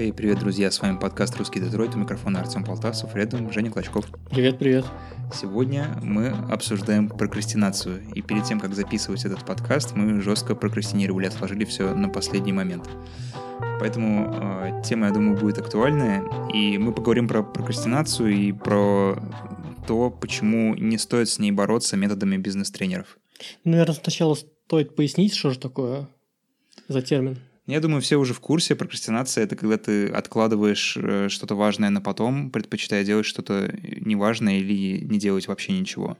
Эй, 0.00 0.12
привет, 0.12 0.38
друзья, 0.38 0.70
с 0.70 0.80
вами 0.80 0.96
подкаст 0.96 1.36
«Русский 1.38 1.58
Детройт», 1.58 1.96
у 1.96 1.98
микрофона 1.98 2.38
Артем 2.38 2.62
Полтасов, 2.62 3.16
рядом 3.16 3.52
Женя 3.52 3.72
Клочков. 3.72 4.06
Привет, 4.30 4.56
привет. 4.56 4.84
Сегодня 5.34 5.98
мы 6.04 6.28
обсуждаем 6.28 7.08
прокрастинацию, 7.08 8.04
и 8.14 8.22
перед 8.22 8.44
тем, 8.44 8.60
как 8.60 8.76
записывать 8.76 9.24
этот 9.24 9.44
подкаст, 9.44 9.96
мы 9.96 10.20
жестко 10.20 10.54
прокрастинировали, 10.54 11.26
отложили 11.26 11.64
все 11.64 11.96
на 11.96 12.08
последний 12.08 12.52
момент. 12.52 12.88
Поэтому 13.80 14.32
э, 14.32 14.82
тема, 14.84 15.08
я 15.08 15.12
думаю, 15.12 15.36
будет 15.36 15.58
актуальная, 15.58 16.22
и 16.54 16.78
мы 16.78 16.92
поговорим 16.92 17.26
про 17.26 17.42
прокрастинацию 17.42 18.30
и 18.32 18.52
про 18.52 19.20
то, 19.88 20.10
почему 20.10 20.76
не 20.76 20.96
стоит 20.96 21.28
с 21.28 21.40
ней 21.40 21.50
бороться 21.50 21.96
методами 21.96 22.36
бизнес-тренеров. 22.36 23.18
Наверное, 23.64 23.96
сначала 23.96 24.36
стоит 24.36 24.94
пояснить, 24.94 25.34
что 25.34 25.50
же 25.50 25.58
такое 25.58 26.08
за 26.86 27.02
термин. 27.02 27.38
Я 27.68 27.80
думаю, 27.80 28.00
все 28.00 28.16
уже 28.16 28.32
в 28.32 28.40
курсе. 28.40 28.74
Прокрастинация— 28.74 29.44
это 29.44 29.54
когда 29.54 29.76
ты 29.76 30.06
откладываешь 30.08 30.96
э, 30.96 31.28
что-то 31.28 31.54
важное 31.54 31.90
на 31.90 32.00
потом, 32.00 32.50
предпочитая 32.50 33.04
делать 33.04 33.26
что-то 33.26 33.70
неважное 33.82 34.58
или 34.60 35.04
не 35.04 35.18
делать 35.18 35.48
вообще 35.48 35.78
ничего. 35.78 36.16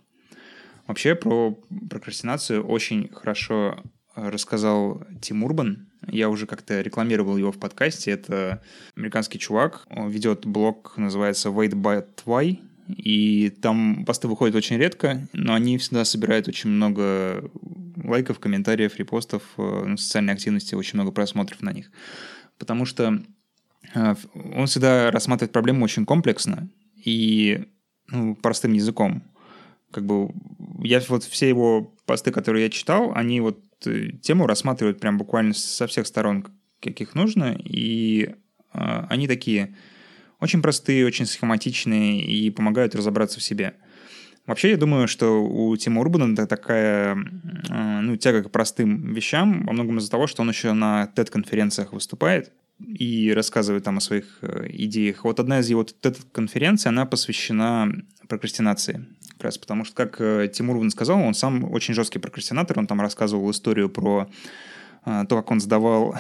Вообще 0.87 1.15
про 1.15 1.59
прокрастинацию 1.89 2.63
очень 2.63 3.09
хорошо 3.09 3.83
рассказал 4.15 5.03
Тим 5.23 5.43
Урбан. 5.43 5.89
Я 6.07 6.29
уже 6.29 6.47
как-то 6.47 6.83
рекламировал 6.83 7.39
его 7.39 7.51
в 7.51 7.59
подкасте. 7.59 8.11
Это 8.11 8.63
американский 8.95 9.39
чувак. 9.39 9.87
Он 9.89 10.11
ведет 10.11 10.45
блог, 10.45 10.99
называется 10.99 11.49
Wait 11.49 11.73
But 11.73 12.09
Why. 12.27 12.59
И 12.89 13.51
там 13.51 14.05
посты 14.07 14.29
выходят 14.29 14.57
очень 14.57 14.79
редко, 14.79 15.29
но 15.33 15.55
они 15.55 15.77
всегда 15.79 16.05
собирают 16.05 16.49
очень 16.49 16.71
много 16.71 17.51
лайков, 18.03 18.39
комментариев, 18.39 18.97
репостов, 18.97 19.43
э, 19.59 19.97
социальной 19.99 20.33
активности, 20.33 20.75
очень 20.75 20.99
много 20.99 21.13
просмотров 21.13 21.61
на 21.61 21.73
них. 21.73 21.91
Потому 22.59 22.87
что 22.87 23.21
э, 23.95 24.15
он 24.55 24.67
всегда 24.67 25.11
рассматривает 25.11 25.53
проблему 25.53 25.85
очень 25.85 26.07
комплексно 26.07 26.69
и 27.05 27.67
ну, 28.11 28.35
простым 28.37 28.73
языком. 28.73 29.23
Как 29.91 30.05
бы 30.05 30.31
я 30.83 31.01
вот 31.09 31.25
все 31.25 31.49
его 31.49 31.95
посты, 32.07 32.31
которые 32.31 32.65
я 32.65 32.71
читал, 32.71 33.13
они 33.15 33.41
вот 33.41 33.63
э, 33.87 34.13
тему 34.23 34.47
рассматривают 34.47 35.01
прям 35.01 35.19
буквально 35.19 35.53
со 35.53 35.87
всех 35.87 36.07
сторон, 36.07 36.47
каких 36.81 37.15
нужно, 37.15 37.55
и 37.63 38.35
э, 38.73 39.07
они 39.09 39.29
такие 39.29 39.75
очень 40.41 40.63
простые, 40.63 41.07
очень 41.07 41.27
схематичные 41.27 42.23
и 42.23 42.51
помогают 42.51 42.95
разобраться 42.95 43.41
в 43.41 43.43
себе. 43.43 43.75
Вообще, 44.49 44.71
я 44.71 44.77
думаю, 44.79 45.09
что 45.09 45.45
у 45.45 45.77
Тима 45.77 46.01
Урбана 46.01 46.35
такая 46.47 47.15
э, 47.69 48.01
ну, 48.01 48.17
тяга 48.17 48.45
к 48.45 48.51
простым 48.51 49.13
вещам, 49.13 49.67
во 49.67 49.75
многом 49.75 49.99
из-за 49.99 50.11
того, 50.11 50.27
что 50.27 50.41
он 50.41 50.49
еще 50.49 50.73
на 50.73 51.13
TED-конференциях 51.15 51.93
выступает 51.93 52.51
и 52.81 53.31
рассказывает 53.35 53.85
там 53.85 53.99
о 53.99 54.01
своих 54.01 54.39
э, 54.41 54.69
идеях. 54.71 55.25
Вот 55.25 55.39
одна 55.39 55.61
из 55.61 55.69
его 55.69 55.83
TED-конференций, 55.83 56.89
она 56.89 57.05
посвящена 57.05 57.93
прокрастинации. 58.27 59.07
Как 59.33 59.45
раз 59.45 59.59
потому 59.59 59.85
что, 59.85 59.95
как 59.95 60.19
э, 60.19 60.51
Тимур 60.51 60.77
Урбан 60.77 60.91
сказал, 60.93 61.21
он 61.21 61.35
сам 61.35 61.71
очень 61.71 61.93
жесткий 61.93 62.19
прокрастинатор, 62.19 62.79
он 62.79 62.87
там 62.87 63.03
рассказывал 63.03 63.51
историю 63.51 63.91
про 63.91 64.31
то, 65.05 65.27
как 65.29 65.51
он 65.51 65.61
сдавал 65.61 66.17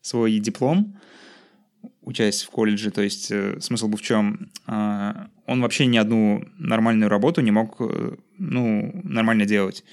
свой 0.00 0.38
диплом, 0.38 0.98
учась 2.08 2.42
в 2.42 2.50
колледже, 2.50 2.90
то 2.90 3.02
есть 3.02 3.30
э, 3.30 3.60
смысл 3.60 3.88
был 3.88 3.98
в 3.98 4.02
чем? 4.02 4.50
Э, 4.66 5.26
он 5.46 5.60
вообще 5.60 5.86
ни 5.86 5.98
одну 5.98 6.44
нормальную 6.56 7.10
работу 7.10 7.42
не 7.42 7.50
мог, 7.50 7.76
э, 7.80 8.16
ну, 8.38 9.00
нормально 9.04 9.44
делать. 9.44 9.84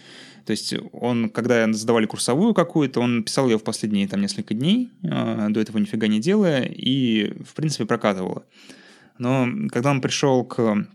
То 0.45 0.51
есть 0.51 0.73
он, 0.93 1.29
когда 1.29 1.71
сдавали 1.73 2.05
курсовую 2.05 2.53
какую-то, 2.53 3.01
он 3.01 3.23
писал 3.23 3.49
ее 3.49 3.57
в 3.57 3.63
последние 3.63 4.07
там 4.07 4.21
несколько 4.21 4.53
дней, 4.53 4.91
э, 5.03 5.47
до 5.49 5.59
этого 5.59 5.77
нифига 5.77 6.07
не 6.07 6.21
делая, 6.21 6.63
и, 6.63 7.33
в 7.43 7.53
принципе, 7.53 7.85
прокатывало. 7.85 8.45
Но 9.17 9.47
когда 9.69 9.91
он 9.91 10.01
пришел 10.01 10.45
к 10.45 10.87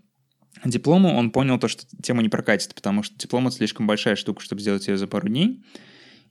диплому, 0.64 1.14
он 1.16 1.30
понял 1.30 1.58
то, 1.58 1.68
что 1.68 1.84
тема 2.02 2.22
не 2.22 2.28
прокатит, 2.28 2.74
потому 2.74 3.02
что 3.02 3.18
диплом— 3.18 3.46
это 3.48 3.56
слишком 3.56 3.86
большая 3.86 4.16
штука, 4.16 4.42
чтобы 4.42 4.62
сделать 4.62 4.88
ее 4.88 4.96
за 4.96 5.06
пару 5.06 5.28
дней. 5.28 5.62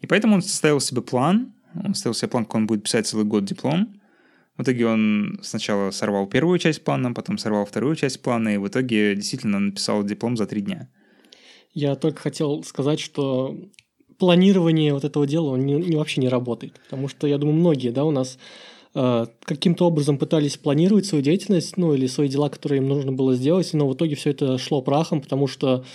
И 0.02 0.08
поэтому 0.08 0.36
он 0.36 0.42
составил 0.42 0.80
себе 0.80 1.02
план, 1.02 1.54
он 1.76 1.94
составил 1.94 2.16
себе 2.16 2.30
план, 2.30 2.46
как 2.46 2.56
он 2.56 2.68
будет 2.68 2.84
писать 2.84 3.06
целый 3.06 3.26
год 3.26 3.46
диплом, 3.46 3.99
в 4.60 4.62
итоге 4.62 4.88
он 4.88 5.40
сначала 5.42 5.90
сорвал 5.92 6.28
первую 6.28 6.60
часть 6.60 6.84
плана, 6.84 7.14
потом 7.14 7.38
сорвал 7.38 7.66
вторую 7.66 7.96
часть 7.96 8.22
плана, 8.22 8.50
и 8.50 8.58
в 8.58 8.68
итоге 8.68 9.16
действительно 9.16 9.58
написал 9.58 10.04
диплом 10.04 10.36
за 10.36 10.48
три 10.48 10.60
дня. 10.60 10.90
Я 11.74 11.96
только 11.96 12.20
хотел 12.20 12.62
сказать, 12.64 13.00
что 13.00 13.58
планирование 14.18 14.94
вот 14.94 15.06
этого 15.06 15.26
дела 15.26 15.56
не, 15.56 15.76
не 15.76 15.96
вообще 15.96 16.20
не 16.20 16.28
работает. 16.28 16.74
Потому 16.84 17.08
что, 17.08 17.26
я 17.26 17.38
думаю, 17.38 17.58
многие 17.58 17.92
да, 17.92 18.04
у 18.04 18.12
нас 18.12 18.38
э, 18.96 19.28
каким-то 19.46 19.88
образом 19.88 20.18
пытались 20.18 20.58
планировать 20.58 21.06
свою 21.06 21.24
деятельность, 21.24 21.78
ну, 21.78 21.94
или 21.94 22.08
свои 22.08 22.28
дела, 22.28 22.50
которые 22.50 22.82
им 22.82 22.90
нужно 22.90 23.14
было 23.14 23.36
сделать, 23.36 23.72
но 23.72 23.88
в 23.88 23.94
итоге 23.94 24.16
все 24.16 24.32
это 24.32 24.58
шло 24.58 24.82
прахом, 24.82 25.22
потому 25.22 25.48
что 25.48 25.86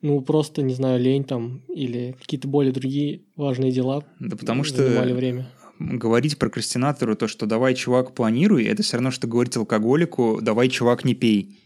ну, 0.00 0.22
просто, 0.22 0.62
не 0.62 0.72
знаю, 0.72 0.98
лень 0.98 1.24
там 1.24 1.60
или 1.68 2.16
какие-то 2.18 2.48
более 2.48 2.72
другие 2.72 3.20
важные 3.36 3.70
дела 3.70 4.02
да 4.18 4.36
потому 4.36 4.64
что 4.64 4.82
время 4.82 5.46
говорить 5.78 6.38
прокрастинатору 6.38 7.16
то, 7.16 7.28
что 7.28 7.46
давай, 7.46 7.74
чувак, 7.74 8.14
планируй, 8.14 8.64
это 8.64 8.82
все 8.82 8.96
равно, 8.96 9.10
что 9.10 9.26
говорить 9.26 9.56
алкоголику, 9.56 10.40
давай, 10.40 10.68
чувак, 10.68 11.04
не 11.04 11.14
пей. 11.14 11.58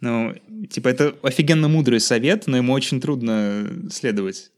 Ну, 0.00 0.34
типа, 0.68 0.88
это 0.88 1.14
офигенно 1.22 1.68
мудрый 1.68 2.00
совет, 2.00 2.48
но 2.48 2.56
ему 2.56 2.72
очень 2.72 3.00
трудно 3.00 3.68
следовать. 3.90 4.50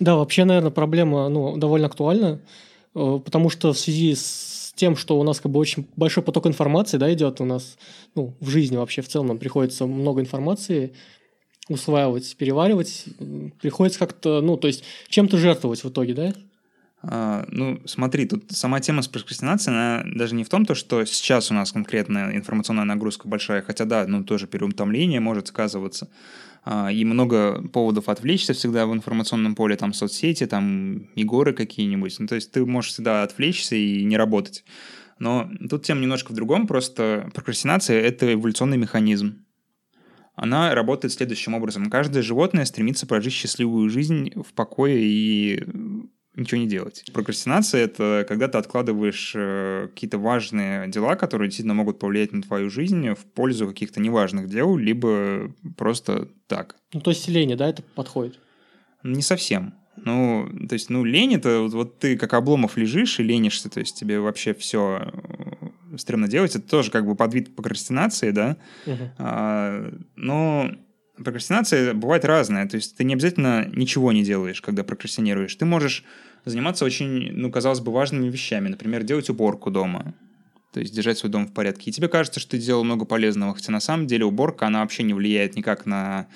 Да, 0.00 0.16
вообще, 0.16 0.44
наверное, 0.44 0.72
проблема 0.72 1.28
ну, 1.28 1.56
довольно 1.56 1.86
актуальна, 1.86 2.40
э, 2.94 3.20
потому 3.24 3.48
что 3.48 3.72
в 3.72 3.78
связи 3.78 4.16
с 4.16 4.72
тем, 4.74 4.96
что 4.96 5.18
у 5.18 5.22
нас 5.22 5.40
как 5.40 5.52
бы 5.52 5.60
очень 5.60 5.86
большой 5.96 6.22
поток 6.22 6.46
информации 6.46 6.96
да, 6.96 7.12
идет 7.12 7.40
у 7.40 7.44
нас 7.44 7.76
ну, 8.14 8.34
в 8.40 8.48
жизни 8.48 8.76
вообще 8.76 9.02
в 9.02 9.08
целом, 9.08 9.28
нам 9.28 9.38
приходится 9.38 9.86
много 9.86 10.20
информации 10.20 10.94
усваивать, 11.68 12.36
переваривать, 12.36 13.04
приходится 13.60 13.98
как-то, 13.98 14.40
ну, 14.40 14.56
то 14.56 14.66
есть 14.66 14.84
чем-то 15.08 15.36
жертвовать 15.36 15.84
в 15.84 15.90
итоге, 15.90 16.14
да? 16.14 16.34
А, 17.00 17.44
ну, 17.48 17.80
смотри, 17.86 18.26
тут 18.26 18.50
сама 18.50 18.80
тема 18.80 19.02
с 19.02 19.08
прокрастинацией, 19.08 19.76
она 19.76 20.04
даже 20.16 20.34
не 20.34 20.42
в 20.42 20.48
том, 20.48 20.66
то, 20.66 20.74
что 20.74 21.04
сейчас 21.04 21.50
у 21.50 21.54
нас 21.54 21.70
конкретная 21.70 22.34
информационная 22.34 22.84
нагрузка 22.84 23.28
большая, 23.28 23.62
хотя 23.62 23.84
да, 23.84 24.04
ну, 24.06 24.24
тоже 24.24 24.48
переутомление 24.48 25.20
может 25.20 25.46
сказываться, 25.46 26.10
а, 26.64 26.90
и 26.90 27.04
много 27.04 27.62
поводов 27.68 28.08
отвлечься 28.08 28.52
всегда 28.52 28.86
в 28.86 28.92
информационном 28.92 29.54
поле, 29.54 29.76
там, 29.76 29.92
соцсети, 29.92 30.46
там, 30.46 31.08
игоры 31.14 31.52
какие-нибудь, 31.52 32.16
ну, 32.18 32.26
то 32.26 32.34
есть 32.34 32.50
ты 32.50 32.66
можешь 32.66 32.92
всегда 32.92 33.22
отвлечься 33.22 33.76
и 33.76 34.02
не 34.04 34.16
работать. 34.16 34.64
Но 35.20 35.50
тут 35.70 35.84
тема 35.84 36.00
немножко 36.00 36.32
в 36.32 36.34
другом, 36.34 36.66
просто 36.66 37.30
прокрастинация— 37.32 38.00
это 38.02 38.32
эволюционный 38.32 38.76
механизм. 38.76 39.44
Она 40.34 40.72
работает 40.72 41.12
следующим 41.12 41.54
образом. 41.54 41.90
Каждое 41.90 42.22
животное 42.22 42.64
стремится 42.64 43.08
прожить 43.08 43.32
счастливую 43.32 43.90
жизнь 43.90 44.30
в 44.36 44.52
покое 44.52 45.00
и 45.00 45.64
ничего 46.38 46.60
не 46.60 46.66
делать. 46.66 47.04
Прокрастинация— 47.12 47.80
это 47.84 48.24
когда 48.28 48.48
ты 48.48 48.58
откладываешь 48.58 49.32
э, 49.34 49.88
какие-то 49.92 50.18
важные 50.18 50.88
дела, 50.88 51.16
которые 51.16 51.48
действительно 51.48 51.74
могут 51.74 51.98
повлиять 51.98 52.32
на 52.32 52.42
твою 52.42 52.70
жизнь 52.70 53.10
в 53.10 53.24
пользу 53.24 53.66
каких-то 53.66 54.00
неважных 54.00 54.48
дел, 54.48 54.76
либо 54.76 55.52
просто 55.76 56.28
так. 56.46 56.76
Ну, 56.92 57.00
то 57.00 57.10
есть 57.10 57.28
лень, 57.28 57.56
да, 57.56 57.68
это 57.68 57.82
подходит? 57.82 58.38
Не 59.02 59.22
совсем. 59.22 59.74
Ну, 60.04 60.48
то 60.68 60.74
есть, 60.74 60.90
ну, 60.90 61.04
лень— 61.04 61.34
это 61.36 61.60
вот, 61.60 61.72
вот 61.72 61.98
ты 61.98 62.16
как 62.16 62.34
обломов 62.34 62.76
лежишь 62.76 63.18
и 63.18 63.24
ленишься, 63.24 63.68
то 63.68 63.80
есть 63.80 63.98
тебе 63.98 64.20
вообще 64.20 64.54
все 64.54 65.10
э, 65.92 65.96
стремно 65.98 66.28
делать. 66.28 66.54
Это 66.54 66.68
тоже 66.68 66.90
как 66.90 67.06
бы 67.06 67.14
подвид 67.14 67.54
прокрастинации, 67.56 68.30
да? 68.30 68.56
Угу. 68.86 69.10
А, 69.18 69.92
но 70.14 70.70
прокрастинация 71.24 71.94
бывает 71.94 72.24
разная. 72.24 72.68
То 72.68 72.76
есть 72.76 72.96
ты 72.96 73.04
не 73.04 73.14
обязательно 73.14 73.66
ничего 73.66 74.12
не 74.12 74.24
делаешь, 74.24 74.60
когда 74.60 74.84
прокрастинируешь. 74.84 75.54
Ты 75.54 75.64
можешь 75.64 76.04
заниматься 76.44 76.84
очень, 76.84 77.32
ну, 77.32 77.50
казалось 77.50 77.80
бы, 77.80 77.92
важными 77.92 78.28
вещами. 78.28 78.68
Например, 78.68 79.02
делать 79.02 79.30
уборку 79.30 79.70
дома. 79.70 80.14
То 80.72 80.80
есть 80.80 80.94
держать 80.94 81.18
свой 81.18 81.30
дом 81.30 81.46
в 81.46 81.52
порядке. 81.52 81.90
И 81.90 81.92
тебе 81.92 82.08
кажется, 82.08 82.40
что 82.40 82.52
ты 82.52 82.58
делал 82.58 82.84
много 82.84 83.04
полезного, 83.04 83.54
хотя 83.54 83.72
на 83.72 83.80
самом 83.80 84.06
деле 84.06 84.24
уборка, 84.24 84.66
она 84.66 84.80
вообще 84.80 85.02
не 85.02 85.14
влияет 85.14 85.56
никак 85.56 85.86
на 85.86 86.28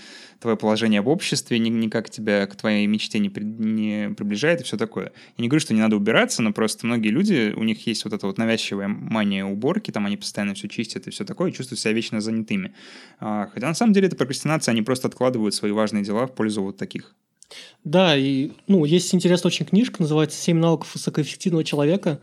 твое 0.43 0.56
положение 0.56 1.00
в 1.00 1.08
обществе, 1.08 1.58
ни, 1.58 1.69
никак 1.69 2.11
тебя 2.11 2.46
к 2.46 2.56
твоей 2.56 2.87
мечте 2.87 3.19
не, 3.20 3.31
при, 3.31 3.44
не 3.44 4.12
приближает 4.14 4.61
и 4.61 4.64
все 4.64 4.76
такое. 4.76 5.12
Я 5.37 5.43
не 5.43 5.49
говорю, 5.49 5.61
что 5.61 5.73
не 5.73 5.81
надо 5.81 5.96
убираться, 5.96 6.43
но 6.43 6.52
просто 6.52 6.87
многие 6.87 7.08
люди, 7.08 7.55
у 7.56 7.62
них 7.62 7.87
есть 7.87 8.05
вот 8.05 8.12
эта 8.12 8.26
вот 8.26 8.38
навязчивая 8.38 8.88
мания 8.88 9.44
уборки, 9.44 9.90
там 9.93 10.05
они 10.05 10.17
постоянно 10.17 10.55
все 10.55 10.69
чистят 10.69 11.06
и 11.06 11.11
все 11.11 11.25
такое, 11.25 11.50
и 11.50 11.55
чувствуют 11.55 11.79
себя 11.79 11.93
вечно 11.93 12.20
занятыми. 12.20 12.75
А, 13.20 13.49
хотя 13.55 13.69
на 13.69 13.75
самом 13.75 13.93
деле 13.93 14.08
это 14.08 14.17
прокрастинация, 14.17 14.73
они 14.73 14.82
просто 14.82 15.08
откладывают 15.08 15.55
свои 15.55 15.70
важные 15.70 16.02
дела 16.02 16.26
в 16.26 16.34
пользу 16.34 16.62
вот 16.62 16.76
таких. 16.76 17.14
Да, 17.84 18.17
и 18.17 18.50
ну, 18.67 18.84
есть 18.84 19.14
интересная 19.14 19.50
очень 19.50 19.67
книжка, 19.67 20.02
называется 20.02 20.40
«Семь 20.40 20.58
навыков 20.58 20.94
высокоэффективного 20.94 21.64
человека». 21.64 22.20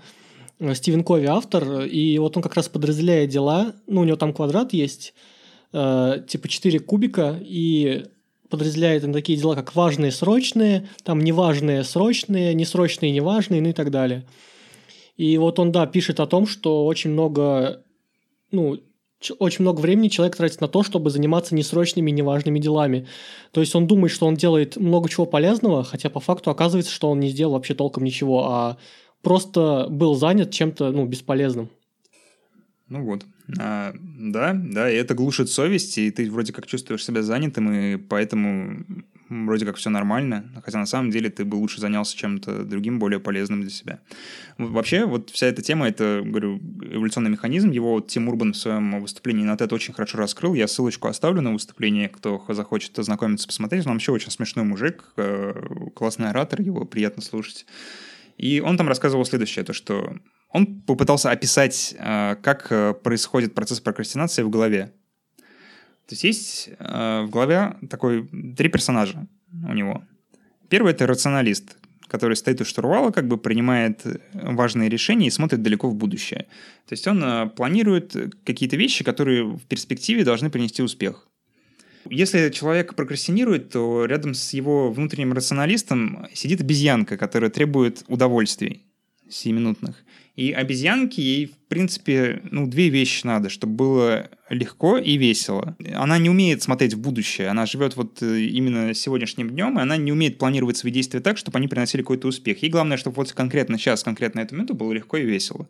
Э, 0.59 0.75
Стивен 0.75 1.03
Кови 1.03 1.25
автор, 1.25 1.81
и 1.81 2.17
вот 2.19 2.37
он 2.37 2.43
как 2.43 2.55
раз 2.55 2.69
подразделяет 2.69 3.29
дела, 3.29 3.73
ну, 3.87 4.01
у 4.01 4.03
него 4.03 4.17
там 4.17 4.33
квадрат 4.33 4.73
есть, 4.73 5.13
э, 5.73 6.23
типа 6.27 6.47
4 6.47 6.79
кубика, 6.79 7.39
и 7.41 8.05
подразделяет 8.49 9.03
на 9.03 9.13
такие 9.13 9.37
дела, 9.37 9.55
как 9.55 9.75
важные, 9.75 10.11
срочные, 10.11 10.89
там 11.03 11.19
неважные, 11.19 11.83
срочные, 11.83 12.53
несрочные, 12.53 13.11
неважные, 13.11 13.61
ну 13.61 13.69
и 13.69 13.73
так 13.73 13.91
далее. 13.91 14.25
И 15.17 15.37
вот 15.37 15.59
он, 15.59 15.71
да, 15.71 15.85
пишет 15.85 16.19
о 16.19 16.27
том, 16.27 16.47
что 16.47 16.85
очень 16.85 17.11
много, 17.11 17.83
ну, 18.51 18.79
очень 19.37 19.63
много 19.63 19.81
времени 19.81 20.07
человек 20.07 20.37
тратит 20.37 20.61
на 20.61 20.69
то, 20.69 20.81
чтобы 20.81 21.09
заниматься 21.09 21.53
несрочными, 21.53 22.09
неважными 22.09 22.57
делами. 22.57 23.05
То 23.51 23.59
есть 23.59 23.75
он 23.75 23.85
думает, 23.85 24.13
что 24.13 24.25
он 24.25 24.35
делает 24.35 24.77
много 24.77 25.09
чего 25.09 25.25
полезного, 25.25 25.83
хотя 25.83 26.09
по 26.09 26.21
факту 26.21 26.49
оказывается, 26.49 26.91
что 26.91 27.09
он 27.09 27.19
не 27.19 27.29
сделал 27.29 27.53
вообще 27.53 27.73
толком 27.75 28.05
ничего, 28.05 28.45
а 28.47 28.77
просто 29.21 29.87
был 29.89 30.15
занят 30.15 30.51
чем-то 30.51 30.91
ну, 30.91 31.05
бесполезным. 31.05 31.69
Ну 32.87 33.03
вот. 33.03 33.25
А, 33.59 33.93
да, 34.01 34.53
да, 34.53 34.91
и 34.91 34.95
это 34.95 35.13
глушит 35.13 35.49
совесть, 35.49 35.97
и 35.97 36.11
ты 36.11 36.29
вроде 36.29 36.53
как 36.53 36.65
чувствуешь 36.67 37.03
себя 37.03 37.23
занятым, 37.23 37.71
и 37.71 37.97
поэтому 37.97 38.85
вроде 39.29 39.65
как 39.65 39.75
все 39.75 39.89
нормально, 39.89 40.51
хотя 40.63 40.79
на 40.79 40.85
самом 40.85 41.11
деле 41.11 41.29
ты 41.29 41.45
бы 41.45 41.55
лучше 41.55 41.79
занялся 41.79 42.17
чем-то 42.17 42.63
другим, 42.65 42.99
более 42.99 43.19
полезным 43.19 43.61
для 43.61 43.69
себя. 43.69 43.99
Вообще, 44.57 45.05
вот 45.05 45.29
вся 45.29 45.47
эта 45.47 45.61
тема, 45.61 45.87
это, 45.87 46.21
говорю, 46.25 46.59
эволюционный 46.81 47.29
механизм, 47.29 47.69
его 47.69 47.93
вот 47.93 48.07
Тим 48.07 48.27
Урбан 48.27 48.53
в 48.53 48.57
своем 48.57 48.99
выступлении 48.99 49.43
на 49.43 49.53
это 49.53 49.73
очень 49.73 49.93
хорошо 49.93 50.17
раскрыл, 50.17 50.55
я 50.55 50.67
ссылочку 50.67 51.07
оставлю 51.07 51.41
на 51.41 51.53
выступление, 51.53 52.09
кто 52.09 52.43
захочет 52.49 52.97
ознакомиться, 52.97 53.47
посмотреть, 53.47 53.85
он 53.85 53.93
вообще 53.93 54.11
очень 54.11 54.31
смешной 54.31 54.65
мужик, 54.65 55.11
э, 55.17 55.53
классный 55.95 56.29
оратор, 56.29 56.61
его 56.61 56.85
приятно 56.85 57.21
слушать. 57.21 57.65
И 58.39 58.61
он 58.61 58.77
там 58.77 58.87
рассказывал 58.87 59.25
следующее, 59.25 59.65
то 59.65 59.73
что 59.73 60.15
он 60.49 60.81
попытался 60.81 61.29
описать, 61.29 61.93
э, 61.99 62.35
как 62.41 62.71
э, 62.71 62.93
происходит 62.93 63.53
процесс 63.53 63.81
прокрастинации 63.81 64.43
в 64.43 64.49
голове. 64.49 64.93
То 66.07 66.15
есть 66.15 66.23
есть 66.23 66.69
э, 66.79 67.21
в 67.23 67.29
голове 67.29 67.75
такой 67.89 68.27
три 68.55 68.69
персонажа 68.69 69.27
у 69.51 69.73
него. 69.73 70.05
Первый 70.69 70.93
это 70.93 71.05
рационалист, 71.05 71.77
который 72.07 72.37
стоит 72.37 72.61
у 72.61 72.65
штурвала, 72.65 73.11
как 73.11 73.27
бы 73.27 73.37
принимает 73.37 74.05
важные 74.33 74.89
решения 74.89 75.27
и 75.27 75.31
смотрит 75.31 75.61
далеко 75.61 75.89
в 75.89 75.95
будущее. 75.95 76.47
То 76.87 76.93
есть 76.93 77.07
он 77.07 77.49
планирует 77.49 78.15
какие-то 78.45 78.77
вещи, 78.77 79.03
которые 79.03 79.43
в 79.43 79.65
перспективе 79.65 80.23
должны 80.23 80.49
принести 80.49 80.81
успех. 80.81 81.28
Если 82.09 82.49
человек 82.49 82.95
прокрастинирует, 82.95 83.69
то 83.69 84.05
рядом 84.05 84.33
с 84.33 84.53
его 84.53 84.91
внутренним 84.91 85.33
рационалистом 85.33 86.27
сидит 86.33 86.61
обезьянка, 86.61 87.17
которая 87.17 87.49
требует 87.49 88.03
удовольствий 88.07 88.85
сиюминутных. 89.29 90.03
И 90.35 90.53
обезьянке 90.53 91.21
ей, 91.21 91.45
в 91.47 91.67
принципе, 91.67 92.41
ну, 92.49 92.65
две 92.65 92.87
вещи 92.87 93.25
надо, 93.25 93.49
чтобы 93.49 93.73
было 93.73 94.29
легко 94.49 94.97
и 94.97 95.17
весело. 95.17 95.75
Она 95.93 96.17
не 96.17 96.29
умеет 96.29 96.63
смотреть 96.63 96.93
в 96.93 96.99
будущее, 97.01 97.49
она 97.49 97.65
живет 97.65 97.97
вот 97.97 98.23
э, 98.23 98.39
именно 98.43 98.93
сегодняшним 98.93 99.49
днем, 99.49 99.77
и 99.77 99.81
она 99.81 99.97
не 99.97 100.13
умеет 100.13 100.37
планировать 100.37 100.77
свои 100.77 100.93
действия 100.93 101.19
так, 101.19 101.37
чтобы 101.37 101.57
они 101.57 101.67
приносили 101.67 102.01
какой-то 102.01 102.29
успех. 102.29 102.63
Ей 102.63 102.69
главное, 102.69 102.95
чтобы 102.95 103.17
вот 103.17 103.33
конкретно 103.33 103.77
сейчас, 103.77 104.01
конкретно 104.01 104.39
эту 104.39 104.55
минуту 104.55 104.75
было 104.75 104.93
легко 104.93 105.17
и 105.17 105.25
весело. 105.25 105.67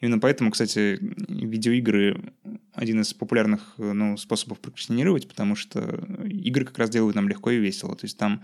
Именно 0.00 0.20
поэтому, 0.20 0.50
кстати, 0.50 0.98
видеоигры 1.28 2.32
один 2.72 3.00
из 3.00 3.12
популярных 3.14 3.74
ну, 3.78 4.16
способов 4.16 4.60
прокрастинировать, 4.60 5.26
потому 5.26 5.56
что 5.56 5.80
игры 6.24 6.64
как 6.64 6.78
раз 6.78 6.90
делают 6.90 7.16
нам 7.16 7.28
легко 7.28 7.50
и 7.50 7.58
весело. 7.58 7.96
То 7.96 8.04
есть 8.04 8.16
там 8.16 8.42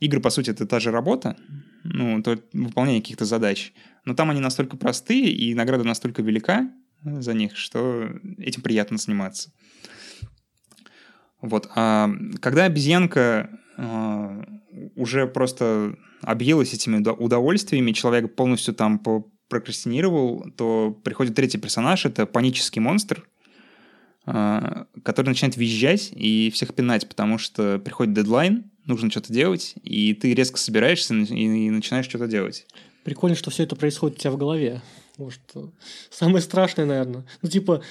игры, 0.00 0.20
по 0.20 0.30
сути, 0.30 0.50
это 0.50 0.66
та 0.66 0.80
же 0.80 0.90
работа, 0.90 1.36
ну, 1.84 2.20
то 2.22 2.38
выполнение 2.52 3.00
каких-то 3.00 3.24
задач, 3.24 3.72
но 4.04 4.14
там 4.14 4.30
они 4.30 4.40
настолько 4.40 4.76
простые, 4.76 5.30
и 5.30 5.54
награда 5.54 5.84
настолько 5.84 6.22
велика 6.22 6.70
за 7.04 7.32
них, 7.32 7.56
что 7.56 8.10
этим 8.38 8.62
приятно 8.62 8.98
заниматься. 8.98 9.52
Вот. 11.40 11.70
А 11.76 12.10
когда 12.40 12.64
обезьянка 12.64 13.50
э, 13.76 14.44
уже 14.96 15.28
просто 15.28 15.96
объелась 16.22 16.74
этими 16.74 16.96
удовольствиями, 17.08 17.92
человек 17.92 18.34
полностью 18.34 18.74
там 18.74 18.98
прокрастинировал, 19.48 20.50
то 20.56 20.98
приходит 21.02 21.34
третий 21.34 21.58
персонаж, 21.58 22.04
это 22.04 22.26
панический 22.26 22.80
монстр, 22.80 23.28
э, 24.26 24.84
который 25.02 25.28
начинает 25.28 25.56
визжать 25.56 26.10
и 26.12 26.50
всех 26.54 26.74
пинать, 26.74 27.08
потому 27.08 27.38
что 27.38 27.78
приходит 27.78 28.14
дедлайн, 28.14 28.70
нужно 28.84 29.10
что-то 29.10 29.32
делать, 29.32 29.74
и 29.82 30.14
ты 30.14 30.34
резко 30.34 30.58
собираешься 30.58 31.14
и 31.14 31.70
начинаешь 31.70 32.06
что-то 32.06 32.26
делать. 32.26 32.66
Прикольно, 33.04 33.36
что 33.36 33.50
все 33.50 33.62
это 33.62 33.76
происходит 33.76 34.18
у 34.18 34.20
тебя 34.20 34.30
в 34.32 34.36
голове. 34.36 34.82
Может, 35.16 35.40
самое 36.10 36.42
страшное, 36.42 36.86
наверное. 36.86 37.26
Ну, 37.42 37.48
типа, 37.48 37.82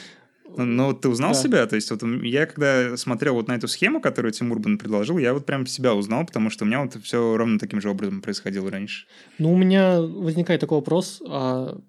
ну, 0.55 0.65
ну 0.65 0.93
ты 0.93 1.09
узнал 1.09 1.33
да. 1.33 1.39
себя? 1.39 1.65
То 1.67 1.75
есть, 1.75 1.91
вот 1.91 2.01
я 2.23 2.45
когда 2.45 2.95
смотрел 2.97 3.35
вот 3.35 3.47
на 3.47 3.53
эту 3.53 3.67
схему, 3.67 4.01
которую 4.01 4.31
Тим 4.31 4.51
Урбан 4.51 4.77
предложил, 4.77 5.17
я 5.17 5.33
вот 5.33 5.45
прям 5.45 5.65
себя 5.65 5.93
узнал, 5.93 6.25
потому 6.25 6.49
что 6.49 6.63
у 6.63 6.67
меня 6.67 6.81
вот 6.81 6.95
все 7.03 7.35
ровно 7.35 7.59
таким 7.59 7.81
же 7.81 7.89
образом 7.89 8.21
происходило 8.21 8.69
раньше. 8.71 9.07
Ну, 9.37 9.53
у 9.53 9.57
меня 9.57 10.01
возникает 10.01 10.61
такой 10.61 10.77
вопрос, 10.77 11.21
а, 11.27 11.79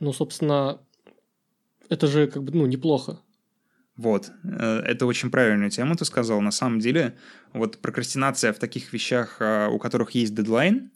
ну, 0.00 0.12
собственно, 0.12 0.80
это 1.88 2.06
же 2.06 2.26
как 2.26 2.42
бы, 2.42 2.52
ну, 2.52 2.66
неплохо. 2.66 3.20
Вот, 3.96 4.30
э, 4.44 4.80
это 4.84 5.06
очень 5.06 5.30
правильную 5.30 5.70
тему 5.70 5.96
ты 5.96 6.04
сказал. 6.04 6.40
На 6.42 6.50
самом 6.50 6.80
деле, 6.80 7.16
вот 7.54 7.78
прокрастинация 7.78 8.52
в 8.52 8.58
таких 8.58 8.92
вещах, 8.92 9.38
а, 9.40 9.68
у 9.68 9.78
которых 9.78 10.10
есть 10.10 10.34
дедлайн, 10.34 10.90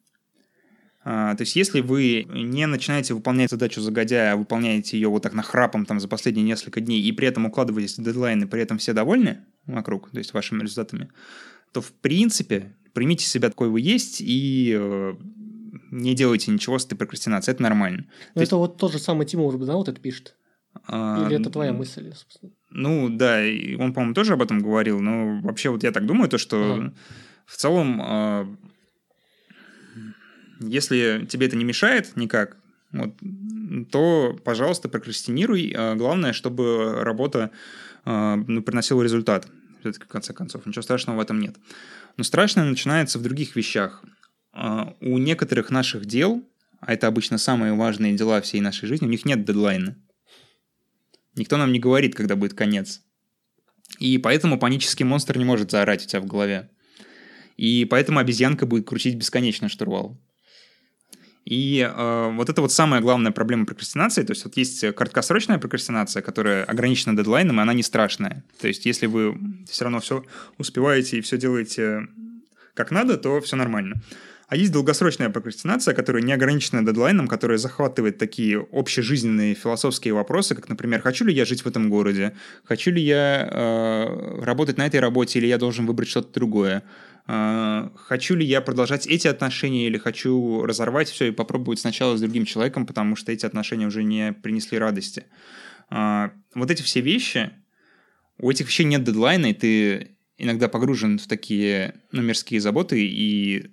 то 1.02 1.36
есть, 1.38 1.56
если 1.56 1.80
вы 1.80 2.26
не 2.28 2.66
начинаете 2.66 3.14
выполнять 3.14 3.50
задачу 3.50 3.80
загодя, 3.80 4.32
а 4.32 4.36
выполняете 4.36 4.98
ее 4.98 5.08
вот 5.08 5.22
так 5.22 5.32
нахрапом 5.32 5.86
там 5.86 5.98
за 5.98 6.08
последние 6.08 6.44
несколько 6.44 6.80
дней, 6.80 7.00
и 7.00 7.12
при 7.12 7.26
этом 7.26 7.46
укладываетесь 7.46 7.96
в 7.96 8.02
дедлайн, 8.02 8.42
и 8.42 8.46
при 8.46 8.60
этом 8.60 8.76
все 8.76 8.92
довольны 8.92 9.44
вокруг, 9.66 10.10
то 10.10 10.18
есть 10.18 10.34
вашими 10.34 10.62
результатами, 10.62 11.10
то 11.72 11.80
в 11.80 11.92
принципе 11.92 12.76
примите 12.92 13.24
себя 13.24 13.48
такой 13.48 13.68
вы 13.68 13.80
есть 13.80 14.20
и 14.20 14.76
э, 14.78 15.14
не 15.90 16.14
делайте 16.14 16.50
ничего 16.50 16.78
с 16.78 16.86
этой 16.86 16.96
прокрастинацией. 16.96 17.54
Это 17.54 17.62
нормально. 17.62 18.06
Но 18.34 18.42
это 18.42 18.42
есть... 18.42 18.52
вот 18.52 18.76
тот 18.76 18.92
же 18.92 18.98
самый 18.98 19.26
Тимур, 19.26 19.56
да, 19.64 19.74
вот 19.74 19.88
это 19.88 20.00
пишет? 20.00 20.36
А, 20.86 21.26
Или 21.26 21.40
это 21.40 21.50
твоя 21.50 21.72
мысль, 21.72 22.12
собственно? 22.14 22.52
Ну, 22.70 23.08
да, 23.08 23.44
и 23.44 23.74
он, 23.74 23.92
по-моему, 23.92 24.14
тоже 24.14 24.34
об 24.34 24.42
этом 24.42 24.60
говорил, 24.60 25.00
но 25.00 25.40
вообще 25.40 25.70
вот 25.70 25.82
я 25.82 25.90
так 25.90 26.06
думаю, 26.06 26.28
то, 26.28 26.38
что 26.38 26.74
ага. 26.74 26.94
в 27.44 27.56
целом 27.56 28.00
а, 28.00 28.56
если 30.60 31.26
тебе 31.28 31.46
это 31.46 31.56
не 31.56 31.64
мешает 31.64 32.16
никак, 32.16 32.56
вот, 32.92 33.14
то, 33.90 34.38
пожалуйста, 34.44 34.88
прокрастинируй. 34.88 35.72
А 35.76 35.94
главное, 35.94 36.32
чтобы 36.32 37.02
работа 37.02 37.50
а, 38.04 38.36
ну, 38.36 38.62
приносила 38.62 39.02
результат. 39.02 39.48
Все-таки, 39.80 40.04
в 40.04 40.08
конце 40.08 40.32
концов, 40.32 40.66
ничего 40.66 40.82
страшного 40.82 41.18
в 41.18 41.20
этом 41.20 41.40
нет. 41.40 41.56
Но 42.16 42.24
страшное 42.24 42.64
начинается 42.64 43.18
в 43.18 43.22
других 43.22 43.56
вещах. 43.56 44.04
А, 44.52 44.94
у 45.00 45.18
некоторых 45.18 45.70
наших 45.70 46.04
дел, 46.04 46.44
а 46.80 46.92
это 46.92 47.06
обычно 47.06 47.38
самые 47.38 47.74
важные 47.74 48.14
дела 48.14 48.40
всей 48.40 48.60
нашей 48.60 48.86
жизни, 48.86 49.06
у 49.06 49.10
них 49.10 49.24
нет 49.24 49.44
дедлайна. 49.44 49.96
Никто 51.36 51.56
нам 51.56 51.72
не 51.72 51.78
говорит, 51.78 52.14
когда 52.14 52.36
будет 52.36 52.54
конец. 52.54 53.02
И 53.98 54.18
поэтому 54.18 54.58
панический 54.58 55.04
монстр 55.04 55.38
не 55.38 55.44
может 55.44 55.70
заорать 55.70 56.04
у 56.04 56.08
тебя 56.08 56.20
в 56.20 56.26
голове. 56.26 56.70
И 57.56 57.84
поэтому 57.84 58.18
обезьянка 58.18 58.66
будет 58.66 58.88
крутить 58.88 59.16
бесконечно 59.16 59.68
штурвал. 59.68 60.18
И 61.50 61.80
э, 61.80 62.30
вот 62.32 62.48
это 62.48 62.62
вот 62.62 62.70
самая 62.70 63.00
главная 63.00 63.32
проблема 63.32 63.66
прокрастинации. 63.66 64.22
То 64.22 64.30
есть 64.30 64.44
вот 64.44 64.56
есть 64.56 64.94
краткосрочная 64.94 65.58
прокрастинация, 65.58 66.22
которая 66.22 66.62
ограничена 66.62 67.16
дедлайном, 67.16 67.58
и 67.58 67.62
она 67.62 67.72
не 67.72 67.82
страшная. 67.82 68.44
То 68.60 68.68
есть 68.68 68.86
если 68.86 69.06
вы 69.06 69.36
все 69.68 69.84
равно 69.84 69.98
все 69.98 70.24
успеваете 70.58 71.18
и 71.18 71.20
все 71.20 71.36
делаете 71.38 72.06
как 72.74 72.92
надо, 72.92 73.16
то 73.16 73.40
все 73.40 73.56
нормально. 73.56 74.00
А 74.46 74.56
есть 74.56 74.72
долгосрочная 74.72 75.30
прокрастинация, 75.30 75.92
которая 75.94 76.22
не 76.22 76.32
ограничена 76.32 76.84
дедлайном, 76.84 77.26
которая 77.26 77.58
захватывает 77.58 78.18
такие 78.18 78.64
общежизненные 78.72 79.54
философские 79.54 80.14
вопросы, 80.14 80.56
как, 80.56 80.68
например, 80.68 81.00
хочу 81.00 81.24
ли 81.24 81.32
я 81.32 81.44
жить 81.44 81.64
в 81.64 81.68
этом 81.68 81.88
городе, 81.90 82.36
хочу 82.64 82.90
ли 82.90 83.00
я 83.00 83.48
э, 83.48 84.42
работать 84.42 84.76
на 84.76 84.86
этой 84.86 84.98
работе, 84.98 85.38
или 85.38 85.46
я 85.46 85.58
должен 85.58 85.86
выбрать 85.86 86.08
что-то 86.08 86.32
другое, 86.34 86.82
хочу 87.26 88.34
ли 88.34 88.44
я 88.44 88.60
продолжать 88.60 89.06
эти 89.06 89.28
отношения, 89.28 89.86
или 89.86 89.98
хочу 89.98 90.64
разорвать 90.64 91.08
все 91.08 91.28
и 91.28 91.30
попробовать 91.32 91.78
сначала 91.78 92.16
с 92.16 92.20
другим 92.20 92.44
человеком, 92.44 92.86
потому 92.86 93.16
что 93.16 93.32
эти 93.32 93.46
отношения 93.46 93.86
уже 93.86 94.02
не 94.02 94.32
принесли 94.32 94.78
радости. 94.78 95.26
Э, 95.90 96.30
вот 96.54 96.70
эти 96.70 96.82
все 96.82 97.00
вещи, 97.00 97.52
у 98.38 98.50
этих 98.50 98.66
вещей 98.66 98.84
нет 98.84 99.04
дедлайна, 99.04 99.46
и 99.46 99.54
ты 99.54 100.16
иногда 100.38 100.68
погружен 100.68 101.18
в 101.18 101.26
такие 101.26 101.94
ну, 102.12 102.22
мирские 102.22 102.60
заботы, 102.60 103.06
и 103.06 103.70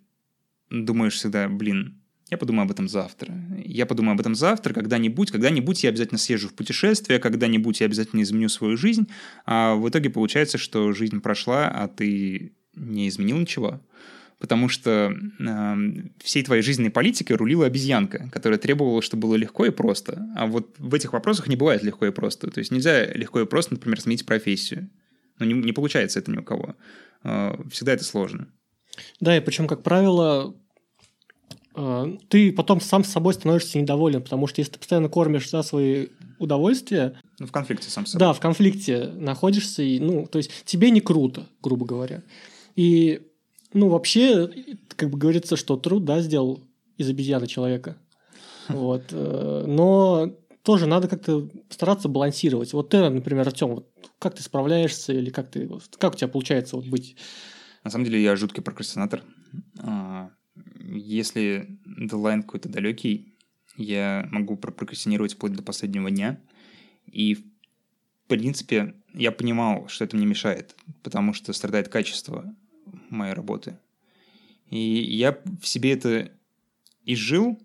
думаешь 0.69 1.13
всегда, 1.13 1.47
блин, 1.47 2.01
я 2.29 2.37
подумаю 2.37 2.65
об 2.65 2.71
этом 2.71 2.89
завтра. 2.89 3.33
Я 3.63 3.85
подумаю 3.85 4.13
об 4.13 4.19
этом 4.19 4.35
завтра, 4.35 4.73
когда-нибудь, 4.73 5.31
когда-нибудь 5.31 5.83
я 5.83 5.89
обязательно 5.89 6.17
съезжу 6.17 6.49
в 6.49 6.53
путешествие, 6.53 7.19
когда-нибудь 7.19 7.79
я 7.79 7.85
обязательно 7.85 8.21
изменю 8.21 8.49
свою 8.49 8.75
жизнь. 8.75 9.07
А 9.45 9.75
в 9.75 9.87
итоге 9.87 10.09
получается, 10.09 10.57
что 10.57 10.91
жизнь 10.91 11.21
прошла, 11.21 11.69
а 11.69 11.87
ты 11.87 12.53
не 12.77 13.07
изменил 13.07 13.37
ничего. 13.37 13.81
Потому 14.39 14.69
что 14.69 15.11
э, 15.39 15.75
всей 16.23 16.43
твоей 16.43 16.61
жизненной 16.61 16.91
политикой 16.91 17.33
рулила 17.33 17.65
обезьянка, 17.65 18.29
которая 18.31 18.59
требовала, 18.59 19.01
чтобы 19.01 19.21
было 19.21 19.35
легко 19.35 19.65
и 19.65 19.71
просто. 19.71 20.27
А 20.35 20.45
вот 20.45 20.75
в 20.77 20.93
этих 20.93 21.13
вопросах 21.13 21.47
не 21.47 21.55
бывает 21.55 21.81
легко 21.81 22.05
и 22.05 22.11
просто. 22.11 22.51
То 22.51 22.59
есть 22.59 22.71
нельзя 22.71 23.05
легко 23.05 23.39
и 23.39 23.45
просто, 23.45 23.73
например, 23.73 23.99
сменить 23.99 24.27
профессию. 24.27 24.89
Но 25.39 25.45
не, 25.45 25.53
не 25.53 25.73
получается 25.73 26.19
это 26.19 26.29
ни 26.31 26.37
у 26.37 26.43
кого. 26.43 26.75
Э, 27.23 27.55
всегда 27.71 27.93
это 27.93 28.03
сложно. 28.03 28.47
Да, 29.19 29.35
и 29.35 29.39
причем, 29.39 29.67
как 29.67 29.81
правило, 29.81 30.55
э, 31.75 32.17
ты 32.29 32.51
потом 32.51 32.79
сам 32.79 33.03
с 33.03 33.09
собой 33.09 33.33
становишься 33.33 33.79
недоволен, 33.79 34.21
потому 34.21 34.45
что 34.45 34.61
если 34.61 34.73
ты 34.73 34.79
постоянно 34.79 35.09
кормишь 35.09 35.49
за 35.49 35.63
свои 35.63 36.09
удовольствия... 36.39 37.19
Ну, 37.39 37.47
в 37.47 37.51
конфликте 37.51 37.89
сам 37.89 38.05
с 38.05 38.11
собой. 38.11 38.27
Да, 38.27 38.33
в 38.33 38.39
конфликте 38.39 39.07
находишься, 39.15 39.81
и, 39.81 39.99
ну, 39.99 40.27
то 40.27 40.37
есть 40.37 40.51
тебе 40.65 40.91
не 40.91 41.01
круто, 41.01 41.47
грубо 41.61 41.85
говоря. 41.85 42.23
И, 42.77 43.27
ну, 43.73 43.89
вообще, 43.89 44.49
как 44.95 45.09
бы 45.09 45.17
говорится, 45.17 45.57
что 45.57 45.75
труд, 45.75 46.05
да, 46.05 46.21
сделал 46.21 46.63
из 46.95 47.09
обезьяны 47.09 47.47
человека. 47.47 47.97
Вот. 48.69 49.05
э, 49.11 49.63
Но 49.67 50.37
тоже 50.61 50.85
надо 50.85 51.07
как-то 51.07 51.49
стараться 51.69 52.07
балансировать. 52.07 52.73
Вот 52.73 52.89
ты, 52.89 53.09
например, 53.09 53.47
Артем, 53.47 53.69
вот 53.69 53.89
как 54.19 54.35
ты 54.35 54.43
справляешься 54.43 55.11
или 55.13 55.29
как 55.29 55.49
ты, 55.49 55.69
как 55.97 56.13
у 56.13 56.17
тебя 56.17 56.27
получается 56.27 56.75
вот 56.75 56.85
быть? 56.85 57.15
На 57.83 57.89
самом 57.89 58.05
деле 58.05 58.21
я 58.21 58.35
жуткий 58.35 58.61
прокрастинатор. 58.61 59.23
А, 59.79 60.29
Если 60.79 61.79
дедлайн 61.85 62.43
какой-то 62.43 62.69
далекий, 62.69 63.33
я 63.75 64.27
могу 64.31 64.55
прокрастинировать 64.55 65.33
вплоть 65.33 65.53
до 65.53 65.63
последнего 65.63 66.11
дня. 66.11 66.39
И, 67.05 67.35
в 67.35 67.43
принципе, 68.27 68.93
я 69.13 69.31
понимал, 69.31 69.87
что 69.87 70.03
это 70.03 70.15
мне 70.15 70.25
мешает, 70.25 70.75
потому 71.01 71.33
что 71.33 71.53
страдает 71.53 71.87
качество 71.87 72.53
моей 73.09 73.33
работы. 73.33 73.77
И 74.69 74.79
я 74.79 75.37
в 75.61 75.67
себе 75.67 75.93
это 75.93 76.31
изжил, 77.05 77.59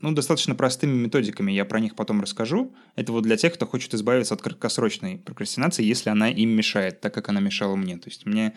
ну, 0.00 0.12
достаточно 0.12 0.54
простыми 0.54 0.94
методиками, 0.94 1.52
я 1.52 1.64
про 1.64 1.80
них 1.80 1.96
потом 1.96 2.20
расскажу. 2.20 2.74
Это 2.96 3.12
вот 3.12 3.22
для 3.22 3.36
тех, 3.36 3.54
кто 3.54 3.66
хочет 3.66 3.94
избавиться 3.94 4.34
от 4.34 4.42
краткосрочной 4.42 5.18
прокрастинации, 5.18 5.84
если 5.84 6.10
она 6.10 6.28
им 6.28 6.50
мешает, 6.50 7.00
так 7.00 7.14
как 7.14 7.28
она 7.30 7.40
мешала 7.40 7.76
мне. 7.76 7.96
То 7.96 8.08
есть 8.08 8.26
мне, 8.26 8.52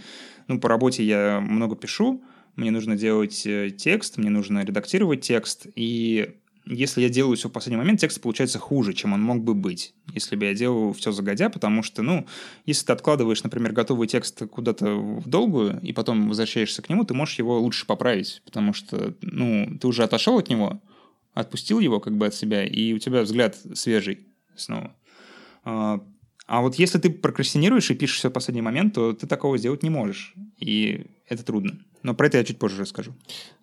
ну, 0.48 0.60
по 0.60 0.68
работе 0.68 1.04
я 1.04 1.40
много 1.40 1.76
пишу, 1.76 2.22
мне 2.56 2.72
нужно 2.72 2.98
делать 2.98 3.46
э, 3.48 3.70
текст, 3.70 4.18
мне 4.18 4.30
нужно 4.30 4.66
редактировать 4.66 5.22
текст, 5.22 5.68
и 5.76 6.39
если 6.66 7.02
я 7.02 7.10
делаю 7.10 7.36
все 7.36 7.50
в 7.50 7.52
последний 7.52 7.78
момент, 7.78 8.00
текст 8.00 8.22
получается 8.22 8.60
хуже, 8.60 8.94
чем 8.94 9.14
он 9.14 9.22
мог 9.22 9.44
бы 9.44 9.54
быть, 9.54 9.94
если 10.14 10.36
бы 10.36 10.46
я 10.46 10.54
делал 10.54 10.94
все 10.94 11.12
загодя, 11.12 11.50
потому 11.50 11.84
что, 11.84 12.02
ну, 12.02 12.28
если 12.66 12.86
ты 12.86 12.94
откладываешь, 12.94 13.44
например, 13.44 13.72
готовый 13.72 14.08
текст 14.08 14.44
куда-то 14.52 14.96
в 14.96 15.28
долгую, 15.28 15.80
и 15.82 15.94
потом 15.94 16.28
возвращаешься 16.28 16.82
к 16.82 16.90
нему, 16.90 17.04
ты 17.04 17.14
можешь 17.14 17.40
его 17.40 17.60
лучше 17.60 17.86
поправить, 17.86 18.42
потому 18.46 18.74
что, 18.74 19.16
ну, 19.22 19.78
ты 19.80 19.88
уже 19.88 20.04
отошел 20.04 20.38
от 20.38 20.50
него, 20.50 20.82
отпустил 21.34 21.80
его 21.80 22.00
как 22.00 22.18
бы 22.18 22.28
от 22.28 22.36
себя, 22.36 22.66
и 22.66 22.94
у 22.94 23.00
тебя 23.00 23.22
взгляд 23.22 23.58
свежий 23.74 24.28
снова. 24.56 24.96
А 25.64 26.02
а 26.50 26.62
вот 26.62 26.76
если 26.76 26.98
ты 26.98 27.12
прокрастинируешь 27.12 27.92
и 27.92 27.94
пишешь 27.94 28.18
все 28.18 28.30
в 28.30 28.34
последний 28.34 28.64
момент, 28.64 28.96
то 28.96 29.14
ты 29.14 29.28
такого 29.28 29.60
сделать 29.60 29.84
не 29.84 29.92
можешь. 29.92 30.34
И 30.58 31.06
это 31.28 31.46
трудно. 31.46 31.78
Но 32.02 32.16
про 32.16 32.26
это 32.26 32.40
я 32.40 32.44
чуть 32.44 32.58
позже 32.58 32.82
расскажу. 32.82 33.14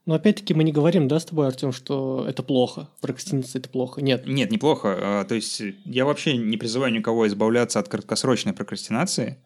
Но 0.07 0.15
опять-таки 0.15 0.55
мы 0.55 0.63
не 0.63 0.71
говорим, 0.71 1.09
да, 1.09 1.19
с 1.19 1.25
тобой, 1.25 1.49
Артем, 1.49 1.73
что 1.73 2.25
это 2.29 2.45
плохо, 2.45 2.89
прокрастинация 3.01 3.59
это 3.59 3.69
плохо. 3.69 4.01
Нет. 4.01 4.25
Нет, 4.25 4.53
неплохо. 4.53 4.97
А, 5.01 5.25
То 5.25 5.35
есть 5.35 5.61
я 5.85 6.05
вообще 6.05 6.37
не 6.37 6.57
призываю 6.57 6.93
никого 6.93 7.27
избавляться 7.27 7.81
от 7.81 7.89
краткосрочной 7.89 8.53
прокрастинации. 8.53 9.39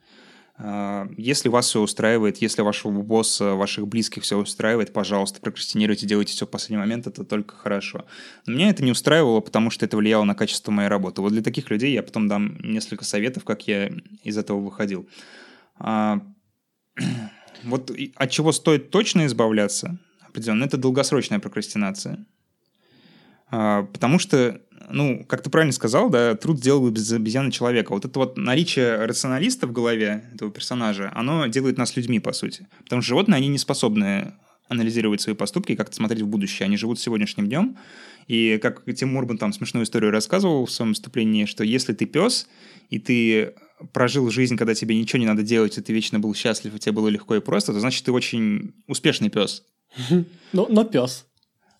А, 0.58 1.08
Если 1.16 1.48
вас 1.48 1.66
все 1.66 1.80
устраивает, 1.80 2.42
если 2.42 2.60
вашего 2.60 3.00
босса, 3.00 3.54
ваших 3.54 3.88
близких 3.88 4.22
все 4.22 4.36
устраивает, 4.36 4.92
пожалуйста, 4.92 5.40
прокрастинируйте, 5.40 6.06
делайте 6.06 6.34
все 6.34 6.44
в 6.44 6.50
последний 6.50 6.76
момент, 6.76 7.06
это 7.06 7.24
только 7.24 7.56
хорошо. 7.56 8.04
Но 8.44 8.52
меня 8.52 8.68
это 8.68 8.84
не 8.84 8.92
устраивало, 8.92 9.40
потому 9.40 9.70
что 9.70 9.86
это 9.86 9.96
влияло 9.96 10.24
на 10.24 10.34
качество 10.34 10.70
моей 10.70 10.90
работы. 10.90 11.22
Вот 11.22 11.32
для 11.32 11.42
таких 11.42 11.70
людей 11.70 11.94
я 11.94 12.02
потом 12.02 12.28
дам 12.28 12.58
несколько 12.62 13.06
советов, 13.06 13.44
как 13.44 13.66
я 13.66 13.90
из 14.24 14.36
этого 14.36 14.60
выходил. 14.60 15.08
А, 15.78 16.20
Вот 17.64 17.90
от 18.16 18.30
чего 18.30 18.52
стоит 18.52 18.90
точно 18.90 19.26
избавляться, 19.26 19.98
определенно, 20.30 20.64
это 20.64 20.76
долгосрочная 20.76 21.38
прокрастинация. 21.38 22.24
А, 23.50 23.82
Потому 23.84 24.18
что, 24.18 24.60
ну, 24.88 25.24
как 25.26 25.42
ты 25.42 25.50
правильно 25.50 25.72
сказал, 25.72 26.10
да, 26.10 26.34
труд 26.34 26.58
сделал 26.58 26.88
из 26.88 27.12
обезьяны 27.12 27.50
человека. 27.50 27.92
Вот 27.92 28.04
это 28.04 28.18
вот 28.18 28.36
наличие 28.36 29.04
рационалиста 29.04 29.66
в 29.66 29.72
голове 29.72 30.30
этого 30.34 30.50
персонажа, 30.50 31.12
оно 31.14 31.46
делает 31.46 31.78
нас 31.78 31.96
людьми, 31.96 32.20
по 32.20 32.32
сути. 32.32 32.66
Потому 32.84 33.02
что 33.02 33.10
животные, 33.10 33.36
они 33.36 33.48
не 33.48 33.58
способны 33.58 34.34
анализировать 34.68 35.20
свои 35.20 35.34
поступки 35.34 35.74
как-то 35.74 35.96
смотреть 35.96 36.22
в 36.22 36.28
будущее. 36.28 36.64
Они 36.66 36.76
живут 36.76 37.00
сегодняшним 37.00 37.48
днем. 37.48 37.76
И 38.28 38.58
как 38.62 38.84
Тим 38.94 39.16
Урбан 39.16 39.36
там 39.36 39.52
смешную 39.52 39.84
историю 39.84 40.12
рассказывал 40.12 40.64
в 40.64 40.70
своем 40.70 40.90
выступлении, 40.90 41.44
что 41.44 41.64
если 41.64 41.92
ты 41.92 42.06
пес, 42.06 42.46
и 42.88 43.00
ты 43.00 43.54
прожил 43.92 44.30
жизнь, 44.30 44.56
когда 44.56 44.74
тебе 44.74 44.96
ничего 44.96 45.18
не 45.18 45.26
надо 45.26 45.42
делать, 45.42 45.76
и 45.76 45.80
ты 45.80 45.92
вечно 45.92 46.20
был 46.20 46.34
счастлив, 46.34 46.74
и 46.74 46.78
тебе 46.78 46.92
было 46.92 47.08
легко 47.08 47.34
и 47.34 47.40
просто, 47.40 47.72
то 47.72 47.80
значит, 47.80 48.04
ты 48.04 48.12
очень 48.12 48.74
успешный 48.86 49.28
пес. 49.28 49.64
Но, 50.52 50.66
но 50.68 50.84
пес. 50.84 51.26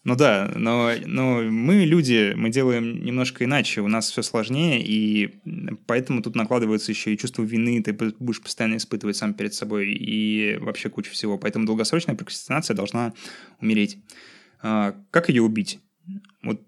Ну 0.03 0.17
да, 0.17 0.51
но, 0.57 0.93
но 1.05 1.43
мы 1.43 1.85
люди, 1.85 2.33
мы 2.35 2.49
делаем 2.49 3.05
немножко 3.05 3.45
иначе, 3.45 3.83
у 3.83 3.89
нас 3.89 4.11
все 4.11 4.23
сложнее, 4.23 4.83
и 4.83 5.41
поэтому 5.87 6.23
тут 6.23 6.35
накладывается 6.35 6.91
еще 6.91 7.13
и 7.13 7.19
чувство 7.19 7.43
вины, 7.43 7.83
ты 7.83 7.93
будешь 7.93 8.41
постоянно 8.41 8.79
испытывать 8.79 9.17
сам 9.17 9.35
перед 9.35 9.53
собой, 9.53 9.93
и 9.93 10.57
вообще 10.57 10.89
куча 10.89 11.11
всего. 11.11 11.37
Поэтому 11.37 11.67
долгосрочная 11.67 12.15
прокрастинация 12.15 12.75
должна 12.75 13.13
умереть. 13.61 13.99
А, 14.63 14.95
как 15.11 15.29
ее 15.29 15.43
убить? 15.43 15.81
Вот 16.43 16.63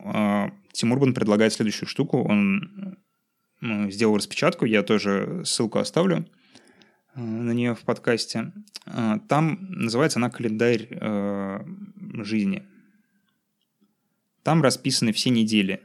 а, 0.00 0.50
Тим 0.72 0.92
Урбан 0.92 1.12
предлагает 1.12 1.52
следующую 1.52 1.90
штуку. 1.90 2.22
Он 2.22 2.96
сделал 3.90 4.16
распечатку, 4.16 4.64
я 4.64 4.82
тоже 4.82 5.42
ссылку 5.44 5.78
оставлю 5.78 6.26
на 7.18 7.52
нее 7.52 7.74
в 7.74 7.80
подкасте. 7.80 8.52
А, 8.86 9.18
Там 9.28 9.58
называется 9.70 10.18
она 10.18 10.30
«Календарь 10.30 10.88
э, 10.90 11.60
жизни». 12.24 12.62
Там 14.42 14.62
расписаны 14.62 15.12
все 15.12 15.30
недели 15.30 15.80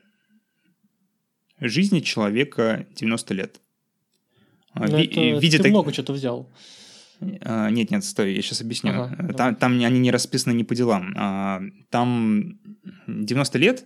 жизни 1.60 2.00
человека 2.02 2.86
90 2.96 3.34
лет. 3.34 3.60
А, 4.74 4.88
Ну, 4.88 4.98
ви- 4.98 5.06
это 5.06 5.40
виде 5.40 5.58
ты 5.58 5.64
так- 5.64 5.72
много 5.72 5.94
что-то 5.94 6.14
взял. 6.14 6.50
а, 7.42 7.70
Нет, 7.70 7.92
нет, 7.92 8.04
стой, 8.04 8.34
я 8.36 8.42
сейчас 8.42 8.62
объясню. 8.62 8.92
Ага, 8.92 9.14
Э, 9.14 9.18
давай. 9.18 9.34
там, 9.36 9.56
там 9.56 9.72
они 9.84 10.00
не 10.00 10.12
расписаны 10.12 10.54
не 10.54 10.64
по 10.64 10.76
делам. 10.76 11.14
А, 11.18 11.62
Там 11.90 12.60
90 13.08 13.58
лет 13.60 13.86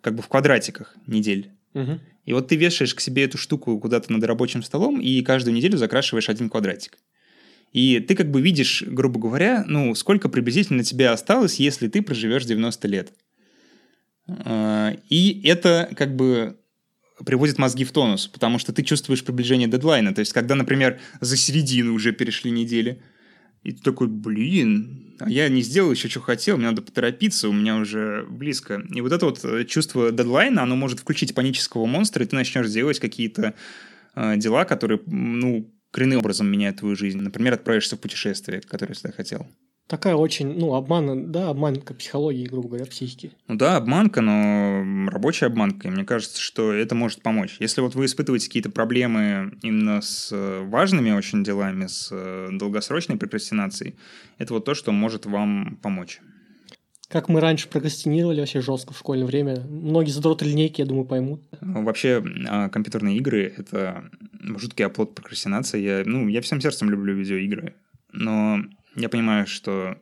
как 0.00 0.14
бы 0.14 0.22
в 0.22 0.28
квадратиках 0.28 0.96
недель. 1.06 1.50
И 2.24 2.32
вот 2.32 2.48
ты 2.48 2.56
вешаешь 2.56 2.94
к 2.94 3.00
себе 3.00 3.24
эту 3.24 3.38
штуку 3.38 3.78
куда-то 3.78 4.12
над 4.12 4.22
рабочим 4.24 4.62
столом 4.62 5.00
и 5.00 5.22
каждую 5.22 5.54
неделю 5.54 5.78
закрашиваешь 5.78 6.28
один 6.28 6.50
квадратик. 6.50 6.98
И 7.72 8.00
ты 8.00 8.14
как 8.14 8.30
бы 8.30 8.40
видишь, 8.40 8.82
грубо 8.86 9.20
говоря, 9.20 9.64
ну, 9.66 9.94
сколько 9.94 10.28
приблизительно 10.28 10.82
тебе 10.84 11.10
осталось, 11.10 11.56
если 11.56 11.88
ты 11.88 12.02
проживешь 12.02 12.44
90 12.44 12.88
лет. 12.88 13.12
А, 14.26 14.96
И 15.08 15.40
это 15.44 15.88
как 15.96 16.16
бы 16.16 16.58
приводит 17.24 17.58
мозги 17.58 17.84
в 17.84 17.92
тонус, 17.92 18.28
потому 18.28 18.58
что 18.58 18.72
ты 18.72 18.82
чувствуешь 18.82 19.24
приближение 19.24 19.68
дедлайна. 19.68 20.14
То 20.14 20.20
есть, 20.20 20.32
когда, 20.32 20.54
например, 20.54 21.00
за 21.20 21.36
середину 21.36 21.94
уже 21.94 22.12
перешли 22.12 22.50
недели, 22.50 23.02
и 23.62 23.72
ты 23.72 23.82
такой, 23.82 24.08
блин, 24.08 25.16
а 25.18 25.28
я 25.28 25.48
не 25.48 25.62
сделал 25.62 25.90
еще, 25.90 26.08
что 26.08 26.20
хотел, 26.20 26.56
мне 26.56 26.66
надо 26.66 26.82
поторопиться, 26.82 27.48
у 27.48 27.52
меня 27.52 27.76
уже 27.76 28.24
близко. 28.28 28.82
И 28.94 29.00
вот 29.00 29.12
это 29.12 29.26
вот 29.26 29.44
э, 29.44 29.64
чувство 29.64 30.12
дедлайна, 30.12 30.62
оно 30.62 30.76
может 30.76 31.00
включить 31.00 31.34
панического 31.34 31.86
монстра, 31.86 32.24
и 32.24 32.28
ты 32.28 32.36
начнешь 32.36 32.68
делать 32.68 33.00
какие-то 33.00 33.54
э, 34.14 34.36
дела, 34.36 34.64
которые, 34.64 35.00
ну, 35.06 35.72
коренным 35.90 36.18
образом 36.18 36.46
меняют 36.46 36.78
твою 36.78 36.94
жизнь. 36.94 37.20
Например, 37.20 37.54
отправишься 37.54 37.96
в 37.96 38.00
путешествие, 38.00 38.60
которое 38.60 38.94
всегда 38.94 39.12
хотел. 39.12 39.46
Такая 39.88 40.16
очень, 40.16 40.58
ну, 40.58 40.74
обман, 40.74 41.32
да, 41.32 41.48
обманка 41.48 41.94
психологии, 41.94 42.46
грубо 42.46 42.68
говоря, 42.68 42.84
психики. 42.84 43.32
Ну 43.48 43.56
да, 43.56 43.78
обманка, 43.78 44.20
но 44.20 45.08
рабочая 45.10 45.46
обманка. 45.46 45.88
И 45.88 45.90
мне 45.90 46.04
кажется, 46.04 46.38
что 46.38 46.74
это 46.74 46.94
может 46.94 47.22
помочь. 47.22 47.56
Если 47.58 47.80
вот 47.80 47.94
вы 47.94 48.04
испытываете 48.04 48.48
какие-то 48.48 48.70
проблемы 48.70 49.58
именно 49.62 50.02
с 50.02 50.28
э, 50.30 50.62
важными 50.66 51.12
очень 51.12 51.42
делами, 51.42 51.86
с 51.86 52.10
э, 52.12 52.48
долгосрочной 52.52 53.16
прокрастинацией, 53.16 53.96
это 54.36 54.52
вот 54.52 54.66
то, 54.66 54.74
что 54.74 54.92
может 54.92 55.24
вам 55.24 55.78
помочь. 55.82 56.20
Как 57.08 57.30
мы 57.30 57.40
раньше 57.40 57.70
прокрастинировали 57.70 58.40
вообще 58.40 58.60
жестко 58.60 58.92
в 58.92 58.98
школьное 58.98 59.26
время. 59.26 59.62
Многие 59.66 60.10
задроты 60.10 60.44
линейки, 60.44 60.82
я 60.82 60.86
думаю, 60.86 61.06
поймут. 61.06 61.40
Вообще, 61.62 62.22
а, 62.46 62.68
компьютерные 62.68 63.16
игры— 63.16 63.54
это 63.56 64.10
жуткий 64.58 64.84
оплот 64.84 65.14
прокрастинации. 65.14 65.80
Я, 65.80 66.02
ну, 66.04 66.28
я 66.28 66.42
всем 66.42 66.60
сердцем 66.60 66.90
люблю 66.90 67.14
видеоигры, 67.14 67.74
но 68.12 68.60
я 68.98 69.08
понимаю, 69.08 69.46
что 69.46 69.96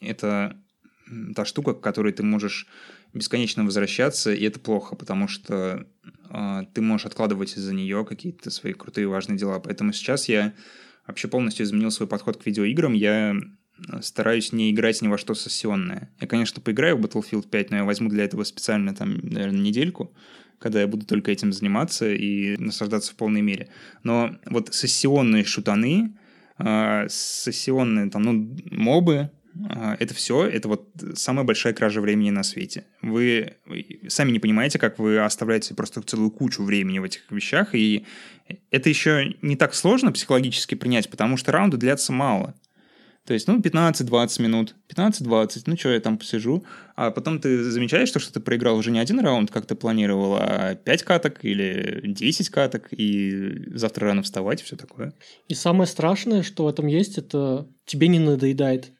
это 0.00 0.56
та 1.34 1.44
штука, 1.44 1.74
к 1.74 1.80
которой 1.80 2.12
ты 2.12 2.22
можешь 2.22 2.66
бесконечно 3.12 3.64
возвращаться, 3.64 4.32
и 4.32 4.44
это 4.44 4.60
плохо, 4.60 4.94
потому 4.94 5.26
что 5.28 5.86
а, 6.28 6.64
ты 6.74 6.80
можешь 6.80 7.06
откладывать 7.06 7.56
из-за 7.56 7.74
нее 7.74 8.04
какие-то 8.04 8.50
свои 8.50 8.72
крутые 8.72 9.08
важные 9.08 9.38
дела. 9.38 9.58
Поэтому 9.58 9.92
сейчас 9.92 10.28
я 10.28 10.54
вообще 11.06 11.28
полностью 11.28 11.64
изменил 11.66 11.90
свой 11.90 12.08
подход 12.08 12.36
к 12.36 12.46
видеоиграм. 12.46 12.92
Я 12.92 13.34
э, 13.34 14.02
стараюсь 14.02 14.52
не 14.52 14.70
играть 14.70 15.02
ни 15.02 15.08
во 15.08 15.18
что 15.18 15.34
сессионное. 15.34 16.10
Я, 16.20 16.28
конечно, 16.28 16.62
поиграю 16.62 16.96
в 16.96 17.04
Battlefield 17.04 17.48
5, 17.48 17.70
но 17.70 17.76
я 17.78 17.84
возьму 17.84 18.08
для 18.08 18.24
этого 18.24 18.44
специально 18.44 18.94
там, 18.94 19.18
наверное, 19.22 19.60
недельку, 19.60 20.14
когда 20.60 20.80
я 20.80 20.86
буду 20.86 21.04
только 21.04 21.32
этим 21.32 21.52
заниматься 21.52 22.12
и 22.12 22.56
наслаждаться 22.58 23.12
в 23.12 23.16
полной 23.16 23.40
мере. 23.40 23.70
Но 24.04 24.36
вот 24.46 24.72
сессионные 24.72 25.44
шутаны, 25.44 26.16
сессионные 27.08 28.10
там, 28.10 28.22
ну, 28.22 28.56
мобы, 28.70 29.30
а, 29.68 29.96
это 29.98 30.14
все, 30.14 30.46
это 30.46 30.68
вот 30.68 30.88
самая 31.14 31.44
большая 31.44 31.72
кража 31.72 32.00
времени 32.00 32.30
на 32.30 32.42
свете. 32.42 32.84
Вы 33.02 33.56
сами 34.08 34.30
не 34.30 34.38
понимаете, 34.38 34.78
как 34.78 34.98
вы 34.98 35.18
оставляете 35.18 35.74
просто 35.74 36.02
целую 36.02 36.30
кучу 36.30 36.62
времени 36.62 36.98
в 36.98 37.04
этих 37.04 37.30
вещах, 37.30 37.74
и 37.74 38.06
это 38.70 38.88
еще 38.88 39.34
не 39.42 39.56
так 39.56 39.74
сложно 39.74 40.12
психологически 40.12 40.74
принять, 40.74 41.10
потому 41.10 41.36
что 41.36 41.52
раунды 41.52 41.76
длятся 41.76 42.12
мало. 42.12 42.54
То 43.30 43.34
есть, 43.34 43.46
ну, 43.46 43.60
15-20 43.60 44.42
минут, 44.42 44.74
15-20, 44.92 45.62
ну, 45.66 45.76
что 45.76 45.90
я 45.90 46.00
там 46.00 46.18
посижу, 46.18 46.64
а 46.96 47.12
потом 47.12 47.40
ты 47.40 47.62
замечаешь, 47.62 48.08
что, 48.08 48.18
что 48.18 48.32
ты 48.32 48.40
проиграл 48.40 48.76
уже 48.76 48.90
не 48.90 48.98
один 48.98 49.20
раунд, 49.20 49.52
как 49.52 49.66
ты 49.66 49.76
планировал, 49.76 50.34
а 50.36 50.74
5 50.74 51.02
каток 51.04 51.44
или 51.44 52.00
10 52.02 52.48
каток, 52.48 52.88
и 52.90 53.72
завтра 53.72 54.08
рано 54.08 54.24
вставать, 54.24 54.62
и 54.62 54.64
все 54.64 54.74
такое. 54.74 55.12
И 55.46 55.54
самое 55.54 55.86
страшное, 55.86 56.42
что 56.42 56.64
в 56.64 56.68
этом 56.68 56.88
есть, 56.88 57.18
это 57.18 57.68
тебе 57.84 58.08
не 58.08 58.18
надоедает. 58.18 58.90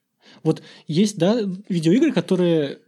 Вот 0.45 0.63
есть, 0.87 1.19
да, 1.19 1.41
видеоигры, 1.69 2.13
которые 2.13 2.79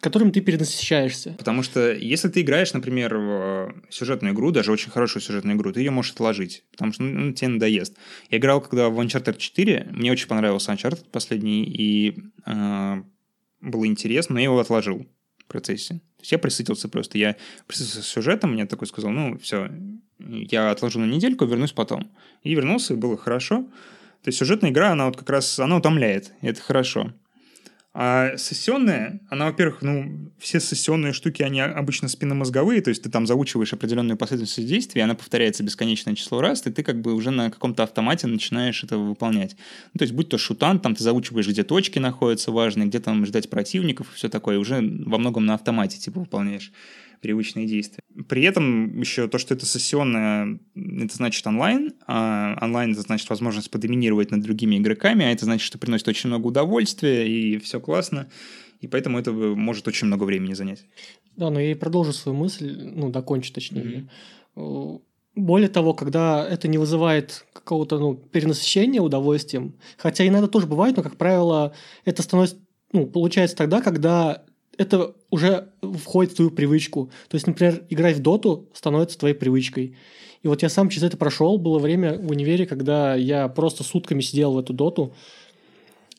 которым 0.00 0.30
ты 0.30 0.40
перенасыщаешься. 0.40 1.34
Потому 1.38 1.62
что 1.62 1.92
если 1.92 2.28
ты 2.28 2.42
играешь, 2.42 2.72
например, 2.72 3.16
в 3.16 3.74
сюжетную 3.90 4.34
игру, 4.34 4.50
даже 4.50 4.70
очень 4.70 4.90
хорошую 4.90 5.22
сюжетную 5.22 5.56
игру, 5.56 5.72
ты 5.72 5.80
ее 5.80 5.90
можешь 5.90 6.12
отложить, 6.12 6.64
потому 6.70 6.92
что 6.92 7.02
ну, 7.02 7.32
тебе 7.32 7.48
надоест. 7.48 7.96
Я 8.30 8.38
играл 8.38 8.60
когда 8.60 8.88
в 8.88 9.00
Uncharted 9.00 9.36
4, 9.36 9.88
мне 9.92 10.12
очень 10.12 10.28
понравился 10.28 10.72
Uncharted 10.72 11.04
последний, 11.10 11.64
и 11.64 12.16
э, 12.46 13.02
было 13.60 13.86
интересно, 13.86 14.34
но 14.34 14.40
я 14.40 14.44
его 14.44 14.60
отложил 14.60 15.06
в 15.38 15.44
процессе. 15.46 15.94
То 15.94 16.22
есть 16.22 16.32
я 16.32 16.38
присытился 16.38 16.88
просто. 16.88 17.18
Я 17.18 17.36
присытился 17.66 18.02
сюжетом, 18.02 18.52
мне 18.52 18.66
такой 18.66 18.86
сказал, 18.86 19.10
ну, 19.10 19.36
все, 19.38 19.70
я 20.18 20.70
отложу 20.70 21.00
на 21.00 21.06
недельку, 21.06 21.44
вернусь 21.44 21.72
потом. 21.72 22.10
И 22.42 22.54
вернулся, 22.54 22.94
и 22.94 22.96
было 22.96 23.16
хорошо. 23.16 23.62
То 24.22 24.28
есть 24.28 24.38
сюжетная 24.38 24.70
игра, 24.70 24.90
она 24.92 25.06
вот 25.06 25.16
как 25.16 25.30
раз, 25.30 25.58
она 25.58 25.76
утомляет, 25.76 26.32
и 26.42 26.48
это 26.48 26.60
хорошо. 26.60 27.12
А 28.00 28.36
сессионная, 28.36 29.18
она, 29.28 29.46
во-первых, 29.46 29.82
ну, 29.82 30.30
все 30.38 30.60
сессионные 30.60 31.12
штуки, 31.12 31.42
они 31.42 31.60
обычно 31.60 32.06
спинномозговые, 32.06 32.80
то 32.80 32.90
есть 32.90 33.02
ты 33.02 33.10
там 33.10 33.26
заучиваешь 33.26 33.72
определенную 33.72 34.16
последовательность 34.16 34.70
действий, 34.70 35.00
она 35.00 35.16
повторяется 35.16 35.64
бесконечное 35.64 36.14
число 36.14 36.40
раз, 36.40 36.64
и 36.64 36.70
ты 36.70 36.84
как 36.84 37.00
бы 37.00 37.12
уже 37.12 37.32
на 37.32 37.50
каком-то 37.50 37.82
автомате 37.82 38.28
начинаешь 38.28 38.84
это 38.84 38.98
выполнять. 38.98 39.56
Ну, 39.94 39.98
то 39.98 40.04
есть 40.04 40.14
будь 40.14 40.28
то 40.28 40.38
шутан, 40.38 40.78
там 40.78 40.94
ты 40.94 41.02
заучиваешь, 41.02 41.48
где 41.48 41.64
точки 41.64 41.98
находятся 41.98 42.52
важные, 42.52 42.86
где 42.86 43.00
там 43.00 43.26
ждать 43.26 43.50
противников 43.50 44.12
и 44.12 44.14
все 44.14 44.28
такое, 44.28 44.60
уже 44.60 44.76
во 44.76 45.18
многом 45.18 45.44
на 45.44 45.54
автомате 45.54 45.98
типа 45.98 46.20
выполняешь 46.20 46.70
привычные 47.20 47.66
действия. 47.66 48.02
При 48.28 48.42
этом 48.42 49.00
еще 49.00 49.28
то, 49.28 49.38
что 49.38 49.54
это 49.54 49.66
сессионное, 49.66 50.58
это 50.74 51.14
значит 51.14 51.46
онлайн, 51.46 51.92
а 52.06 52.56
онлайн 52.60 52.92
это 52.92 53.02
значит 53.02 53.28
возможность 53.28 53.70
подоминировать 53.70 54.30
над 54.30 54.42
другими 54.42 54.78
игроками, 54.78 55.24
а 55.24 55.30
это 55.30 55.44
значит, 55.44 55.66
что 55.66 55.78
приносит 55.78 56.08
очень 56.08 56.28
много 56.28 56.46
удовольствия, 56.46 57.28
и 57.28 57.58
все 57.58 57.80
классно, 57.88 58.26
и 58.82 58.86
поэтому 58.86 59.18
это 59.18 59.32
может 59.32 59.88
очень 59.88 60.08
много 60.08 60.24
времени 60.24 60.52
занять. 60.52 60.84
Да, 61.36 61.48
но 61.48 61.58
я 61.58 61.70
и 61.70 61.74
продолжу 61.74 62.12
свою 62.12 62.36
мысль, 62.36 62.76
ну, 62.94 63.08
докончу 63.08 63.50
точнее. 63.50 64.10
Mm-hmm. 64.56 65.00
Более 65.34 65.68
того, 65.70 65.94
когда 65.94 66.46
это 66.46 66.68
не 66.68 66.76
вызывает 66.76 67.46
какого-то 67.54 67.98
ну, 67.98 68.14
перенасыщения 68.14 69.00
удовольствием, 69.00 69.72
хотя 69.96 70.26
иногда 70.26 70.48
тоже 70.48 70.66
бывает, 70.66 70.98
но, 70.98 71.02
как 71.02 71.16
правило, 71.16 71.72
это 72.04 72.22
становится, 72.22 72.56
ну, 72.92 73.06
получается 73.06 73.56
тогда, 73.56 73.80
когда 73.80 74.44
это 74.76 75.14
уже 75.30 75.72
входит 75.80 76.32
в 76.32 76.36
твою 76.36 76.50
привычку. 76.50 77.10
То 77.28 77.36
есть, 77.36 77.46
например, 77.46 77.86
играть 77.88 78.16
в 78.16 78.20
доту 78.20 78.68
становится 78.74 79.18
твоей 79.18 79.34
привычкой. 79.34 79.96
И 80.42 80.48
вот 80.48 80.62
я 80.62 80.68
сам 80.68 80.90
через 80.90 81.04
это 81.04 81.16
прошел. 81.16 81.56
Было 81.56 81.78
время 81.78 82.18
в 82.18 82.30
универе, 82.30 82.66
когда 82.66 83.14
я 83.14 83.48
просто 83.48 83.82
сутками 83.82 84.20
сидел 84.20 84.52
в 84.52 84.58
эту 84.58 84.74
доту. 84.74 85.14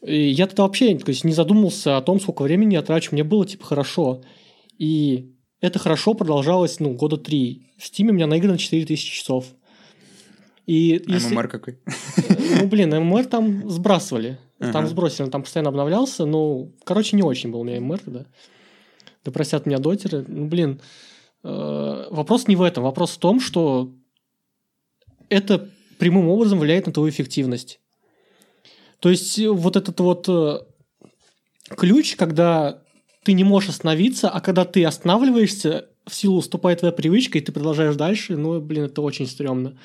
И 0.01 0.29
я 0.29 0.47
тогда 0.47 0.63
вообще 0.63 0.97
то 0.97 1.09
есть, 1.09 1.23
не 1.23 1.33
задумался 1.33 1.97
о 1.97 2.01
том, 2.01 2.19
сколько 2.19 2.43
времени 2.43 2.73
я 2.73 2.81
трачу. 2.81 3.09
Мне 3.11 3.23
было 3.23 3.45
типа 3.45 3.65
хорошо. 3.65 4.21
И 4.77 5.33
это 5.61 5.77
хорошо 5.79 6.13
продолжалось, 6.13 6.79
ну, 6.79 6.93
года 6.93 7.17
три. 7.17 7.67
В 7.77 7.85
Стиме 7.85 8.11
у 8.11 8.13
меня 8.13 8.27
наиграно 8.27 8.57
4000 8.57 9.11
часов. 9.11 9.45
И 10.65 11.03
а 11.07 11.11
если... 11.11 11.33
ММР 11.33 11.47
какой? 11.47 11.79
Ну, 12.61 12.67
блин, 12.67 12.89
ММР 12.89 13.25
там 13.25 13.69
сбрасывали. 13.69 14.37
Там 14.59 14.75
ага. 14.75 14.87
сбросили, 14.87 15.23
он 15.23 15.31
там 15.31 15.43
постоянно 15.43 15.69
обновлялся. 15.69 16.25
Ну, 16.25 16.73
короче, 16.83 17.15
не 17.15 17.23
очень 17.23 17.51
был 17.51 17.61
у 17.61 17.63
меня 17.63 17.79
ММР 17.79 17.99
тогда. 17.99 18.25
Да 19.23 19.31
простят 19.31 19.65
меня 19.65 19.79
дотеры. 19.79 20.25
Ну, 20.27 20.47
блин, 20.47 20.81
э, 21.43 22.07
вопрос 22.09 22.47
не 22.47 22.55
в 22.55 22.61
этом. 22.61 22.83
Вопрос 22.83 23.11
в 23.11 23.17
том, 23.17 23.39
что 23.39 23.93
это 25.29 25.69
прямым 25.97 26.27
образом 26.29 26.59
влияет 26.59 26.87
на 26.87 26.93
твою 26.93 27.09
эффективность. 27.09 27.79
То 28.99 29.09
есть 29.09 29.39
вот 29.39 29.75
этот 29.75 29.99
вот 29.99 30.27
э, 30.27 30.59
ключ, 31.75 32.15
когда 32.15 32.81
ты 33.23 33.33
не 33.33 33.43
можешь 33.43 33.69
остановиться, 33.69 34.29
а 34.29 34.41
когда 34.41 34.65
ты 34.65 34.83
останавливаешься, 34.85 35.87
в 36.05 36.15
силу 36.15 36.37
уступает 36.37 36.79
твоя 36.79 36.91
привычка, 36.91 37.37
и 37.37 37.41
ты 37.41 37.51
продолжаешь 37.51 37.95
дальше, 37.95 38.35
ну, 38.35 38.59
блин, 38.59 38.85
это 38.85 39.01
очень 39.01 39.27
стрёмно. 39.27 39.77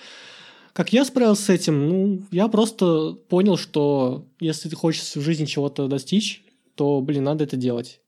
Как 0.73 0.93
я 0.93 1.05
справился 1.05 1.43
с 1.43 1.51
этим? 1.51 1.89
Ну, 1.89 2.23
я 2.33 2.49
просто 2.49 3.13
понял, 3.29 3.57
что 3.57 4.27
если 4.41 4.69
ты 4.69 4.75
хочешь 4.75 5.03
в 5.03 5.21
жизни 5.21 5.45
чего-то 5.45 5.87
достичь, 5.87 6.43
то, 6.75 7.01
блин, 7.01 7.25
надо 7.25 7.45
это 7.45 7.57
делать. 7.57 8.01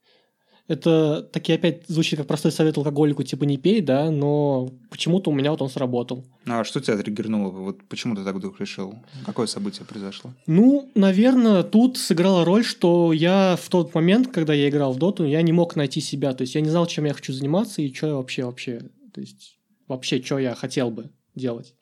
Это 0.67 1.21
таки 1.21 1.53
опять 1.53 1.87
звучит 1.87 2.19
как 2.19 2.27
простой 2.27 2.51
совет 2.51 2.77
алкоголику, 2.77 3.23
типа 3.23 3.45
не 3.45 3.57
пей, 3.57 3.79
да, 3.79 4.11
но 4.11 4.69
почему-то 4.89 5.31
у 5.31 5.33
меня 5.33 5.51
вот 5.51 5.61
он 5.61 5.69
сработал. 5.69 6.25
А 6.45 6.65
что 6.65 6.81
тебя 6.81 6.97
триггернуло? 6.97 7.51
Вот 7.51 7.83
почему 7.87 8.15
ты 8.15 8.25
так 8.25 8.35
вдруг 8.35 8.59
решил? 8.59 8.95
Какое 9.25 9.47
событие 9.47 9.85
произошло? 9.85 10.33
Ну, 10.45 10.91
наверное, 10.93 11.63
тут 11.63 11.97
сыграла 11.97 12.43
роль, 12.43 12.65
что 12.65 13.13
я 13.13 13.57
в 13.61 13.69
тот 13.69 13.95
момент, 13.95 14.27
когда 14.27 14.53
я 14.53 14.67
играл 14.67 14.91
в 14.91 14.97
доту, 14.97 15.25
я 15.25 15.41
не 15.41 15.53
мог 15.53 15.77
найти 15.77 16.01
себя. 16.01 16.33
То 16.33 16.41
есть 16.41 16.55
я 16.55 16.61
не 16.61 16.69
знал, 16.69 16.85
чем 16.85 17.05
я 17.05 17.13
хочу 17.13 17.31
заниматься 17.31 17.81
и 17.81 17.93
что 17.93 18.07
я 18.07 18.15
вообще 18.15 18.43
вообще, 18.43 18.81
то 19.13 19.21
есть 19.21 19.57
вообще, 19.87 20.21
что 20.21 20.37
я 20.37 20.53
хотел 20.53 20.91
бы 20.91 21.11
делать. 21.33 21.75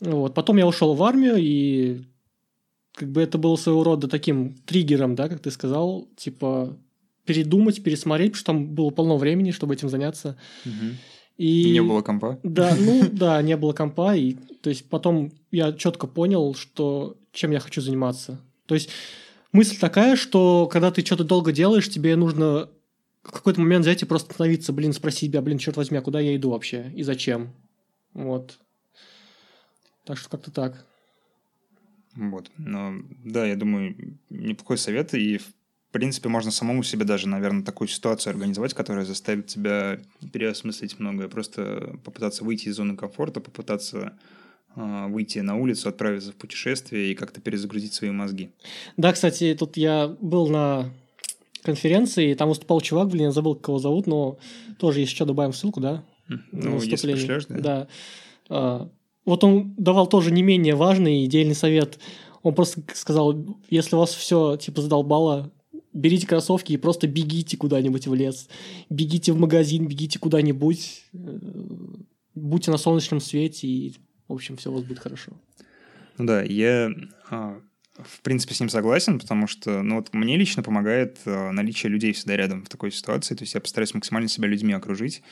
Вот. 0.00 0.32
Потом 0.34 0.56
я 0.56 0.66
ушел 0.66 0.94
в 0.94 1.02
армию, 1.02 1.36
и 1.36 2.02
как 2.94 3.10
бы 3.10 3.20
это 3.20 3.36
было 3.36 3.56
своего 3.56 3.84
рода 3.84 4.08
таким 4.08 4.54
триггером, 4.64 5.14
да, 5.14 5.28
как 5.28 5.40
ты 5.40 5.50
сказал, 5.50 6.08
типа 6.16 6.78
передумать, 7.30 7.80
пересмотреть, 7.84 8.32
потому 8.32 8.40
что 8.40 8.46
там 8.46 8.66
было 8.74 8.90
полно 8.90 9.16
времени, 9.16 9.52
чтобы 9.52 9.74
этим 9.74 9.88
заняться. 9.88 10.36
Угу. 10.66 10.96
И... 11.38 11.70
Не 11.70 11.80
было 11.80 12.02
компа? 12.02 12.40
Да, 12.42 12.76
ну 12.76 13.08
да, 13.12 13.40
не 13.40 13.56
было 13.56 13.72
компа. 13.72 14.16
И, 14.16 14.32
то 14.32 14.68
есть 14.68 14.88
потом 14.88 15.30
я 15.52 15.72
четко 15.72 16.08
понял, 16.08 16.56
что 16.56 17.16
чем 17.30 17.52
я 17.52 17.60
хочу 17.60 17.80
заниматься. 17.80 18.40
То 18.66 18.74
есть 18.74 18.90
мысль 19.52 19.78
такая, 19.78 20.16
что 20.16 20.66
когда 20.66 20.90
ты 20.90 21.06
что-то 21.06 21.22
долго 21.22 21.52
делаешь, 21.52 21.88
тебе 21.88 22.16
нужно 22.16 22.68
в 23.22 23.30
какой-то 23.30 23.60
момент 23.60 23.84
взять 23.84 24.02
и 24.02 24.06
просто 24.06 24.32
остановиться, 24.32 24.72
блин, 24.72 24.92
спросить 24.92 25.30
себя, 25.30 25.40
блин, 25.40 25.58
черт 25.58 25.76
возьми, 25.76 25.98
а 25.98 26.02
куда 26.02 26.18
я 26.18 26.34
иду 26.34 26.50
вообще 26.50 26.90
и 26.96 27.04
зачем? 27.04 27.52
Вот. 28.12 28.58
Так 30.04 30.18
что 30.18 30.28
как-то 30.30 30.50
так. 30.50 30.84
Вот. 32.16 32.50
Но 32.56 32.94
да, 33.24 33.46
я 33.46 33.54
думаю, 33.54 34.18
неплохой 34.30 34.78
совет. 34.78 35.14
И, 35.14 35.38
в 35.38 35.44
принципе, 35.92 36.28
можно 36.28 36.50
самому 36.50 36.82
себе 36.82 37.04
даже, 37.04 37.28
наверное, 37.28 37.64
такую 37.64 37.88
ситуацию 37.88 38.32
организовать, 38.32 38.74
которая 38.74 39.04
заставит 39.04 39.46
тебя 39.46 40.00
переосмыслить 40.32 40.98
многое. 40.98 41.28
Просто 41.28 41.98
попытаться 42.04 42.44
выйти 42.44 42.68
из 42.68 42.76
зоны 42.76 42.96
комфорта, 42.96 43.40
попытаться 43.40 44.12
э, 44.76 45.06
выйти 45.08 45.40
на 45.40 45.56
улицу, 45.56 45.88
отправиться 45.88 46.32
в 46.32 46.36
путешествие 46.36 47.12
и 47.12 47.14
как-то 47.14 47.40
перезагрузить 47.40 47.92
свои 47.92 48.10
мозги. 48.10 48.50
Да, 48.96 49.12
кстати, 49.12 49.56
тут 49.58 49.76
я 49.76 50.08
был 50.20 50.48
на 50.48 50.90
конференции, 51.62 52.30
и 52.30 52.34
там 52.34 52.48
выступал 52.48 52.80
чувак, 52.80 53.08
блин, 53.08 53.24
я 53.24 53.32
забыл, 53.32 53.54
кого 53.54 53.78
зовут, 53.78 54.06
но 54.06 54.38
тоже, 54.78 55.00
если 55.00 55.14
что, 55.14 55.24
добавим 55.24 55.52
ссылку, 55.52 55.80
да? 55.80 56.04
Ну, 56.52 56.80
если 56.80 57.12
пришлешь, 57.12 57.46
да. 57.46 57.58
Да. 57.58 57.88
А, 58.48 58.90
вот 59.24 59.44
он 59.44 59.74
давал 59.76 60.06
тоже 60.06 60.30
не 60.30 60.42
менее 60.42 60.74
важный 60.74 61.22
и 61.22 61.24
идеальный 61.26 61.54
совет. 61.54 61.98
Он 62.42 62.54
просто 62.54 62.82
сказал, 62.94 63.36
если 63.68 63.96
вас 63.96 64.14
все 64.14 64.56
типа 64.56 64.80
задолбало, 64.80 65.50
берите 65.92 66.26
кроссовки 66.26 66.72
и 66.72 66.76
просто 66.76 67.06
бегите 67.06 67.56
куда-нибудь 67.56 68.06
в 68.06 68.14
лес. 68.14 68.48
Бегите 68.88 69.32
в 69.32 69.38
магазин, 69.38 69.86
бегите 69.86 70.18
куда-нибудь. 70.18 71.04
Э, 71.12 71.38
будьте 72.34 72.70
на 72.70 72.78
солнечном 72.78 73.20
свете, 73.20 73.66
и, 73.66 73.94
в 74.28 74.32
общем, 74.32 74.56
все 74.56 74.70
у 74.70 74.74
вас 74.74 74.84
будет 74.84 74.98
хорошо. 74.98 75.32
Ну 76.18 76.26
да, 76.26 76.42
я 76.42 76.90
а, 77.30 77.60
в 77.98 78.20
принципе 78.22 78.54
с 78.54 78.60
ним 78.60 78.68
согласен, 78.68 79.18
потому 79.18 79.46
что 79.46 79.82
ну, 79.82 79.96
вот 79.96 80.12
мне 80.12 80.36
лично 80.36 80.62
помогает 80.62 81.18
а, 81.26 81.50
наличие 81.50 81.90
людей 81.90 82.12
всегда 82.12 82.36
рядом 82.36 82.64
в 82.64 82.68
такой 82.68 82.92
ситуации. 82.92 83.34
То 83.34 83.42
есть 83.42 83.54
я 83.54 83.60
постараюсь 83.60 83.94
максимально 83.94 84.28
себя 84.28 84.48
людьми 84.48 84.72
окружить. 84.72 85.22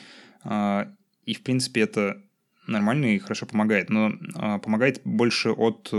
А, 0.43 0.91
и, 1.25 1.33
в 1.33 1.43
принципе, 1.43 1.81
это 1.81 2.21
нормально 2.67 3.15
и 3.15 3.19
хорошо 3.19 3.45
помогает, 3.45 3.89
но 3.89 4.11
помогает 4.59 5.01
больше 5.03 5.51
от 5.51 5.91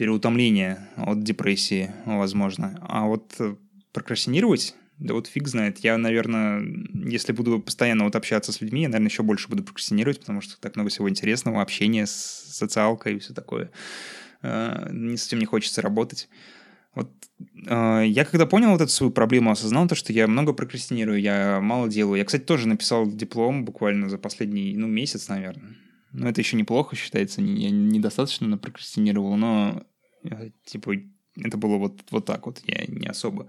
переутомления, 0.00 0.88
от 0.96 1.22
депрессии, 1.22 1.92
возможно. 2.06 2.78
А 2.88 3.04
вот 3.04 3.34
э, 3.38 3.54
прокрастинировать, 3.92 4.74
да 4.96 5.12
вот 5.12 5.26
фиг 5.26 5.46
знает. 5.46 5.80
Я, 5.80 5.98
наверное, 5.98 6.62
если 6.94 7.32
буду 7.32 7.60
постоянно 7.60 8.04
вот 8.04 8.16
общаться 8.16 8.50
с 8.50 8.62
людьми, 8.62 8.80
я, 8.80 8.88
наверное, 8.88 9.10
еще 9.10 9.22
больше 9.22 9.50
буду 9.50 9.62
прокрастинировать, 9.62 10.20
потому 10.20 10.40
что 10.40 10.58
так 10.58 10.76
много 10.76 10.88
всего 10.88 11.10
интересного, 11.10 11.60
общения 11.60 12.06
с 12.06 12.12
социалкой 12.12 13.16
и 13.16 13.18
все 13.18 13.34
такое. 13.34 13.72
Не 14.42 15.18
с 15.18 15.26
этим 15.26 15.38
не 15.38 15.44
хочется 15.44 15.82
работать. 15.82 16.30
Вот 16.94 17.12
э, 17.66 18.04
я 18.06 18.24
когда 18.24 18.46
понял 18.46 18.70
вот 18.70 18.80
эту 18.80 18.90
свою 18.90 19.12
проблему, 19.12 19.50
осознал 19.50 19.86
то, 19.86 19.94
что 19.94 20.14
я 20.14 20.26
много 20.26 20.54
прокрастинирую, 20.54 21.20
я 21.20 21.60
мало 21.60 21.90
делаю. 21.90 22.16
Я, 22.16 22.24
кстати, 22.24 22.42
тоже 22.42 22.68
написал 22.68 23.06
диплом 23.06 23.66
буквально 23.66 24.08
за 24.08 24.16
последний, 24.16 24.74
ну, 24.78 24.86
месяц, 24.86 25.28
наверное. 25.28 25.76
Но 26.12 26.28
это 26.28 26.40
еще 26.40 26.56
неплохо 26.56 26.96
считается, 26.96 27.40
я 27.40 27.70
недостаточно 27.70 28.58
прокрастинировал, 28.58 29.36
но 29.36 29.74
э, 29.76 29.82
типа 30.64 30.94
это 31.36 31.56
было 31.56 31.76
вот, 31.76 32.00
вот 32.10 32.26
так 32.26 32.46
вот, 32.46 32.60
я 32.64 32.84
не 32.86 33.06
особо 33.06 33.48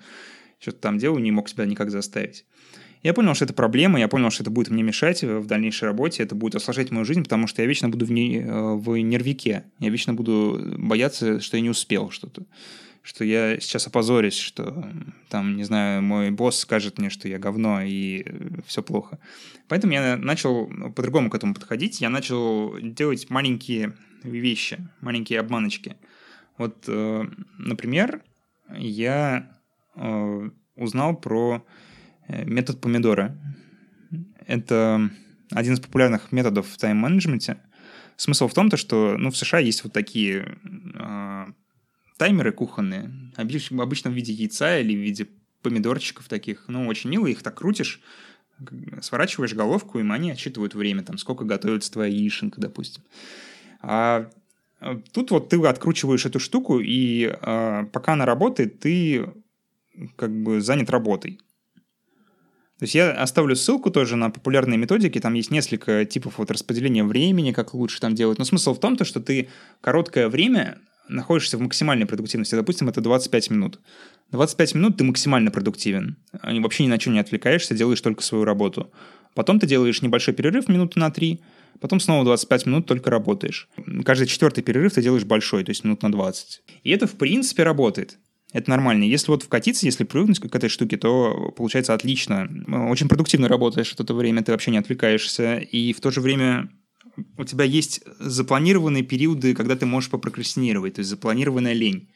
что-то 0.60 0.77
там 0.77 0.97
делал, 0.97 1.17
не 1.17 1.31
мог 1.31 1.49
себя 1.49 1.65
никак 1.65 1.89
заставить. 1.89 2.45
Я 3.03 3.15
понял, 3.15 3.34
что 3.34 3.45
это 3.45 3.53
проблема, 3.53 3.99
я 3.99 4.07
понял, 4.07 4.29
что 4.29 4.43
это 4.43 4.51
будет 4.51 4.69
мне 4.69 4.84
мешать 4.84 5.23
в 5.23 5.47
дальнейшей 5.47 5.86
работе, 5.86 6.21
это 6.21 6.36
будет 6.36 6.53
осложнять 6.53 6.91
мою 6.91 7.03
жизнь, 7.03 7.23
потому 7.23 7.47
что 7.47 7.63
я 7.63 7.67
вечно 7.67 7.89
буду 7.89 8.05
в, 8.05 8.12
не, 8.12 8.38
э, 8.38 8.75
в 8.75 8.95
нервике, 8.95 9.65
я 9.79 9.89
вечно 9.89 10.13
буду 10.13 10.75
бояться, 10.77 11.39
что 11.39 11.57
я 11.57 11.63
не 11.63 11.71
успел 11.71 12.12
что-то, 12.12 12.43
что 13.01 13.23
я 13.23 13.60
сейчас 13.60 13.88
опозорюсь, 13.88 14.38
что 14.38 14.88
там, 15.29 15.57
не 15.57 15.63
знаю, 15.63 16.03
мой 16.03 16.29
босс 16.29 16.60
скажет 16.60 16.99
мне, 16.99 17.10
что 17.10 17.27
я 17.27 17.39
говно 17.39 17.81
и 17.81 18.23
все 18.67 18.84
плохо. 18.84 19.17
Поэтому 19.67 19.93
я 19.93 20.15
начал 20.15 20.67
по-другому 20.95 21.31
к 21.31 21.36
этому 21.36 21.55
подходить, 21.55 22.01
я 22.01 22.12
начал 22.12 22.77
делать 22.79 23.31
маленькие 23.31 23.93
вещи, 24.21 24.77
маленькие 25.01 25.39
обманочки. 25.39 25.95
Вот, 26.62 26.86
э, 26.88 27.24
например, 27.58 28.24
я 28.69 29.52
э, 29.95 30.50
узнал 30.76 31.15
про 31.15 31.65
Э, 32.32 32.45
метод 32.45 32.80
помидора. 32.80 33.38
Это 34.47 35.10
один 35.52 35.74
из 35.74 35.80
популярных 35.80 36.32
методов 36.32 36.67
в 36.67 36.78
тайм-менеджменте. 36.78 37.58
Смысл 38.15 38.47
в 38.47 38.54
том, 38.54 38.69
то, 38.69 38.78
что 38.78 39.17
ну, 39.17 39.32
в 39.32 39.38
США 39.38 39.60
есть 39.60 39.84
вот 39.84 39.93
такие 39.93 40.58
э, 40.95 41.45
таймеры 42.17 42.52
кухонные, 42.52 43.12
обычно 43.36 44.10
в 44.10 44.13
виде 44.13 44.32
яйца 44.32 44.80
или 44.80 44.95
в 44.95 45.00
виде 45.00 45.28
помидорчиков 45.62 46.28
таких. 46.28 46.65
Ну, 46.67 46.88
очень 46.88 47.10
мило, 47.10 47.28
их 47.28 47.41
так 47.43 47.56
крутишь, 47.56 48.02
сворачиваешь 49.02 49.54
головку, 49.54 50.00
и 50.00 50.10
они 50.10 50.32
отсчитывают 50.32 50.76
время, 50.76 51.04
там, 51.04 51.17
сколько 51.17 51.43
готовится 51.43 51.91
твоя 51.91 52.13
яишенка, 52.13 52.62
допустим. 52.62 53.04
А 53.82 54.30
тут 55.12 55.32
вот 55.32 55.50
ты 55.50 55.62
откручиваешь 55.65 56.26
эту 56.26 56.39
штуку, 56.39 56.80
и 56.80 57.26
а, 57.41 57.86
пока 57.86 58.13
она 58.13 58.26
работает, 58.26 58.80
ты 58.80 59.30
как 60.15 60.32
бы 60.32 60.62
занят 60.62 60.89
работой. 60.89 61.39
То 62.80 62.86
есть 62.86 62.96
я 62.96 63.12
оставлю 63.12 63.56
ссылку 63.56 63.91
тоже 63.91 64.15
на 64.15 64.32
популярные 64.32 64.80
методики, 64.80 65.20
там 65.20 65.36
есть 65.36 65.52
несколько 65.52 66.04
типов 66.04 66.39
вот 66.39 66.50
распределения 66.50 67.04
времени, 67.04 67.52
как 67.52 67.76
лучше 67.76 68.00
там 68.00 68.15
делать. 68.15 68.39
Но 68.39 68.44
смысл 68.44 68.74
в 68.74 68.80
том, 68.80 68.98
то, 68.98 69.06
что 69.06 69.20
ты 69.20 69.50
короткое 69.82 70.30
время 70.30 70.80
находишься 71.08 71.58
в 71.58 71.62
максимальной 71.62 72.08
продуктивности. 72.08 72.56
Допустим, 72.56 72.89
это 72.89 73.02
25 73.02 73.52
минут. 73.52 73.80
25 74.32 74.76
минут 74.76 74.98
ты 74.98 75.04
максимально 75.04 75.52
продуктивен. 75.52 76.17
Вообще 76.41 76.86
ни 76.86 76.89
на 76.89 77.00
что 77.00 77.12
не 77.12 77.20
отвлекаешься, 77.20 77.76
делаешь 77.76 78.02
только 78.02 78.24
свою 78.24 78.46
работу. 78.46 78.91
Потом 79.36 79.60
ты 79.60 79.67
делаешь 79.67 80.02
небольшой 80.02 80.34
перерыв 80.34 80.67
минуты 80.67 81.00
на 81.00 81.12
3, 81.12 81.39
потом 81.79 81.99
снова 81.99 82.25
25 82.25 82.65
минут 82.65 82.86
только 82.86 83.10
работаешь. 83.10 83.69
Каждый 84.05 84.27
четвертый 84.27 84.63
перерыв 84.63 84.93
ты 84.93 85.01
делаешь 85.01 85.23
большой, 85.23 85.63
то 85.63 85.71
есть 85.71 85.84
минут 85.84 86.03
на 86.03 86.12
20. 86.12 86.62
И 86.84 86.89
это 86.89 87.07
в 87.07 87.13
принципе 87.13 87.63
работает. 87.63 88.17
Это 88.53 88.69
нормально. 88.69 89.05
Если 89.05 89.31
вот 89.31 89.43
вкатиться, 89.43 89.86
если 89.86 90.03
привыкнуть 90.03 90.39
к 90.39 90.55
этой 90.55 90.69
штуке, 90.69 90.97
то 90.97 91.53
получается 91.55 91.93
отлично. 91.93 92.49
Очень 92.89 93.07
продуктивно 93.07 93.47
работаешь 93.47 93.95
в 93.95 93.99
это 93.99 94.13
время, 94.13 94.43
ты 94.43 94.51
вообще 94.51 94.71
не 94.71 94.77
отвлекаешься. 94.77 95.57
И 95.57 95.93
в 95.93 96.01
то 96.01 96.12
же 96.12 96.19
время 96.19 96.69
у 97.38 97.43
тебя 97.45 97.63
есть 97.63 98.01
запланированные 98.19 99.03
периоды, 99.03 99.53
когда 99.55 99.75
ты 99.75 99.86
можешь 99.86 100.10
попрокрастинировать, 100.10 100.95
то 100.95 100.99
есть 100.99 101.10
запланированная 101.10 101.73
лень. 101.73 102.10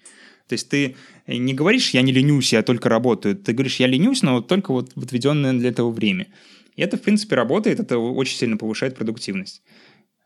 То 0.47 0.53
есть 0.53 0.69
ты 0.69 0.95
не 1.27 1.53
говоришь 1.53 1.91
«я 1.91 2.01
не 2.01 2.11
ленюсь, 2.11 2.53
я 2.53 2.61
только 2.61 2.87
работаю», 2.89 3.35
ты 3.35 3.53
говоришь 3.53 3.77
«я 3.79 3.87
ленюсь, 3.87 4.21
но 4.21 4.41
только 4.41 4.71
вот 4.71 4.91
в 4.95 5.03
отведенное 5.03 5.53
для 5.53 5.69
этого 5.69 5.89
время». 5.89 6.27
И 6.75 6.81
это, 6.81 6.97
в 6.97 7.01
принципе, 7.01 7.35
работает, 7.35 7.79
это 7.79 7.97
очень 7.97 8.37
сильно 8.37 8.57
повышает 8.57 8.95
продуктивность. 8.95 9.63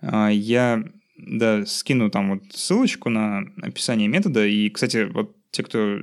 А, 0.01 0.29
я 0.29 0.83
да, 1.17 1.65
скину 1.65 2.09
там 2.09 2.31
вот 2.31 2.43
ссылочку 2.53 3.09
на 3.09 3.43
описание 3.61 4.07
метода. 4.07 4.45
И, 4.45 4.69
кстати, 4.69 5.09
вот 5.11 5.35
те, 5.51 5.63
кто 5.63 5.99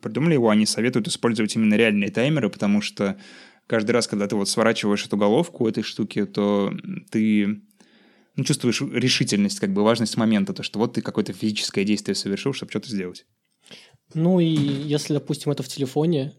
придумали 0.00 0.34
его, 0.34 0.50
они 0.50 0.66
советуют 0.66 1.08
использовать 1.08 1.56
именно 1.56 1.74
реальные 1.74 2.10
таймеры, 2.10 2.48
потому 2.48 2.80
что 2.80 3.18
каждый 3.66 3.92
раз, 3.92 4.06
когда 4.06 4.26
ты 4.26 4.36
вот 4.36 4.48
сворачиваешь 4.48 5.04
эту 5.04 5.16
головку 5.16 5.66
этой 5.66 5.82
штуки, 5.82 6.26
то 6.26 6.72
ты 7.10 7.62
ну, 8.36 8.44
чувствуешь 8.44 8.80
решительность, 8.80 9.60
как 9.60 9.72
бы 9.72 9.82
важность 9.82 10.16
момента, 10.16 10.52
то, 10.52 10.62
что 10.62 10.78
вот 10.78 10.94
ты 10.94 11.02
какое-то 11.02 11.32
физическое 11.32 11.84
действие 11.84 12.14
совершил, 12.14 12.52
чтобы 12.52 12.70
что-то 12.70 12.88
сделать. 12.88 13.26
Ну 14.14 14.40
и 14.40 14.46
если, 14.46 15.14
допустим, 15.14 15.52
это 15.52 15.62
в 15.62 15.68
телефоне, 15.68 16.34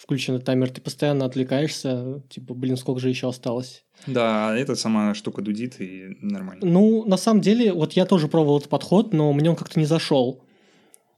включенный 0.00 0.40
таймер, 0.40 0.70
ты 0.70 0.80
постоянно 0.80 1.26
отвлекаешься, 1.26 2.22
типа, 2.30 2.54
блин, 2.54 2.76
сколько 2.76 3.00
же 3.00 3.10
еще 3.10 3.28
осталось. 3.28 3.84
Да, 4.06 4.56
эта 4.56 4.74
сама 4.74 5.12
штука 5.14 5.42
дудит 5.42 5.80
и 5.80 6.16
нормально. 6.22 6.64
Ну, 6.64 7.04
на 7.04 7.18
самом 7.18 7.42
деле, 7.42 7.72
вот 7.72 7.92
я 7.92 8.06
тоже 8.06 8.26
пробовал 8.26 8.58
этот 8.58 8.70
подход, 8.70 9.12
но 9.12 9.32
мне 9.32 9.50
он 9.50 9.56
как-то 9.56 9.78
не 9.78 9.84
зашел. 9.84 10.42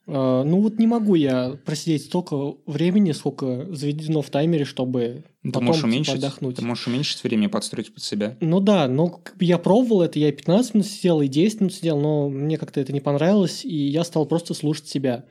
А, 0.09 0.43
ну 0.43 0.61
вот 0.61 0.81
не 0.81 0.89
могу 0.89 1.15
я 1.15 1.57
просидеть 1.65 2.07
столько 2.07 2.55
времени, 2.67 3.13
сколько 3.13 3.73
заведено 3.73 4.21
в 4.21 4.31
таймере, 4.31 4.65
чтобы 4.65 5.25
ты 5.43 5.53
потом 5.53 5.67
можешь 5.67 5.83
типа, 5.83 5.93
уменьшить, 5.93 6.15
отдохнуть. 6.17 6.57
Ты 6.57 6.65
можешь 6.65 6.87
уменьшить 6.89 7.23
время 7.23 7.47
и 7.47 7.49
подстроить 7.49 7.95
под 7.95 8.03
себя. 8.03 8.37
Ну 8.41 8.59
да, 8.59 8.89
но 8.89 9.21
я 9.39 9.59
пробовал 9.59 10.03
это, 10.03 10.19
я 10.19 10.31
и 10.31 10.33
15 10.33 10.75
минут 10.75 10.87
сидел, 10.89 11.21
и 11.21 11.29
10 11.29 11.61
минут 11.61 11.75
сидел, 11.75 12.01
но 12.01 12.29
мне 12.29 12.59
как-то 12.59 12.81
это 12.81 12.93
не 12.93 13.01
понравилось, 13.01 13.65
и 13.65 13.77
я 13.77 14.03
стал 14.03 14.27
просто 14.27 14.55
слушать 14.55 14.89
себя. 14.89 15.25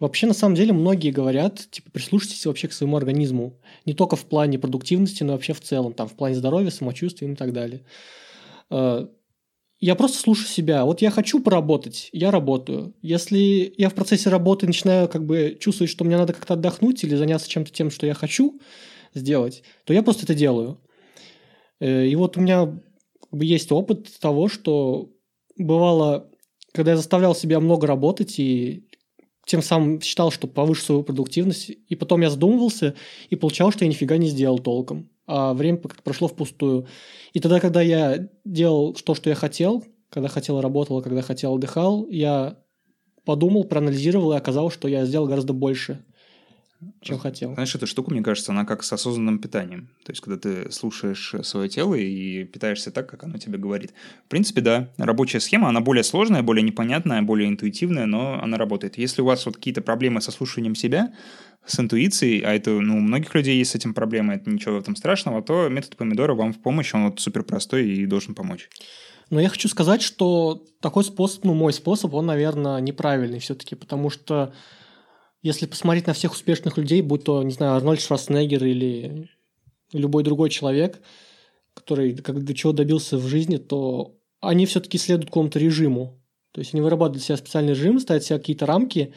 Вообще, 0.00 0.26
на 0.26 0.32
самом 0.32 0.54
деле, 0.54 0.72
многие 0.72 1.10
говорят, 1.10 1.68
типа, 1.70 1.90
прислушайтесь 1.90 2.46
вообще 2.46 2.68
к 2.68 2.72
своему 2.72 2.96
организму. 2.96 3.60
Не 3.84 3.92
только 3.92 4.16
в 4.16 4.24
плане 4.24 4.58
продуктивности, 4.58 5.22
но 5.22 5.34
вообще 5.34 5.52
в 5.52 5.60
целом, 5.60 5.92
там, 5.92 6.08
в 6.08 6.14
плане 6.14 6.34
здоровья, 6.34 6.70
самочувствия 6.70 7.30
и 7.30 7.34
так 7.36 7.52
далее. 7.52 7.84
А, 8.70 9.10
я 9.78 9.94
просто 9.94 10.18
слушаю 10.18 10.48
себя. 10.48 10.86
Вот 10.86 11.02
я 11.02 11.10
хочу 11.10 11.38
поработать, 11.40 12.08
я 12.12 12.30
работаю. 12.30 12.94
Если 13.02 13.74
я 13.76 13.90
в 13.90 13.94
процессе 13.94 14.30
работы 14.30 14.66
начинаю 14.66 15.06
как 15.06 15.26
бы 15.26 15.56
чувствовать, 15.60 15.90
что 15.90 16.04
мне 16.04 16.16
надо 16.16 16.32
как-то 16.32 16.54
отдохнуть 16.54 17.04
или 17.04 17.14
заняться 17.14 17.48
чем-то 17.48 17.70
тем, 17.70 17.90
что 17.90 18.06
я 18.06 18.14
хочу 18.14 18.58
сделать, 19.14 19.62
то 19.84 19.92
я 19.92 20.02
просто 20.02 20.24
это 20.24 20.34
делаю. 20.34 20.80
Э, 21.78 22.06
и 22.06 22.16
вот 22.16 22.38
у 22.38 22.40
меня 22.40 22.74
есть 23.32 23.70
опыт 23.70 24.08
того, 24.18 24.48
что 24.48 25.10
бывало, 25.56 26.30
когда 26.72 26.92
я 26.92 26.96
заставлял 26.96 27.34
себя 27.34 27.60
много 27.60 27.86
работать 27.86 28.38
и 28.38 28.86
тем 29.46 29.62
самым 29.62 30.00
считал, 30.00 30.30
что 30.30 30.46
повышу 30.46 30.82
свою 30.82 31.02
продуктивность, 31.02 31.70
и 31.70 31.96
потом 31.96 32.20
я 32.20 32.30
задумывался 32.30 32.94
и 33.30 33.36
получал, 33.36 33.72
что 33.72 33.84
я 33.84 33.88
нифига 33.88 34.16
не 34.16 34.28
сделал 34.28 34.58
толком. 34.58 35.08
А 35.26 35.54
время 35.54 35.78
прошло 35.78 36.28
впустую. 36.28 36.86
И 37.32 37.40
тогда, 37.40 37.60
когда 37.60 37.80
я 37.80 38.28
делал 38.44 38.94
то, 38.94 39.14
что 39.14 39.30
я 39.30 39.36
хотел, 39.36 39.84
когда 40.08 40.28
хотел 40.28 40.60
работал, 40.60 41.02
когда 41.02 41.22
хотел 41.22 41.54
отдыхал, 41.54 42.06
я 42.08 42.58
подумал, 43.24 43.64
проанализировал 43.64 44.32
и 44.32 44.36
оказалось, 44.36 44.74
что 44.74 44.88
я 44.88 45.04
сделал 45.04 45.26
гораздо 45.26 45.52
больше, 45.52 46.04
чем 47.00 47.18
хотел. 47.18 47.54
Знаешь, 47.54 47.74
эта 47.74 47.86
штука, 47.86 48.10
мне 48.10 48.22
кажется, 48.22 48.52
она 48.52 48.64
как 48.64 48.82
с 48.82 48.92
осознанным 48.92 49.38
питанием. 49.38 49.88
То 50.04 50.12
есть, 50.12 50.22
когда 50.22 50.38
ты 50.38 50.70
слушаешь 50.70 51.34
свое 51.42 51.68
тело 51.68 51.94
и 51.94 52.44
питаешься 52.44 52.90
так, 52.90 53.08
как 53.08 53.24
оно 53.24 53.38
тебе 53.38 53.58
говорит. 53.58 53.92
В 54.26 54.28
принципе, 54.28 54.60
да, 54.60 54.90
рабочая 54.96 55.40
схема, 55.40 55.68
она 55.68 55.80
более 55.80 56.04
сложная, 56.04 56.42
более 56.42 56.62
непонятная, 56.62 57.22
более 57.22 57.48
интуитивная, 57.48 58.06
но 58.06 58.40
она 58.42 58.56
работает. 58.56 58.98
Если 58.98 59.22
у 59.22 59.26
вас 59.26 59.44
вот 59.46 59.56
какие-то 59.56 59.82
проблемы 59.82 60.20
со 60.20 60.30
слушанием 60.30 60.74
себя, 60.74 61.12
с 61.66 61.78
интуицией, 61.78 62.40
а 62.40 62.54
это, 62.54 62.70
ну, 62.70 62.96
у 62.96 63.00
многих 63.00 63.34
людей 63.34 63.58
есть 63.58 63.72
с 63.72 63.74
этим 63.74 63.92
проблемы, 63.92 64.34
это 64.34 64.50
ничего 64.50 64.76
в 64.76 64.78
этом 64.78 64.96
страшного, 64.96 65.42
то 65.42 65.68
метод 65.68 65.96
помидора 65.96 66.34
вам 66.34 66.52
в 66.52 66.60
помощь, 66.60 66.94
он 66.94 67.10
вот 67.10 67.20
супер 67.20 67.42
простой 67.42 67.88
и 67.88 68.06
должен 68.06 68.34
помочь. 68.34 68.68
Но 69.28 69.40
я 69.40 69.48
хочу 69.48 69.68
сказать, 69.68 70.02
что 70.02 70.64
такой 70.80 71.04
способ, 71.04 71.44
ну, 71.44 71.54
мой 71.54 71.72
способ, 71.72 72.14
он, 72.14 72.26
наверное, 72.26 72.80
неправильный 72.80 73.38
все-таки, 73.38 73.76
потому 73.76 74.10
что 74.10 74.52
если 75.42 75.66
посмотреть 75.66 76.06
на 76.06 76.12
всех 76.12 76.32
успешных 76.32 76.76
людей, 76.76 77.02
будь 77.02 77.24
то, 77.24 77.42
не 77.42 77.52
знаю, 77.52 77.74
Арнольд 77.74 78.00
Шварценеггер 78.00 78.64
или 78.64 79.30
любой 79.92 80.22
другой 80.22 80.50
человек, 80.50 81.00
который 81.74 82.14
как 82.16 82.44
до 82.44 82.54
чего 82.54 82.72
добился 82.72 83.16
в 83.16 83.26
жизни, 83.26 83.56
то 83.56 84.16
они 84.40 84.66
все-таки 84.66 84.98
следуют 84.98 85.30
какому-то 85.30 85.58
режиму. 85.58 86.20
То 86.52 86.60
есть 86.60 86.74
они 86.74 86.82
вырабатывают 86.82 87.18
для 87.18 87.22
себя 87.22 87.36
специальный 87.36 87.72
режим, 87.72 88.00
ставят 88.00 88.24
себе 88.24 88.38
какие-то 88.38 88.66
рамки, 88.66 89.14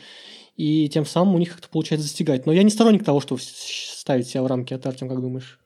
и 0.55 0.87
тем 0.89 1.05
самым 1.05 1.35
у 1.35 1.39
них 1.39 1.51
как-то 1.51 1.69
получается 1.69 2.07
достигать. 2.07 2.45
Но 2.45 2.53
я 2.53 2.63
не 2.63 2.69
сторонник 2.69 3.03
того, 3.03 3.19
что 3.19 3.37
ставить 3.39 4.27
себя 4.27 4.43
в 4.43 4.47
рамки. 4.47 4.73
А 4.73 4.77
ты, 4.77 4.87
Артем, 4.87 5.09
как 5.09 5.19
думаешь? 5.19 5.59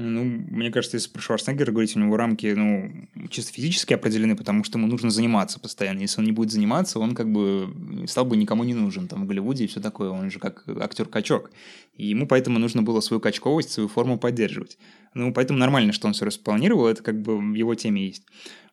Ну, 0.00 0.22
мне 0.22 0.70
кажется, 0.70 0.96
если 0.96 1.10
про 1.10 1.20
Шварценеггера 1.20 1.72
говорить, 1.72 1.96
у 1.96 1.98
него 1.98 2.16
рамки, 2.16 2.46
ну, 2.54 3.08
чисто 3.30 3.52
физически 3.52 3.94
определены, 3.94 4.36
потому 4.36 4.62
что 4.62 4.78
ему 4.78 4.86
нужно 4.86 5.10
заниматься 5.10 5.58
постоянно. 5.58 5.98
Если 5.98 6.20
он 6.20 6.24
не 6.24 6.30
будет 6.30 6.52
заниматься, 6.52 7.00
он 7.00 7.16
как 7.16 7.32
бы 7.32 8.04
стал 8.06 8.24
бы 8.24 8.36
никому 8.36 8.62
не 8.62 8.74
нужен 8.74 9.08
там 9.08 9.24
в 9.24 9.26
Голливуде 9.26 9.64
и 9.64 9.66
все 9.66 9.80
такое. 9.80 10.10
Он 10.10 10.30
же 10.30 10.38
как 10.38 10.62
актер-качок. 10.68 11.50
И 11.96 12.06
ему 12.06 12.28
поэтому 12.28 12.60
нужно 12.60 12.82
было 12.82 13.00
свою 13.00 13.20
качковость, 13.20 13.72
свою 13.72 13.88
форму 13.88 14.20
поддерживать. 14.20 14.78
Ну, 15.14 15.34
поэтому 15.34 15.58
нормально, 15.58 15.92
что 15.92 16.06
он 16.06 16.12
все 16.12 16.26
распланировал, 16.26 16.86
это 16.86 17.02
как 17.02 17.20
бы 17.20 17.36
в 17.36 17.54
его 17.54 17.74
теме 17.74 18.06
есть. 18.06 18.22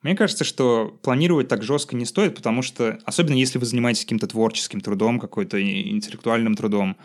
Мне 0.04 0.16
кажется, 0.16 0.44
что 0.44 0.96
планировать 1.02 1.48
так 1.48 1.64
жестко 1.64 1.96
не 1.96 2.06
стоит, 2.06 2.36
потому 2.36 2.62
что, 2.62 3.00
особенно 3.04 3.34
если 3.34 3.58
вы 3.58 3.66
занимаетесь 3.66 4.04
каким-то 4.04 4.28
творческим 4.28 4.80
трудом, 4.80 5.20
какой-то 5.20 5.60
интеллектуальным 5.60 6.54
трудом, 6.54 6.98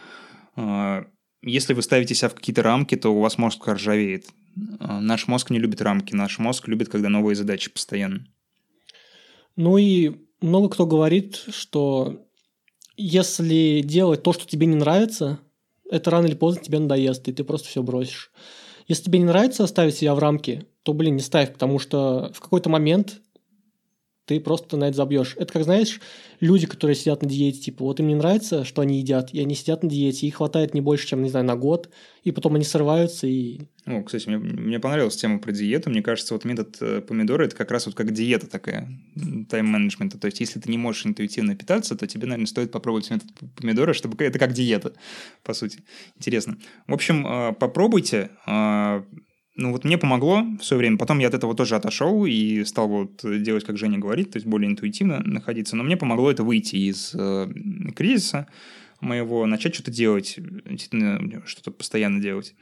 а, 0.56 1.06
если 1.42 1.72
вы 1.74 1.82
ставите 1.82 2.14
себя 2.14 2.28
в 2.28 2.34
какие-то 2.34 2.62
рамки, 2.62 2.96
то 2.96 3.14
у 3.14 3.20
вас 3.20 3.38
мозг 3.38 3.66
ржавеет. 3.66 4.26
А, 4.78 5.00
наш 5.00 5.26
мозг 5.26 5.50
не 5.50 5.58
любит 5.58 5.80
рамки, 5.80 6.14
наш 6.14 6.38
мозг 6.38 6.68
любит, 6.68 6.88
когда 6.88 7.08
новые 7.08 7.34
задачи 7.34 7.70
постоянно. 7.70 8.26
Ну 9.56 9.78
и 9.78 10.12
много 10.40 10.68
кто 10.68 10.86
говорит, 10.86 11.42
что 11.50 12.26
если 12.96 13.80
делать 13.80 14.22
то, 14.22 14.32
что 14.32 14.46
тебе 14.46 14.66
не 14.66 14.76
нравится, 14.76 15.40
это 15.90 16.10
рано 16.10 16.26
или 16.26 16.34
поздно 16.34 16.62
тебе 16.62 16.78
надоест, 16.78 17.28
и 17.28 17.32
ты 17.32 17.44
просто 17.44 17.68
все 17.68 17.82
бросишь. 17.82 18.30
Если 18.86 19.04
тебе 19.04 19.18
не 19.18 19.24
нравится 19.24 19.66
ставить 19.66 19.96
себя 19.96 20.14
в 20.14 20.18
рамки, 20.18 20.66
то, 20.82 20.92
блин, 20.92 21.16
не 21.16 21.22
ставь, 21.22 21.52
потому 21.52 21.78
что 21.78 22.30
в 22.34 22.40
какой-то 22.40 22.68
момент 22.68 23.20
ты 24.30 24.38
просто 24.38 24.76
на 24.76 24.84
это 24.84 24.96
забьешь. 24.96 25.34
Это 25.36 25.52
как, 25.52 25.64
знаешь, 25.64 26.00
люди, 26.38 26.68
которые 26.68 26.94
сидят 26.94 27.20
на 27.20 27.28
диете, 27.28 27.58
типа, 27.58 27.82
вот 27.82 27.98
им 27.98 28.06
не 28.06 28.14
нравится, 28.14 28.64
что 28.64 28.80
они 28.80 29.00
едят, 29.00 29.34
и 29.34 29.40
они 29.40 29.56
сидят 29.56 29.82
на 29.82 29.90
диете, 29.90 30.28
их 30.28 30.36
хватает 30.36 30.72
не 30.72 30.80
больше, 30.80 31.08
чем, 31.08 31.24
не 31.24 31.30
знаю, 31.30 31.44
на 31.44 31.56
год, 31.56 31.90
и 32.22 32.30
потом 32.30 32.54
они 32.54 32.62
срываются 32.62 33.26
и... 33.26 33.62
Ну, 33.86 34.04
кстати, 34.04 34.28
мне, 34.28 34.38
мне 34.38 34.78
понравилась 34.78 35.16
тема 35.16 35.40
про 35.40 35.50
диету. 35.50 35.90
Мне 35.90 36.00
кажется, 36.00 36.34
вот 36.34 36.44
метод 36.44 36.76
э, 36.80 37.00
помидора– 37.00 37.44
это 37.46 37.56
как 37.56 37.72
раз 37.72 37.86
вот 37.86 37.96
как 37.96 38.12
диета 38.12 38.46
такая, 38.46 38.88
тайм-менеджмента. 39.48 40.16
То 40.16 40.26
есть, 40.26 40.38
если 40.38 40.60
ты 40.60 40.70
не 40.70 40.78
можешь 40.78 41.06
интуитивно 41.06 41.56
питаться, 41.56 41.96
то 41.96 42.06
тебе, 42.06 42.28
наверное, 42.28 42.46
стоит 42.46 42.70
попробовать 42.70 43.10
метод 43.10 43.28
помидора, 43.56 43.94
чтобы 43.94 44.22
это 44.22 44.38
как 44.38 44.52
диета, 44.52 44.92
по 45.42 45.54
сути. 45.54 45.80
Интересно. 46.16 46.56
В 46.86 46.94
общем, 46.94 47.26
э, 47.26 47.52
попробуйте, 47.54 48.30
э, 48.46 49.02
ну 49.56 49.72
вот 49.72 49.84
мне 49.84 49.98
помогло 49.98 50.44
все 50.60 50.76
время. 50.76 50.96
Потом 50.96 51.18
я 51.18 51.28
от 51.28 51.34
этого 51.34 51.54
тоже 51.54 51.76
отошел 51.76 52.24
и 52.24 52.64
стал 52.64 52.88
вот 52.88 53.20
делать, 53.42 53.64
как 53.64 53.76
Женя 53.76 53.98
говорит, 53.98 54.32
то 54.32 54.36
есть 54.36 54.46
более 54.46 54.70
интуитивно 54.70 55.20
находиться. 55.20 55.76
Но 55.76 55.82
мне 55.82 55.96
помогло 55.96 56.30
это 56.30 56.44
выйти 56.44 56.76
из 56.76 57.14
э, 57.14 57.48
кризиса 57.94 58.46
моего, 59.00 59.46
начать 59.46 59.74
что-то 59.74 59.90
делать, 59.90 60.34
действительно 60.36 61.42
что-то 61.46 61.72
постоянно 61.72 62.20
делать. 62.20 62.54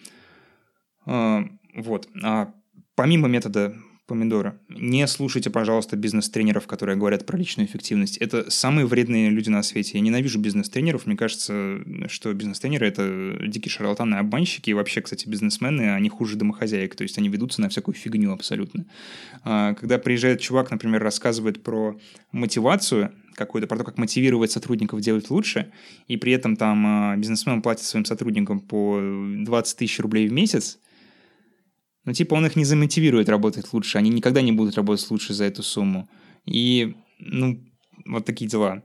Э, 1.06 1.44
вот. 1.74 2.08
А 2.22 2.54
помимо 2.94 3.28
метода 3.28 3.76
помидора. 4.08 4.58
Не 4.68 5.06
слушайте, 5.06 5.50
пожалуйста, 5.50 5.94
бизнес-тренеров, 5.94 6.66
которые 6.66 6.96
говорят 6.96 7.26
про 7.26 7.36
личную 7.36 7.68
эффективность. 7.68 8.16
Это 8.16 8.50
самые 8.50 8.86
вредные 8.86 9.28
люди 9.28 9.50
на 9.50 9.62
свете. 9.62 9.98
Я 9.98 10.00
ненавижу 10.00 10.40
бизнес-тренеров. 10.40 11.06
Мне 11.06 11.16
кажется, 11.16 11.78
что 12.08 12.32
бизнес-тренеры— 12.32 12.86
это 12.88 13.36
дикие 13.46 13.70
шарлатаны, 13.70 14.16
обманщики. 14.16 14.70
И 14.70 14.74
вообще, 14.74 15.02
кстати, 15.02 15.28
бизнесмены, 15.28 15.94
они 15.94 16.08
хуже 16.08 16.36
домохозяек. 16.36 16.96
То 16.96 17.02
есть 17.02 17.18
они 17.18 17.28
ведутся 17.28 17.60
на 17.60 17.68
всякую 17.68 17.94
фигню 17.94 18.32
абсолютно. 18.32 18.86
А, 19.44 19.74
когда 19.74 19.98
приезжает 19.98 20.40
чувак, 20.40 20.70
например, 20.70 21.02
рассказывает 21.02 21.62
про 21.62 22.00
мотивацию, 22.32 23.12
какую-то, 23.34 23.68
про 23.68 23.76
то, 23.76 23.84
как 23.84 23.98
мотивировать 23.98 24.50
сотрудников 24.50 25.00
делать 25.00 25.30
лучше, 25.30 25.70
и 26.08 26.16
при 26.16 26.32
этом 26.32 26.56
там 26.56 26.84
а, 26.86 27.16
бизнесмен 27.16 27.60
платит 27.60 27.84
своим 27.84 28.06
сотрудникам 28.06 28.58
по 28.58 28.98
20 29.00 29.76
тысяч 29.76 30.00
рублей 30.00 30.28
в 30.28 30.32
месяц, 30.32 30.78
но 32.08 32.14
типа 32.14 32.32
он 32.32 32.46
их 32.46 32.56
не 32.56 32.64
замотивирует 32.64 33.28
работать 33.28 33.70
лучше, 33.74 33.98
они 33.98 34.08
никогда 34.08 34.40
не 34.40 34.50
будут 34.50 34.76
работать 34.76 35.10
лучше 35.10 35.34
за 35.34 35.44
эту 35.44 35.62
сумму. 35.62 36.08
И, 36.46 36.96
ну, 37.18 37.62
вот 38.06 38.24
такие 38.24 38.48
дела. 38.48 38.82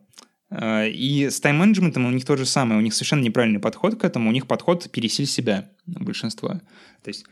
А, 0.49 0.85
и 0.85 1.29
с 1.29 1.39
тайм-менеджментом 1.39 2.05
у 2.05 2.11
них 2.11 2.25
то 2.25 2.35
же 2.35 2.45
самое. 2.45 2.81
У 2.81 2.83
них 2.83 2.93
совершенно 2.93 3.21
неправильный 3.21 3.61
подход 3.61 3.97
к 3.97 4.03
этому. 4.03 4.27
У 4.27 4.33
них 4.33 4.45
подход 4.45 4.91
«пересиль 4.91 5.25
себя» 5.25 5.69
большинство. 5.85 6.49
То 6.49 7.07
есть 7.07 7.23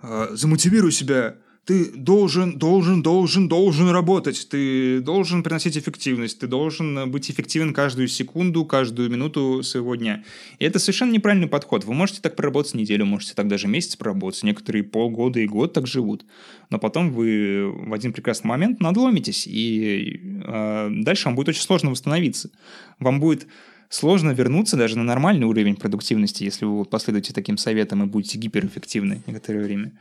«А, 0.00 0.28
«замотивируй 0.30 0.92
себя», 0.92 1.34
ты 1.70 1.92
должен, 1.92 2.58
должен, 2.58 3.00
должен, 3.00 3.46
должен 3.46 3.90
работать, 3.90 4.48
ты 4.50 5.00
должен 5.00 5.44
приносить 5.44 5.78
эффективность, 5.78 6.40
ты 6.40 6.48
должен 6.48 7.08
быть 7.08 7.30
эффективен 7.30 7.72
каждую 7.72 8.08
секунду, 8.08 8.64
каждую 8.64 9.08
минуту 9.08 9.62
своего 9.62 9.94
дня. 9.94 10.24
И 10.58 10.64
это 10.64 10.80
совершенно 10.80 11.12
неправильный 11.12 11.46
подход. 11.46 11.84
Вы 11.84 11.94
можете 11.94 12.22
так 12.22 12.34
проработать 12.34 12.74
неделю, 12.74 13.06
можете 13.06 13.34
так 13.34 13.46
даже 13.46 13.68
месяц 13.68 13.94
проработать, 13.94 14.42
некоторые 14.42 14.82
полгода 14.82 15.38
и 15.38 15.46
год 15.46 15.72
так 15.72 15.86
живут. 15.86 16.24
Но 16.70 16.80
потом 16.80 17.12
вы 17.12 17.70
в 17.70 17.94
один 17.94 18.12
прекрасный 18.12 18.48
момент 18.48 18.80
надломитесь, 18.80 19.46
и 19.46 20.20
э, 20.44 20.88
дальше 20.90 21.26
вам 21.26 21.36
будет 21.36 21.50
очень 21.50 21.62
сложно 21.62 21.90
восстановиться. 21.92 22.50
Вам 22.98 23.20
будет 23.20 23.46
сложно 23.90 24.32
вернуться 24.32 24.76
даже 24.76 24.98
на 24.98 25.04
нормальный 25.04 25.46
уровень 25.46 25.76
продуктивности, 25.76 26.42
если 26.42 26.64
вы 26.64 26.84
последуете 26.84 27.32
таким 27.32 27.56
советам 27.56 28.02
и 28.02 28.06
будете 28.06 28.38
гиперэффективны 28.38 29.22
некоторое 29.28 29.62
время. 29.62 29.92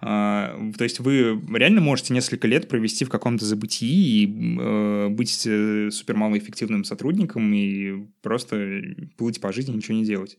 А, 0.00 0.54
то 0.76 0.84
есть 0.84 1.00
вы 1.00 1.40
реально 1.54 1.80
можете 1.80 2.12
несколько 2.12 2.46
лет 2.46 2.68
провести 2.68 3.04
в 3.04 3.08
каком-то 3.08 3.44
забытии 3.44 3.86
и 3.86 4.58
э, 4.60 5.08
быть 5.08 5.46
э, 5.46 5.90
супер 5.90 6.16
малоэффективным 6.16 6.84
сотрудником 6.84 7.52
и 7.54 8.06
просто 8.20 8.82
плыть 9.16 9.40
по 9.40 9.52
жизни, 9.52 9.74
ничего 9.74 9.96
не 9.96 10.04
делать. 10.04 10.38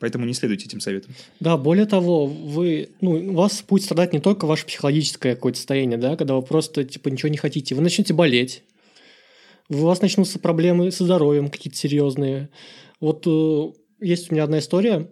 Поэтому 0.00 0.24
не 0.24 0.32
следуйте 0.32 0.66
этим 0.66 0.80
советам. 0.80 1.12
Да, 1.40 1.56
более 1.56 1.84
того, 1.84 2.26
вы, 2.26 2.88
ну, 3.00 3.12
у 3.12 3.34
вас 3.34 3.62
будет 3.68 3.84
страдать 3.84 4.14
не 4.14 4.20
только 4.20 4.46
ваше 4.46 4.66
психологическое 4.66 5.34
какое-то 5.34 5.58
состояние, 5.58 5.98
да, 5.98 6.16
когда 6.16 6.34
вы 6.34 6.42
просто 6.42 6.84
типа 6.84 7.08
ничего 7.08 7.28
не 7.28 7.36
хотите, 7.36 7.74
вы 7.74 7.82
начнете 7.82 8.14
болеть, 8.14 8.62
у 9.68 9.76
вас 9.76 10.00
начнутся 10.00 10.38
проблемы 10.38 10.90
со 10.90 11.04
здоровьем 11.04 11.50
какие-то 11.50 11.78
серьезные. 11.78 12.48
Вот 13.00 13.26
э, 13.26 13.72
есть 14.00 14.30
у 14.30 14.34
меня 14.34 14.44
одна 14.44 14.58
история, 14.58 15.10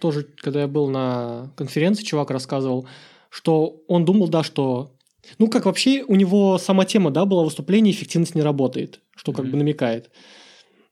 тоже, 0.00 0.26
когда 0.36 0.62
я 0.62 0.68
был 0.68 0.88
на 0.88 1.52
конференции, 1.56 2.04
чувак 2.04 2.30
рассказывал, 2.30 2.86
что 3.30 3.82
он 3.88 4.04
думал, 4.04 4.28
да, 4.28 4.42
что... 4.42 4.92
Ну, 5.38 5.48
как 5.48 5.64
вообще 5.64 6.04
у 6.06 6.14
него 6.14 6.58
сама 6.58 6.84
тема, 6.84 7.10
да, 7.10 7.24
была 7.24 7.42
выступление 7.42 7.92
«Эффективность 7.92 8.34
не 8.34 8.42
работает», 8.42 9.00
что 9.16 9.32
как 9.32 9.46
mm-hmm. 9.46 9.50
бы 9.50 9.56
намекает. 9.56 10.10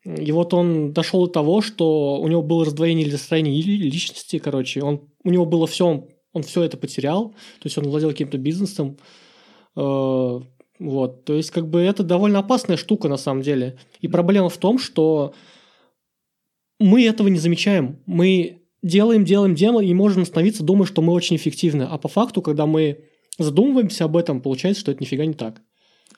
И 0.04 0.32
вот 0.32 0.52
он 0.52 0.92
дошел 0.92 1.26
до 1.26 1.32
того, 1.32 1.62
что 1.62 2.18
у 2.20 2.28
него 2.28 2.42
было 2.42 2.64
раздвоение 2.64 3.06
или 3.06 3.12
настроение 3.12 3.62
личности, 3.62 4.38
короче, 4.38 4.82
он, 4.82 5.08
у 5.22 5.30
него 5.30 5.46
было 5.46 5.66
все, 5.66 5.86
он, 5.86 6.08
он 6.32 6.42
все 6.42 6.62
это 6.62 6.76
потерял, 6.76 7.30
то 7.30 7.64
есть 7.64 7.78
он 7.78 7.84
владел 7.84 8.10
каким-то 8.10 8.36
бизнесом, 8.36 8.98
э, 9.76 10.40
вот, 10.78 11.24
то 11.24 11.32
есть 11.32 11.50
как 11.50 11.68
бы 11.68 11.80
это 11.80 12.02
довольно 12.02 12.40
опасная 12.40 12.76
штука 12.76 13.08
на 13.08 13.16
самом 13.16 13.42
деле. 13.42 13.78
И 14.00 14.08
проблема 14.08 14.50
в 14.50 14.58
том, 14.58 14.78
что 14.78 15.32
мы 16.78 17.04
этого 17.04 17.28
не 17.28 17.38
замечаем. 17.38 17.98
Мы 18.06 18.62
делаем, 18.82 19.24
делаем, 19.24 19.54
делаем, 19.54 19.88
и 19.88 19.94
можем 19.94 20.22
остановиться, 20.22 20.62
думая, 20.62 20.86
что 20.86 21.02
мы 21.02 21.12
очень 21.12 21.36
эффективны. 21.36 21.82
А 21.82 21.98
по 21.98 22.08
факту, 22.08 22.42
когда 22.42 22.66
мы 22.66 23.04
задумываемся 23.38 24.04
об 24.04 24.16
этом, 24.16 24.40
получается, 24.40 24.80
что 24.80 24.92
это 24.92 25.02
нифига 25.02 25.24
не 25.24 25.34
так. 25.34 25.60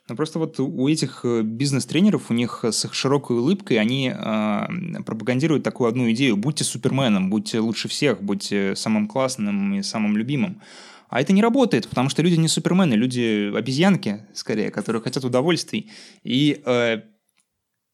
Ну, 0.08 0.14
просто 0.14 0.38
вот 0.38 0.60
у 0.60 0.88
этих 0.88 1.24
э, 1.24 1.42
бизнес-тренеров, 1.42 2.30
у 2.30 2.34
них 2.34 2.64
с 2.64 2.84
их 2.84 2.94
широкой 2.94 3.38
улыбкой, 3.38 3.78
они 3.78 4.12
э, 4.14 5.02
пропагандируют 5.04 5.64
такую 5.64 5.88
одну 5.88 6.10
идею. 6.12 6.36
Будьте 6.36 6.62
суперменом, 6.62 7.28
будьте 7.28 7.58
лучше 7.58 7.88
всех, 7.88 8.22
будьте 8.22 8.76
самым 8.76 9.08
классным 9.08 9.74
и 9.74 9.82
самым 9.82 10.16
любимым. 10.16 10.60
А 11.08 11.20
это 11.20 11.32
не 11.32 11.42
работает, 11.42 11.88
потому 11.88 12.08
что 12.08 12.22
люди 12.22 12.36
не 12.36 12.48
супермены, 12.48 12.94
люди 12.94 13.52
обезьянки, 13.56 14.26
скорее, 14.32 14.70
которые 14.70 15.02
хотят 15.02 15.24
удовольствий. 15.24 15.90
И 16.22 16.62
э, 16.64 17.00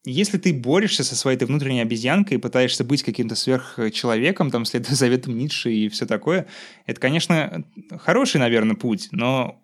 если 0.04 0.38
ты 0.38 0.52
борешься 0.52 1.04
со 1.04 1.14
своей 1.14 1.36
этой 1.36 1.46
внутренней 1.46 1.80
обезьянкой 1.80 2.36
и 2.36 2.40
пытаешься 2.40 2.84
быть 2.84 3.02
каким-то 3.02 3.34
сверхчеловеком, 3.34 4.50
там, 4.50 4.64
следуя 4.64 4.94
заветам 4.94 5.36
Ницше 5.36 5.72
и 5.72 5.88
все 5.88 6.06
такое, 6.06 6.46
это, 6.86 7.00
конечно, 7.00 7.64
хороший, 7.98 8.38
наверное, 8.38 8.76
путь, 8.76 9.08
но, 9.12 9.62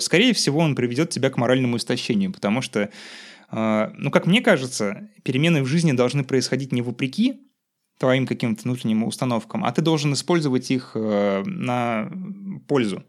скорее 0.00 0.34
всего, 0.34 0.60
он 0.60 0.74
приведет 0.74 1.10
тебя 1.10 1.30
к 1.30 1.38
моральному 1.38 1.78
истощению, 1.78 2.32
потому 2.32 2.60
что, 2.60 2.90
а, 3.50 3.92
ну, 3.96 4.10
как 4.10 4.26
мне 4.26 4.42
кажется, 4.42 5.08
перемены 5.22 5.62
в 5.62 5.66
жизни 5.66 5.92
должны 5.92 6.22
происходить 6.22 6.72
не 6.72 6.82
вопреки 6.82 7.40
твоим 7.98 8.26
каким-то 8.26 8.62
внутренним 8.62 9.04
установкам, 9.04 9.64
а 9.64 9.72
ты 9.72 9.82
должен 9.82 10.12
использовать 10.12 10.70
их 10.70 10.92
э, 10.94 11.42
на 11.44 12.10
пользу. 12.68 13.02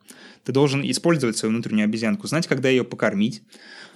Ты 0.43 0.51
должен 0.51 0.81
использовать 0.89 1.37
свою 1.37 1.53
внутреннюю 1.53 1.85
обезьянку, 1.85 2.27
знать, 2.27 2.47
когда 2.47 2.69
ее 2.69 2.83
покормить, 2.83 3.43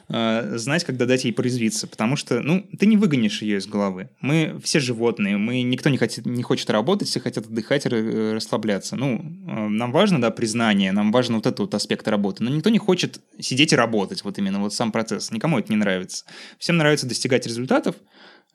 э, 0.10 0.58
знать, 0.58 0.84
когда 0.84 1.06
дать 1.06 1.26
ей 1.26 1.34
порезвиться, 1.34 1.88
потому 1.88 2.16
что, 2.16 2.42
ну, 2.42 2.66
ты 2.78 2.86
не 2.86 2.98
выгонишь 2.98 3.42
ее 3.42 3.58
из 3.58 3.68
головы. 3.68 4.10
Мы 4.22 4.60
все 4.64 4.80
животные, 4.80 5.38
мы 5.38 5.62
никто 5.62 5.90
не 5.90 5.98
хочет, 5.98 6.26
не 6.26 6.44
хочет 6.44 6.70
работать, 6.70 7.08
все 7.08 7.20
хотят 7.20 7.46
отдыхать, 7.46 7.86
э, 7.86 8.34
расслабляться. 8.34 8.96
Ну, 8.96 9.18
э, 9.18 9.68
нам 9.68 9.92
важно, 9.92 10.22
да, 10.22 10.32
признание, 10.32 10.92
нам 10.92 11.12
важен 11.12 11.36
вот 11.36 11.46
этот 11.46 11.60
вот 11.60 11.76
аспект 11.76 12.08
работы, 12.08 12.44
но 12.44 12.50
никто 12.50 12.70
не 12.70 12.80
хочет 12.80 13.22
сидеть 13.40 13.74
и 13.74 13.76
работать, 13.76 14.24
вот 14.24 14.38
именно 14.38 14.60
вот 14.60 14.74
сам 14.74 14.92
процесс. 14.92 15.32
Никому 15.32 15.60
это 15.60 15.72
не 15.72 15.78
нравится. 15.78 16.26
Всем 16.60 16.78
нравится 16.78 17.08
достигать 17.08 17.46
результатов, 17.48 17.96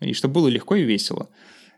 и 0.00 0.12
чтобы 0.12 0.34
было 0.34 0.48
легко 0.48 0.76
и 0.76 0.84
весело. 0.84 1.28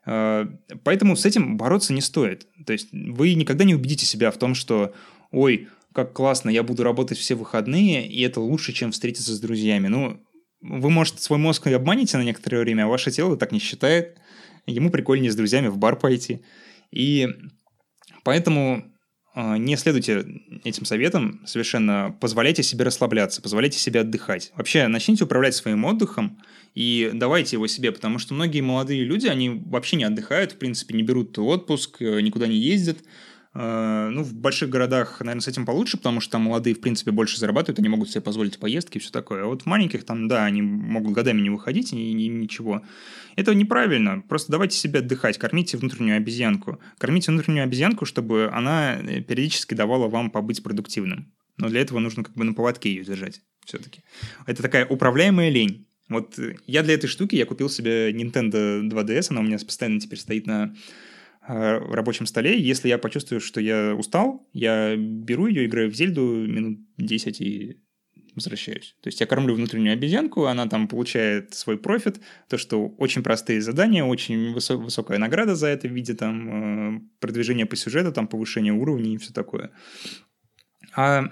Поэтому 0.05 1.15
с 1.15 1.27
этим 1.27 1.59
бороться 1.59 1.93
не 1.93 2.01
стоит. 2.01 2.47
То 2.65 2.73
есть 2.73 2.89
вы 2.93 3.35
никогда 3.35 3.65
не 3.65 3.75
убедите 3.75 4.07
себя 4.07 4.31
в 4.31 4.39
том, 4.39 4.55
что 4.55 4.95
«Ой, 5.31 5.69
как 5.95 6.13
классно, 6.13 6.51
я 6.51 6.63
буду 6.63 6.83
работать 6.83 7.19
все 7.19 7.35
выходные, 7.35 8.07
и 8.07 8.21
это 8.23 8.41
лучше, 8.41 8.73
чем 8.73 8.93
встретиться 8.93 9.35
с 9.35 9.41
друзьями». 9.41 9.89
Ну, 9.89 10.21
вы, 10.61 10.91
может, 10.91 11.21
свой 11.21 11.39
мозг 11.39 11.67
и 11.67 11.73
обманете 11.73 12.19
на 12.19 12.23
некоторое 12.23 12.61
время, 12.61 12.85
а 12.85 12.89
ваше 12.89 13.11
тело 13.11 13.37
так 13.37 13.53
не 13.53 13.59
считает. 13.59 14.19
Ему 14.67 14.91
прикольнее 14.91 15.33
с 15.33 15.37
друзьями 15.37 15.69
в 15.69 15.79
бар 15.79 15.99
пойти. 15.99 16.43
И 16.91 17.29
поэтому 18.25 18.85
а, 19.33 19.57
не 19.59 19.77
следуйте 19.77 20.25
этим 20.65 20.85
советам, 20.85 21.41
совершенно 21.47 22.17
позволяйте 22.21 22.63
себе 22.63 22.85
расслабляться, 22.85 23.41
позволяйте 23.41 23.79
себе 23.79 24.01
отдыхать. 24.01 24.53
Вообще, 24.57 24.89
начните 24.89 25.25
управлять 25.25 25.55
своим 25.55 25.85
отдыхом 25.85 26.43
и 26.75 27.11
давайте 27.15 27.57
его 27.57 27.67
себе, 27.69 27.93
потому 27.93 28.19
что 28.19 28.35
многие 28.35 28.61
молодые 28.61 29.05
люди, 29.05 29.29
они 29.29 29.49
вообще 29.49 29.97
не 29.97 30.05
отдыхают, 30.05 30.53
в 30.53 30.59
принципе, 30.59 30.95
не 30.95 31.03
берут 31.03 31.39
отпуск, 31.39 32.03
э, 32.03 32.21
никуда 32.21 32.49
не 32.49 32.57
ездят, 32.57 32.99
ну, 33.53 34.23
в 34.23 34.33
больших 34.35 34.71
городах, 34.71 35.19
наверное, 35.21 35.41
с 35.41 35.49
этим 35.49 35.67
получше, 35.67 35.97
потому 35.97 36.21
что 36.21 36.33
там 36.33 36.43
молодые, 36.43 36.75
в 36.75 36.81
принципе, 36.81 37.11
больше 37.11 37.39
зарабатывают, 37.39 37.81
они 37.81 37.89
могут 37.89 38.09
себе 38.09 38.21
позволить 38.21 38.61
поездки 38.61 38.99
и 38.99 39.01
все 39.01 39.11
такое. 39.11 39.43
А 39.43 39.47
вот 39.47 39.63
в 39.63 39.67
маленьких 39.67 40.05
там, 40.05 40.29
да, 40.29 40.45
они 40.45 40.63
могут 40.63 41.15
годами 41.15 41.41
не 41.41 41.51
выходить 41.51 41.93
и, 41.93 42.13
и 42.13 42.29
ничего. 42.29 42.83
Это 43.35 43.53
неправильно. 43.55 44.23
Просто 44.29 44.53
давайте 44.53 44.77
себе 44.77 45.01
отдыхать, 45.01 45.37
кормите 45.39 45.77
внутреннюю 45.77 46.17
обезьянку. 46.17 46.79
Кормите 46.99 47.33
внутреннюю 47.33 47.65
обезьянку, 47.65 48.05
чтобы 48.05 48.51
она 48.53 48.97
э, 48.97 49.21
периодически 49.21 49.75
давала 49.75 50.07
вам 50.07 50.31
побыть 50.31 50.63
продуктивным. 50.63 51.33
Но 51.57 51.69
для 51.69 51.81
этого 51.81 51.99
нужно 51.99 52.23
как 52.23 52.35
бы 52.35 52.45
на 52.45 52.55
поводке 52.55 52.91
ее 52.91 53.05
держать 53.05 53.41
все-таки. 53.65 54.03
Это 54.47 54.63
такая 54.63 54.87
управляемая 54.87 55.51
лень. 55.51 55.89
Вот 56.09 56.39
э, 56.39 56.55
я 56.69 56.85
для 56.85 56.95
этой 56.95 57.09
штуки, 57.09 57.35
я 57.35 57.47
купил 57.47 57.69
себе 57.69 58.13
Nintendo 58.13 58.81
2DS, 58.89 59.27
она 59.31 59.41
у 59.41 59.45
меня 59.45 59.59
постоянно 59.59 59.99
теперь 59.99 60.21
стоит 60.21 60.47
на 60.47 60.73
Э, 60.73 60.75
рабочем 61.55 62.27
столе. 62.27 62.61
Если 62.61 62.89
я 62.89 62.99
почувствую, 62.99 63.41
что 63.41 63.61
я 63.61 63.95
устал, 63.95 64.47
я 64.53 64.97
беру 64.97 65.47
ее, 65.47 65.67
играю 65.67 65.91
в 65.91 65.95
Зельду 65.95 66.23
минут 66.23 66.81
10 66.99 67.41
и 67.41 67.81
возвращаюсь. 68.35 68.97
То 69.03 69.09
есть 69.09 69.21
я 69.21 69.27
кормлю 69.27 69.55
внутреннюю 69.55 69.95
обезьянку, 69.95 70.47
она 70.47 70.67
там 70.67 70.89
получает 70.89 71.55
свой 71.55 71.77
профит, 71.79 72.21
то, 72.49 72.59
что 72.59 72.89
очень 72.99 73.23
простые 73.23 73.61
задания, 73.61 74.05
очень 74.05 74.55
высо- 74.55 74.77
высокая 74.77 75.19
награда 75.19 75.55
за 75.55 75.69
это 75.69 75.89
в 75.89 75.93
виде 75.93 76.15
там 76.15 76.97
э, 76.97 77.01
продвижения 77.19 77.67
по 77.67 77.77
сюжету, 77.77 78.13
там 78.13 78.29
повышения 78.29 78.73
уровней 78.73 79.15
и 79.15 79.19
все 79.19 79.33
такое. 79.33 79.71
А 80.95 81.25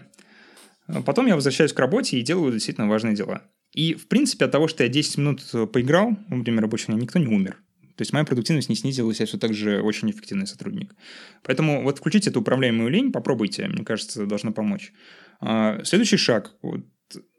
потом 1.05 1.27
я 1.27 1.35
возвращаюсь 1.35 1.73
к 1.73 1.79
работе 1.79 2.19
и 2.19 2.23
делаю 2.23 2.53
действительно 2.53 2.89
важные 2.89 3.15
дела. 3.15 3.43
И, 3.73 3.95
в 3.95 4.09
принципе, 4.09 4.47
от 4.47 4.53
того, 4.53 4.67
что 4.67 4.83
я 4.83 4.89
10 4.89 5.19
минут 5.19 5.73
поиграл 5.73 6.17
во 6.29 6.39
время 6.39 6.63
рабочего 6.63 6.95
дня, 6.95 7.03
никто 7.03 7.19
не 7.19 7.27
умер. 7.27 7.59
То 7.99 8.03
есть 8.03 8.13
моя 8.13 8.25
продуктивность 8.25 8.69
не 8.69 8.77
снизилась, 8.77 9.19
я 9.19 9.27
все 9.27 9.39
так 9.39 9.53
же 9.55 9.81
очень 9.81 10.09
эффективный 10.09 10.47
сотрудник. 10.47 10.95
Поэтому 11.43 11.83
вот 11.83 11.99
включите 11.99 12.31
эту 12.31 12.43
управляемую 12.43 12.91
лень, 12.91 13.11
попробуйте, 13.11 13.67
мне 13.67 13.85
кажется, 13.85 14.25
должно 14.25 14.53
помочь. 14.53 14.93
А, 15.41 15.83
следующий 15.83 16.17
шаг, 16.17 16.53
вот, 16.63 16.87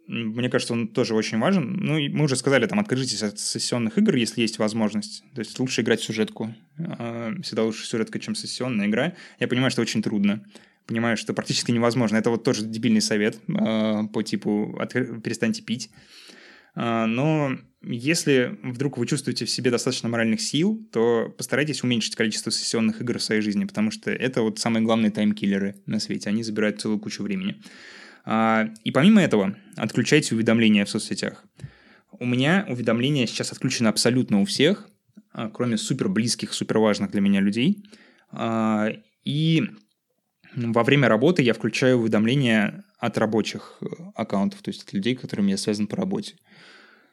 мне 0.06 0.50
кажется, 0.50 0.74
он 0.74 0.90
тоже 0.90 1.16
очень 1.16 1.40
важен. 1.40 1.78
Ну, 1.78 1.98
мы 2.10 2.26
уже 2.26 2.36
сказали, 2.36 2.66
там, 2.66 2.78
откажитесь 2.78 3.24
от 3.24 3.40
сессионных 3.40 3.98
игр, 3.98 4.16
если 4.16 4.42
есть 4.42 4.60
возможность. 4.60 5.24
То 5.34 5.40
есть 5.40 5.58
лучше 5.60 5.80
играть 5.80 6.02
в 6.02 6.04
сюжетку. 6.04 6.54
А, 6.78 7.32
всегда 7.42 7.64
лучше 7.64 7.88
сюжетка, 7.88 8.20
чем 8.20 8.36
сессионная 8.36 8.88
игра. 8.88 9.14
Я 9.40 9.48
понимаю, 9.48 9.72
что 9.72 9.82
очень 9.82 10.04
трудно. 10.04 10.46
Понимаю, 10.88 11.16
что 11.16 11.34
практически 11.34 11.72
невозможно. 11.72 12.18
Это 12.18 12.32
вот 12.32 12.44
тоже 12.44 12.66
дебильный 12.66 13.00
совет 13.00 13.40
а, 13.48 14.08
по 14.08 14.24
типу 14.24 14.78
«перестаньте 15.24 15.62
пить». 15.62 15.90
Но 16.76 17.58
если 17.82 18.58
вдруг 18.64 18.98
вы 18.98 19.08
чувствуете 19.08 19.46
в 19.46 19.50
себе 19.50 19.72
достаточно 19.72 20.10
моральных 20.10 20.42
сил, 20.42 20.86
то 20.92 21.34
постарайтесь 21.38 21.84
уменьшить 21.84 22.16
количество 22.16 22.52
сессионных 22.52 23.02
игр 23.02 23.20
в 23.20 23.24
своей 23.24 23.42
жизни, 23.42 23.66
потому 23.66 23.90
что 23.92 24.12
это 24.12 24.42
вот 24.42 24.60
самые 24.60 24.84
главные 24.84 25.12
таймкиллеры 25.12 25.76
на 25.86 26.00
свете. 26.00 26.30
Они 26.30 26.44
забирают 26.44 26.82
целую 26.82 27.00
кучу 27.00 27.24
времени. 27.24 27.62
А, 28.26 28.70
и 28.84 28.92
помимо 28.92 29.22
этого, 29.22 29.56
отключайте 29.78 30.36
уведомления 30.36 30.84
в 30.84 30.90
соцсетях. 30.90 31.46
У 32.12 32.26
меня 32.26 32.66
уведомления 32.68 33.26
сейчас 33.28 33.54
отключены 33.54 33.88
абсолютно 33.88 34.42
у 34.42 34.46
всех, 34.46 34.90
а, 35.32 35.50
кроме 35.50 35.78
супер 35.78 36.10
близких, 36.10 36.54
супер 36.54 36.80
важных 36.80 37.12
для 37.12 37.22
меня 37.22 37.40
людей. 37.40 37.86
А, 38.32 38.90
и 39.24 39.64
во 40.54 40.84
время 40.84 41.08
работы 41.08 41.44
я 41.44 41.54
включаю 41.54 42.00
уведомления 42.00 42.84
от 42.98 43.18
рабочих 43.18 43.78
э, 43.82 43.86
аккаунтов, 44.16 44.62
то 44.62 44.70
есть 44.70 44.84
от 44.84 44.94
людей, 44.94 45.16
с 45.16 45.22
которыми 45.22 45.52
я 45.52 45.58
связан 45.58 45.88
по 45.88 45.96
работе. 45.96 46.36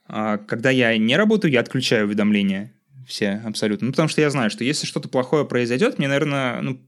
А 0.08 0.38
когда 0.38 0.70
я 0.70 0.96
не 0.96 1.16
работаю, 1.16 1.52
я 1.52 1.60
отключаю 1.60 2.06
уведомления 2.06 2.72
все 3.06 3.42
абсолютно. 3.44 3.86
Ну, 3.86 3.92
потому 3.92 4.08
что 4.08 4.20
я 4.20 4.30
знаю, 4.30 4.50
что 4.50 4.64
если 4.64 4.86
что-то 4.86 5.08
плохое 5.08 5.44
произойдет, 5.44 5.98
мне, 5.98 6.08
наверное, 6.08 6.60
ну, 6.60 6.80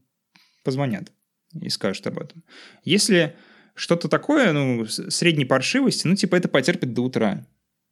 позвонят 0.63 1.11
и 1.59 1.69
скажут 1.69 2.05
об 2.07 2.19
этом. 2.19 2.43
Если 2.83 3.35
что-то 3.73 4.09
такое, 4.09 4.51
ну, 4.51 4.85
средней 4.85 5.45
паршивости, 5.45 6.07
ну, 6.07 6.15
типа, 6.15 6.35
это 6.35 6.47
потерпит 6.49 6.93
до 6.93 7.03
утра. 7.03 7.45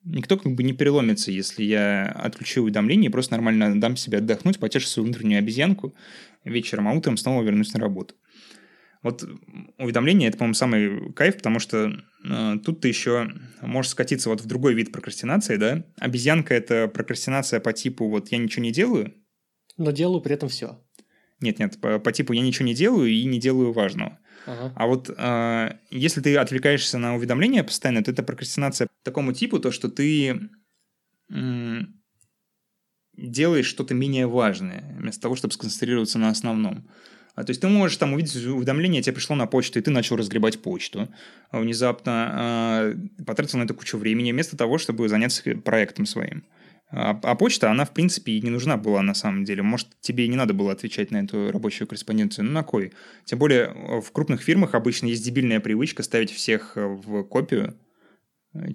Никто 0.03 0.37
как 0.37 0.53
бы 0.53 0.63
не 0.63 0.73
переломится, 0.73 1.31
если 1.31 1.63
я 1.63 2.05
отключу 2.05 2.63
уведомления 2.63 3.09
и 3.09 3.11
просто 3.11 3.33
нормально 3.33 3.79
дам 3.79 3.97
себе 3.97 4.19
отдохнуть, 4.19 4.59
потешить 4.59 4.89
свою 4.89 5.07
внутреннюю 5.07 5.39
обезьянку 5.39 5.95
вечером, 6.43 6.87
а 6.87 6.93
утром 6.93 7.17
снова 7.17 7.43
вернусь 7.43 7.73
на 7.73 7.79
работу. 7.79 8.15
Вот 9.03 9.23
уведомление– 9.77 10.29
это, 10.29 10.37
по-моему, 10.37 10.53
самый 10.53 11.13
кайф, 11.13 11.37
потому 11.37 11.59
что 11.59 11.91
э, 12.25 12.57
тут 12.65 12.81
ты 12.81 12.87
еще 12.87 13.29
можешь 13.61 13.91
скатиться 13.91 14.29
вот 14.29 14.41
в 14.41 14.45
другой 14.47 14.73
вид 14.73 14.91
прокрастинации, 14.91 15.57
да? 15.57 15.83
Обезьянка– 15.99 16.53
это 16.55 16.87
прокрастинация 16.87 17.59
по 17.59 17.73
типу 17.73 18.09
вот 18.09 18.29
«я 18.29 18.37
ничего 18.37 18.63
не 18.63 18.71
делаю». 18.71 19.13
Но 19.77 19.91
делаю 19.91 20.21
при 20.21 20.33
этом 20.33 20.49
все. 20.49 20.83
Нет-нет, 21.39 21.79
по, 21.79 21.99
по 21.99 22.11
типу 22.11 22.33
«я 22.33 22.41
ничего 22.41 22.65
не 22.65 22.73
делаю 22.73 23.09
и 23.09 23.23
не 23.25 23.39
делаю 23.39 23.71
важного». 23.71 24.19
Ага. 24.45 24.73
А 24.75 24.87
вот 24.87 25.09
э, 25.15 25.77
если 25.91 26.21
ты 26.21 26.35
отвлекаешься 26.37 26.97
на 26.97 27.15
уведомления 27.15 27.63
постоянно, 27.63 28.03
то 28.03 28.11
это 28.11 28.23
прокрастинация 28.23 28.87
такому 29.03 29.33
типу, 29.33 29.59
то, 29.59 29.71
что 29.71 29.89
ты 29.89 30.49
э, 31.29 31.79
делаешь 33.17 33.65
что-то 33.65 33.93
менее 33.93 34.27
важное, 34.27 34.95
вместо 34.97 35.21
того, 35.21 35.35
чтобы 35.35 35.53
сконцентрироваться 35.53 36.17
на 36.17 36.29
основном. 36.29 36.89
А, 37.37 37.43
то 37.43 37.51
есть 37.51 37.61
ты 37.61 37.67
можешь 37.67 37.97
там 37.97 38.13
увидеть 38.13 38.35
уведомление, 38.35 39.03
тебе 39.03 39.13
пришло 39.13 39.35
на 39.35 39.45
почту, 39.45 39.77
и 39.77 39.81
ты 39.83 39.91
начал 39.91 40.15
разгребать 40.15 40.59
почту. 40.59 41.07
А 41.51 41.59
внезапно 41.59 42.29
а, 42.33 42.93
потратил 43.27 43.59
на 43.59 43.63
это 43.63 43.75
кучу 43.75 43.95
времени, 43.99 44.31
вместо 44.31 44.57
того, 44.57 44.79
чтобы 44.79 45.07
заняться 45.07 45.43
проектом 45.63 46.07
своим. 46.07 46.43
А, 46.89 47.11
а 47.21 47.35
почта, 47.35 47.69
она, 47.69 47.85
в 47.85 47.93
принципе, 47.93 48.31
и 48.31 48.41
не 48.41 48.49
нужна 48.49 48.75
была 48.75 49.03
на 49.03 49.13
самом 49.13 49.43
деле. 49.43 49.61
Может, 49.61 49.87
тебе 50.01 50.25
и 50.25 50.27
не 50.27 50.35
надо 50.35 50.55
было 50.55 50.71
отвечать 50.71 51.11
на 51.11 51.17
эту 51.17 51.51
рабочую 51.51 51.87
корреспонденцию. 51.87 52.45
Ну, 52.45 52.53
на 52.53 52.63
кой? 52.63 52.91
Тем 53.25 53.37
более, 53.37 54.01
в 54.01 54.11
крупных 54.11 54.41
фирмах 54.41 54.73
обычно 54.73 55.05
есть 55.05 55.23
дебильная 55.23 55.59
привычка 55.59 56.01
ставить 56.01 56.31
всех 56.31 56.71
в 56.75 57.21
копию, 57.21 57.75
Э, 57.77 57.86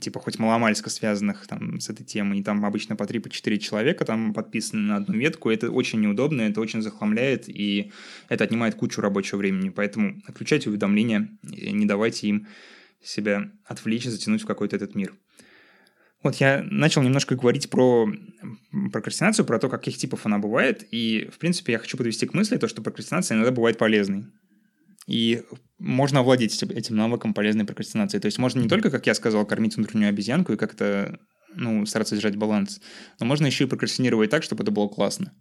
типа 0.00 0.20
хоть 0.20 0.38
маломальско 0.38 0.90
связанных 0.90 1.46
там 1.46 1.80
с 1.80 1.88
этой 1.90 2.04
темой, 2.04 2.38
и 2.38 2.42
там 2.42 2.64
обычно 2.64 2.96
по 2.96 3.04
3-4 3.04 3.20
по 3.20 3.58
человека 3.58 4.04
там 4.04 4.34
подписаны 4.34 4.82
на 4.82 4.96
одну 4.96 5.14
ветку, 5.16 5.50
это 5.50 5.70
очень 5.70 6.00
неудобно, 6.00 6.42
это 6.42 6.60
очень 6.60 6.82
захламляет, 6.82 7.48
и 7.48 7.92
это 8.28 8.44
отнимает 8.44 8.74
кучу 8.74 9.00
рабочего 9.00 9.38
времени, 9.38 9.68
поэтому 9.68 10.20
отключайте 10.26 10.70
уведомления, 10.70 11.28
не 11.42 11.86
давайте 11.86 12.28
им 12.28 12.46
себя 13.02 13.50
отвлечь 13.64 14.06
и 14.06 14.10
затянуть 14.10 14.42
в 14.42 14.46
какой-то 14.46 14.76
этот 14.76 14.94
мир. 14.94 15.12
Вот 16.22 16.36
я 16.36 16.64
начал 16.70 17.02
немножко 17.02 17.34
говорить 17.34 17.68
про 17.68 18.08
прокрастинацию, 18.92 19.44
про 19.44 19.58
то, 19.58 19.68
каких 19.68 19.96
типов 19.96 20.24
она 20.24 20.38
бывает, 20.38 20.86
и, 20.92 21.28
в 21.32 21.38
принципе, 21.38 21.72
я 21.72 21.78
хочу 21.80 21.96
подвести 21.96 22.26
к 22.26 22.34
мысли 22.34 22.58
то, 22.58 22.68
что 22.68 22.80
прокрастинация 22.80 23.34
иногда 23.34 23.50
бывает 23.50 23.76
полезной. 23.76 24.26
И 25.06 25.42
можно 25.78 26.20
овладеть 26.20 26.62
этим 26.62 26.96
навыком 26.96 27.34
полезной 27.34 27.64
прокрастинации. 27.64 28.18
То 28.18 28.26
есть 28.26 28.38
можно 28.38 28.60
не 28.60 28.68
только, 28.68 28.90
как 28.90 29.06
я 29.06 29.14
сказал, 29.14 29.44
кормить 29.44 29.76
внутреннюю 29.76 30.10
обезьянку 30.10 30.52
и 30.52 30.56
как-то 30.56 31.18
ну, 31.54 31.84
стараться 31.86 32.14
держать 32.14 32.36
баланс, 32.36 32.80
но 33.18 33.26
можно 33.26 33.46
еще 33.46 33.64
и 33.64 33.66
прокрастинировать 33.66 34.30
так, 34.30 34.42
чтобы 34.42 34.62
это 34.62 34.70
было 34.70 34.88
классно. 34.88 35.34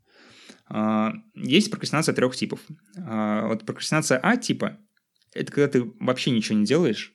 А, 0.67 1.13
есть 1.35 1.69
прокрастинация 1.69 2.15
трех 2.15 2.35
типов. 2.35 2.59
А, 2.97 3.47
вот 3.47 3.65
прокрастинация 3.65 4.17
А 4.17 4.35
типа– 4.37 4.77
это 5.33 5.51
когда 5.51 5.67
ты 5.67 5.83
вообще 5.99 6.31
ничего 6.31 6.57
не 6.57 6.65
делаешь 6.65 7.13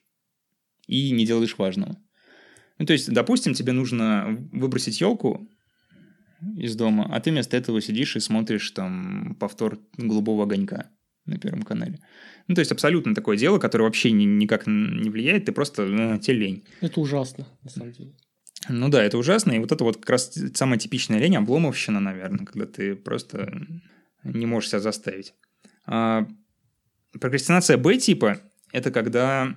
и 0.87 1.11
не 1.11 1.25
делаешь 1.25 1.57
важного. 1.57 1.97
Ну, 2.79 2.85
то 2.85 2.93
есть, 2.93 3.11
допустим, 3.11 3.53
тебе 3.53 3.73
нужно 3.73 4.47
выбросить 4.51 5.01
елку 5.01 5.49
из 6.55 6.75
дома, 6.75 7.09
а 7.11 7.19
ты 7.19 7.31
вместо 7.31 7.57
этого 7.57 7.81
сидишь 7.81 8.15
и 8.15 8.19
смотришь 8.19 8.69
там 8.71 9.35
повтор 9.39 9.79
голубого 9.97 10.43
огонька 10.43 10.91
на 11.27 11.37
Первом 11.37 11.63
канале. 11.63 11.99
Ну, 12.47 12.55
то 12.55 12.61
есть 12.61 12.71
абсолютно 12.71 13.13
такое 13.13 13.37
дело, 13.37 13.59
которое 13.59 13.83
вообще 13.83 14.11
ни, 14.11 14.23
никак 14.23 14.65
не 14.67 15.09
влияет, 15.09 15.45
ты 15.45 15.51
просто 15.51 15.83
э, 15.83 16.19
тебе 16.19 16.37
лень. 16.37 16.63
Это 16.81 16.99
ужасно, 16.99 17.47
на 17.63 17.69
самом 17.69 17.91
деле. 17.91 18.13
Ну 18.69 18.89
да, 18.89 19.03
это 19.03 19.17
ужасно, 19.17 19.51
и 19.51 19.59
вот 19.59 19.71
это 19.71 19.83
вот 19.83 19.97
как 19.97 20.09
раз 20.09 20.33
самая 20.53 20.79
типичная 20.79 21.19
лень, 21.19 21.35
обломовщина, 21.35 21.99
наверное, 21.99 22.45
когда 22.45 22.65
ты 22.65 22.95
просто 22.95 23.51
не 24.23 24.45
можешь 24.45 24.69
себя 24.69 24.79
заставить. 24.79 25.33
А, 25.85 26.27
прокрастинация 27.19 27.77
Б-типа– 27.77 28.41
это 28.71 28.91
когда 28.91 29.55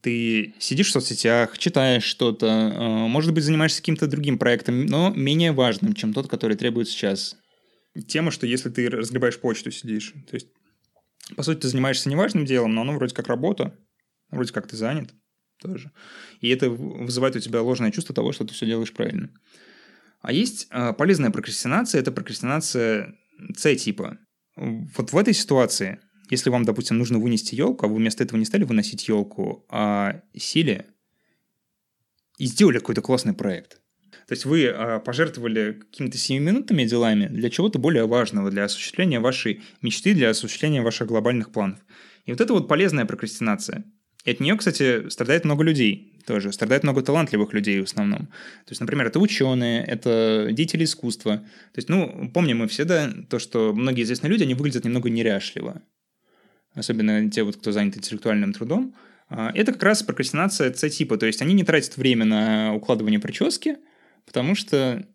ты 0.00 0.54
сидишь 0.58 0.88
в 0.88 0.92
соцсетях, 0.92 1.56
читаешь 1.58 2.04
что-то, 2.04 2.46
э, 2.46 3.08
может 3.08 3.32
быть, 3.32 3.44
занимаешься 3.44 3.80
каким-то 3.80 4.06
другим 4.06 4.38
проектом, 4.38 4.86
но 4.86 5.12
менее 5.14 5.52
важным, 5.52 5.94
чем 5.94 6.12
тот, 6.12 6.28
который 6.28 6.56
требует 6.56 6.88
сейчас 6.88 7.36
тема, 8.06 8.30
что 8.30 8.46
если 8.46 8.70
ты 8.70 8.88
разгребаешь 8.88 9.38
почту, 9.38 9.70
сидишь, 9.70 10.12
то 10.28 10.34
есть, 10.34 10.48
по 11.36 11.42
сути, 11.42 11.60
ты 11.60 11.68
занимаешься 11.68 12.08
неважным 12.08 12.44
делом, 12.44 12.74
но 12.74 12.82
оно 12.82 12.94
вроде 12.94 13.14
как 13.14 13.28
работа, 13.28 13.78
вроде 14.30 14.52
как 14.52 14.66
ты 14.66 14.76
занят 14.76 15.14
тоже. 15.60 15.92
И 16.40 16.48
это 16.48 16.70
вызывает 16.70 17.36
у 17.36 17.40
тебя 17.40 17.62
ложное 17.62 17.90
чувство 17.90 18.14
того, 18.14 18.32
что 18.32 18.44
ты 18.44 18.54
все 18.54 18.66
делаешь 18.66 18.92
правильно. 18.92 19.30
А 20.20 20.32
есть 20.32 20.68
э, 20.70 20.92
полезная 20.92 21.30
прокрастинация, 21.30 22.00
это 22.00 22.12
прокрастинация 22.12 23.14
С-типа. 23.56 24.18
Вот 24.56 25.12
в 25.12 25.16
этой 25.16 25.34
ситуации, 25.34 26.00
если 26.30 26.50
вам, 26.50 26.64
допустим, 26.64 26.98
нужно 26.98 27.18
вынести 27.18 27.54
елку, 27.54 27.86
а 27.86 27.88
вы 27.88 27.96
вместо 27.96 28.22
этого 28.22 28.38
не 28.38 28.44
стали 28.44 28.64
выносить 28.64 29.08
елку, 29.08 29.66
а 29.68 30.22
сели 30.36 30.86
и 32.38 32.46
сделали 32.46 32.78
какой-то 32.78 33.02
классный 33.02 33.34
проект. 33.34 33.81
То 34.32 34.34
есть 34.34 34.46
вы 34.46 34.62
э, 34.62 34.98
пожертвовали 35.00 35.72
какими-то 35.72 36.16
семиминутными 36.16 36.84
делами 36.84 37.26
для 37.26 37.50
чего-то 37.50 37.78
более 37.78 38.06
важного, 38.06 38.50
для 38.50 38.64
осуществления 38.64 39.20
вашей 39.20 39.60
мечты, 39.82 40.14
для 40.14 40.30
осуществления 40.30 40.80
ваших 40.80 41.08
глобальных 41.08 41.52
планов. 41.52 41.80
И 42.24 42.30
вот 42.32 42.40
это 42.40 42.54
вот 42.54 42.66
полезная 42.66 43.04
прокрастинация. 43.04 43.84
И 44.24 44.30
от 44.30 44.40
нее, 44.40 44.56
кстати, 44.56 45.10
страдает 45.10 45.44
много 45.44 45.64
людей 45.64 46.18
тоже. 46.26 46.50
Страдает 46.50 46.82
много 46.82 47.02
талантливых 47.02 47.52
людей 47.52 47.78
в 47.82 47.84
основном. 47.84 48.28
То 48.64 48.70
есть, 48.70 48.80
например, 48.80 49.08
это 49.08 49.20
ученые, 49.20 49.84
это 49.84 50.48
деятели 50.50 50.84
искусства. 50.84 51.36
То 51.74 51.76
есть, 51.76 51.90
ну, 51.90 52.30
помним 52.32 52.60
мы 52.60 52.68
все, 52.68 52.86
да, 52.86 53.12
то, 53.28 53.38
что 53.38 53.74
многие 53.74 54.04
известные 54.04 54.30
люди, 54.30 54.44
они 54.44 54.54
выглядят 54.54 54.86
немного 54.86 55.10
неряшливо. 55.10 55.82
Особенно 56.74 57.30
те, 57.30 57.42
вот, 57.42 57.56
кто 57.56 57.70
занят 57.70 57.98
интеллектуальным 57.98 58.54
трудом. 58.54 58.94
А, 59.28 59.52
это 59.54 59.72
как 59.72 59.82
раз 59.82 60.02
прокрастинация 60.02 60.72
С-типа. 60.72 61.18
То 61.18 61.26
есть, 61.26 61.42
они 61.42 61.52
не 61.52 61.64
тратят 61.64 61.98
время 61.98 62.24
на 62.24 62.74
укладывание 62.74 63.20
прически, 63.20 63.76
потому 64.26 64.54
что 64.54 65.06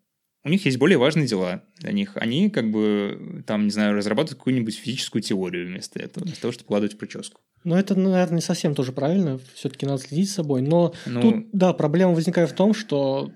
у 0.44 0.50
них 0.50 0.66
есть 0.66 0.78
более 0.78 0.98
важные 0.98 1.28
дела 1.28 1.64
для 1.78 1.92
них. 1.92 2.12
Они 2.16 2.50
как 2.50 2.72
бы 2.72 3.44
там, 3.46 3.66
не 3.66 3.72
знаю, 3.72 3.96
разрабатывают 3.96 4.40
какую-нибудь 4.40 4.76
физическую 4.76 5.22
теорию 5.22 5.68
вместо 5.68 6.00
этого, 6.00 6.24
вместо 6.24 6.42
того, 6.42 6.52
чтобы 6.54 6.66
укладывать 6.66 6.98
прическу. 6.98 7.42
Ну, 7.64 7.76
это, 7.76 7.96
наверное, 7.96 8.36
не 8.36 8.42
совсем 8.42 8.76
тоже 8.76 8.94
правильно. 8.94 9.40
Все-таки 9.56 9.86
надо 9.86 10.02
следить 10.02 10.30
за 10.30 10.36
собой. 10.36 10.62
Но 10.62 10.94
ну... 11.06 11.22
тут, 11.22 11.50
да, 11.52 11.74
проблема 11.74 12.14
возникает 12.14 12.50
в 12.50 12.56
том, 12.56 12.74
что 12.74 13.32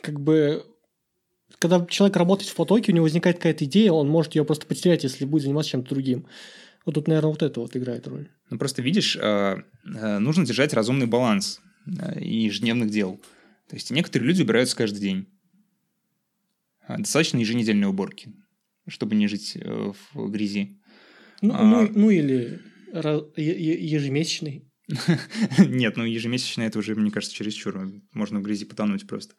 как 0.00 0.20
бы 0.20 0.64
когда 1.58 1.84
человек 1.86 2.16
работает 2.16 2.50
в 2.50 2.54
потоке, 2.54 2.92
у 2.92 2.94
него 2.94 3.04
возникает 3.04 3.36
какая-то 3.36 3.64
идея, 3.64 3.92
он 3.92 4.08
может 4.08 4.34
ее 4.34 4.44
просто 4.44 4.66
потерять, 4.66 5.04
если 5.04 5.24
будет 5.24 5.42
заниматься 5.42 5.72
чем-то 5.72 5.90
другим. 5.90 6.26
Вот 6.84 6.94
тут, 6.94 7.08
наверное, 7.08 7.30
вот 7.30 7.42
это 7.42 7.60
вот 7.60 7.76
играет 7.76 8.06
роль. 8.06 8.28
Ну, 8.50 8.58
просто 8.58 8.82
видишь, 8.82 9.16
а, 9.20 9.62
а, 9.84 10.18
нужно 10.18 10.44
держать 10.44 10.74
разумный 10.74 11.06
баланс 11.06 11.60
ежедневных 12.16 12.90
дел. 12.90 13.20
То 13.68 13.76
есть 13.76 13.90
некоторые 13.90 14.28
люди 14.28 14.42
убираются 14.42 14.76
каждый 14.76 15.00
день. 15.00 15.28
А, 16.86 16.98
достаточно 16.98 17.38
еженедельной 17.38 17.88
уборки, 17.88 18.32
чтобы 18.88 19.14
не 19.14 19.26
жить 19.26 19.56
э, 19.56 19.92
в 20.12 20.30
грязи. 20.30 20.78
Ну, 21.40 21.54
а... 21.54 21.62
ну, 21.62 21.90
ну 21.94 22.10
или 22.10 22.60
ежемесячный. 23.36 24.70
Нет, 25.58 25.96
ну 25.96 26.04
ежемесячный 26.04 26.66
это 26.66 26.78
уже, 26.78 26.94
мне 26.94 27.10
кажется, 27.10 27.34
чересчур. 27.34 27.90
Можно 28.12 28.40
в 28.40 28.42
грязи 28.42 28.66
потонуть 28.66 29.06
просто. 29.06 29.34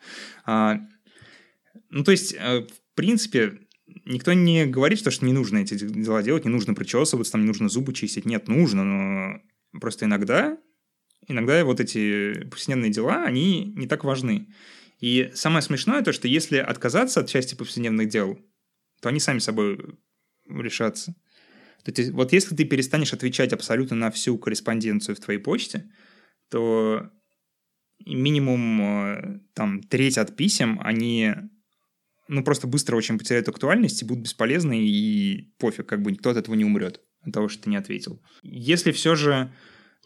А, 0.45 0.79
ну, 1.89 2.03
то 2.03 2.11
есть, 2.11 2.33
э, 2.33 2.61
в 2.61 2.95
принципе, 2.95 3.59
никто 4.05 4.33
не 4.33 4.65
говорит, 4.65 4.99
что, 4.99 5.11
что 5.11 5.25
не 5.25 5.33
нужно 5.33 5.59
эти 5.59 5.75
дела 5.75 6.23
делать, 6.23 6.45
не 6.45 6.51
нужно 6.51 6.73
причесываться, 6.73 7.33
там 7.33 7.41
не 7.41 7.47
нужно 7.47 7.69
зубы 7.69 7.93
чистить. 7.93 8.25
Нет, 8.25 8.47
нужно, 8.47 8.83
но 8.83 9.41
просто 9.79 10.05
иногда, 10.05 10.57
иногда 11.27 11.63
вот 11.65 11.79
эти 11.79 12.45
повседневные 12.49 12.91
дела, 12.91 13.23
они 13.23 13.73
не 13.75 13.87
так 13.87 14.03
важны. 14.03 14.47
И 14.99 15.31
самое 15.33 15.61
смешное 15.61 16.01
то, 16.01 16.13
что 16.13 16.27
если 16.27 16.57
отказаться 16.57 17.19
от 17.19 17.29
части 17.29 17.55
повседневных 17.55 18.09
дел, 18.09 18.39
то 19.01 19.09
они 19.09 19.19
сами 19.19 19.39
собой 19.39 19.97
решатся. 20.47 21.15
То 21.83 21.91
есть, 21.95 22.11
вот 22.11 22.33
если 22.33 22.55
ты 22.55 22.65
перестанешь 22.65 23.13
отвечать 23.13 23.53
абсолютно 23.53 23.95
на 23.95 24.09
всю 24.09 24.37
корреспонденцию 24.37 25.15
в 25.15 25.19
твоей 25.19 25.39
почте, 25.39 25.91
то 26.49 27.11
минимум 28.05 28.81
э, 28.81 29.39
там 29.53 29.81
треть 29.83 30.17
от 30.17 30.35
писем, 30.35 30.79
они 30.81 31.33
ну, 32.27 32.43
просто 32.43 32.67
быстро 32.67 32.95
очень 32.95 33.19
потеряют 33.19 33.47
актуальность 33.49 34.01
и 34.01 34.05
будут 34.05 34.23
бесполезны, 34.23 34.87
и 34.87 35.53
пофиг, 35.59 35.85
как 35.85 36.01
бы 36.01 36.11
никто 36.11 36.31
от 36.31 36.37
этого 36.37 36.55
не 36.55 36.65
умрет, 36.65 37.01
от 37.21 37.33
того, 37.33 37.47
что 37.49 37.63
ты 37.63 37.69
не 37.69 37.77
ответил. 37.77 38.21
Если 38.41 38.91
все 38.91 39.15
же 39.15 39.53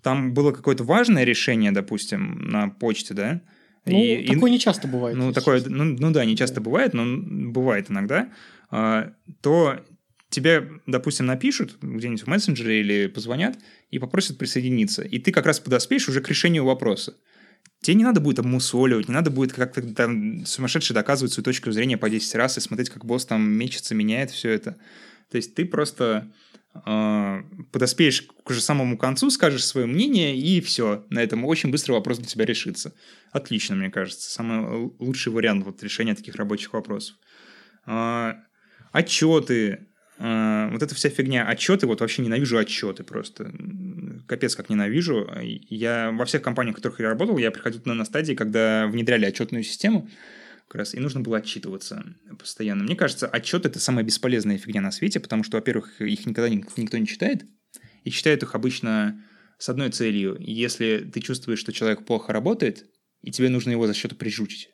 там 0.01 0.33
было 0.33 0.51
какое-то 0.51 0.83
важное 0.83 1.23
решение, 1.23 1.71
допустим, 1.71 2.49
на 2.49 2.69
почте, 2.69 3.13
да, 3.13 3.41
ну, 3.85 3.97
и, 3.97 4.27
такое 4.27 4.49
и, 4.49 4.53
не 4.53 4.59
часто 4.59 4.87
бывает. 4.87 5.17
Ну, 5.17 5.33
такое, 5.33 5.63
ну, 5.65 5.83
ну 5.83 6.11
да, 6.11 6.25
не 6.25 6.35
часто 6.35 6.55
да. 6.57 6.61
бывает, 6.61 6.93
но 6.93 7.05
бывает 7.51 7.89
иногда. 7.89 8.29
А, 8.69 9.13
то 9.41 9.79
тебе, 10.29 10.69
допустим, 10.85 11.25
напишут 11.25 11.77
где-нибудь 11.81 12.23
в 12.23 12.27
мессенджере 12.27 12.81
или 12.81 13.07
позвонят 13.07 13.57
и 13.89 13.99
попросят 13.99 14.37
присоединиться. 14.37 15.01
И 15.01 15.19
ты 15.19 15.31
как 15.31 15.45
раз 15.45 15.59
подоспеешь 15.59 16.07
уже 16.07 16.21
к 16.21 16.29
решению 16.29 16.65
вопроса. 16.65 17.15
Тебе 17.81 17.95
не 17.95 18.03
надо 18.03 18.19
будет 18.19 18.39
обмусоливать, 18.39 19.07
не 19.07 19.13
надо 19.13 19.31
будет 19.31 19.53
как-то 19.53 19.81
там 19.81 20.45
сумасшедше 20.45 20.93
доказывать 20.93 21.31
свою 21.31 21.45
точку 21.45 21.71
зрения 21.71 21.97
по 21.97 22.09
10 22.09 22.35
раз 22.35 22.57
и 22.57 22.61
смотреть, 22.61 22.89
как 22.89 23.05
босс 23.05 23.25
там 23.25 23.49
мечется, 23.49 23.95
меняет 23.95 24.31
все 24.31 24.49
это. 24.49 24.75
То 25.31 25.37
есть 25.37 25.55
ты 25.55 25.65
просто 25.65 26.29
подоспеешь 26.73 28.27
к 28.43 28.49
уже 28.49 28.61
самому 28.61 28.97
концу, 28.97 29.29
скажешь 29.31 29.65
свое 29.65 29.87
мнение, 29.87 30.37
и 30.37 30.61
все. 30.61 31.05
На 31.09 31.21
этом 31.21 31.43
очень 31.45 31.71
быстро 31.71 31.93
вопрос 31.93 32.19
для 32.19 32.27
тебя 32.27 32.45
решится. 32.45 32.93
Отлично, 33.31 33.75
мне 33.75 33.89
кажется. 33.89 34.29
Самый 34.29 34.91
лучший 34.99 35.33
вариант 35.33 35.65
вот 35.65 35.81
решения 35.83 36.15
таких 36.15 36.35
рабочих 36.35 36.73
вопросов. 36.73 37.15
Э, 37.87 38.33
отчеты, 38.91 39.87
э, 40.19 40.69
вот 40.71 40.83
эта 40.83 40.93
вся 40.95 41.09
фигня, 41.09 41.47
отчеты, 41.47 41.87
вот 41.87 42.01
вообще 42.01 42.21
ненавижу 42.21 42.57
отчеты 42.57 43.03
просто. 43.03 43.51
Капец, 44.27 44.55
как 44.55 44.69
ненавижу. 44.69 45.27
Я 45.41 46.11
во 46.11 46.25
всех 46.25 46.43
компаниях, 46.43 46.75
в 46.75 46.77
которых 46.77 46.99
я 46.99 47.09
работал, 47.09 47.37
я 47.37 47.51
приходил 47.51 47.81
на 47.85 48.05
стадии, 48.05 48.33
когда 48.33 48.87
внедряли 48.87 49.25
отчетную 49.25 49.63
систему, 49.63 50.07
как 50.69 50.79
раз, 50.79 50.93
и 50.93 50.99
нужно 50.99 51.21
было 51.21 51.39
отчитываться 51.39 52.15
постоянно. 52.37 52.83
Мне 52.83 52.95
кажется, 52.95 53.27
отчет 53.27 53.65
это 53.65 53.79
самая 53.79 54.05
бесполезная 54.05 54.59
фигня 54.59 54.81
на 54.81 54.91
свете, 54.91 55.19
потому 55.19 55.43
что, 55.43 55.57
во-первых, 55.57 55.99
их 55.99 56.25
никогда 56.27 56.47
никто 56.47 56.97
не 56.97 57.07
читает, 57.07 57.43
и 58.03 58.11
читают 58.11 58.43
их 58.43 58.53
обычно 58.53 59.19
с 59.57 59.67
одной 59.67 59.89
целью. 59.89 60.37
Если 60.39 61.09
ты 61.11 61.21
чувствуешь, 61.21 61.59
что 61.59 61.73
человек 61.73 62.05
плохо 62.05 62.31
работает, 62.31 62.85
и 63.23 63.31
тебе 63.31 63.49
нужно 63.49 63.71
его 63.71 63.87
за 63.87 63.95
счет 63.95 64.15
прижучить. 64.17 64.69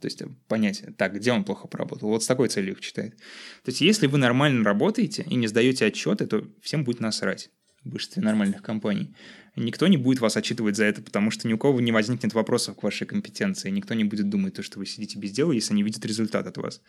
То 0.00 0.06
есть 0.06 0.22
понять, 0.46 0.84
так, 0.96 1.14
где 1.14 1.32
он 1.32 1.44
плохо 1.44 1.66
поработал. 1.66 2.08
Вот 2.08 2.22
с 2.22 2.26
такой 2.26 2.48
целью 2.48 2.74
их 2.74 2.80
читает. 2.80 3.16
То 3.64 3.70
есть 3.70 3.80
если 3.80 4.06
вы 4.06 4.18
нормально 4.18 4.64
работаете 4.64 5.24
и 5.28 5.34
не 5.34 5.48
сдаете 5.48 5.86
отчеты, 5.86 6.26
то 6.26 6.48
всем 6.62 6.84
будет 6.84 7.00
насрать 7.00 7.50
в 7.84 7.90
большинстве 7.90 8.22
нормальных 8.22 8.62
компаний 8.62 9.14
никто 9.56 9.86
не 9.86 9.96
будет 9.96 10.20
вас 10.20 10.36
отчитывать 10.36 10.76
за 10.76 10.84
это, 10.84 11.02
потому 11.02 11.30
что 11.30 11.46
ни 11.46 11.52
у 11.52 11.58
кого 11.58 11.80
не 11.80 11.92
возникнет 11.92 12.32
вопросов 12.34 12.76
к 12.76 12.82
вашей 12.82 13.06
компетенции, 13.06 13.70
никто 13.70 13.94
не 13.94 14.04
будет 14.04 14.28
думать, 14.28 14.54
то, 14.54 14.62
что 14.62 14.78
вы 14.78 14.86
сидите 14.86 15.18
без 15.18 15.32
дела, 15.32 15.52
если 15.52 15.74
не 15.74 15.82
видят 15.82 16.04
результат 16.06 16.46
от 16.46 16.56
вас. 16.56 16.80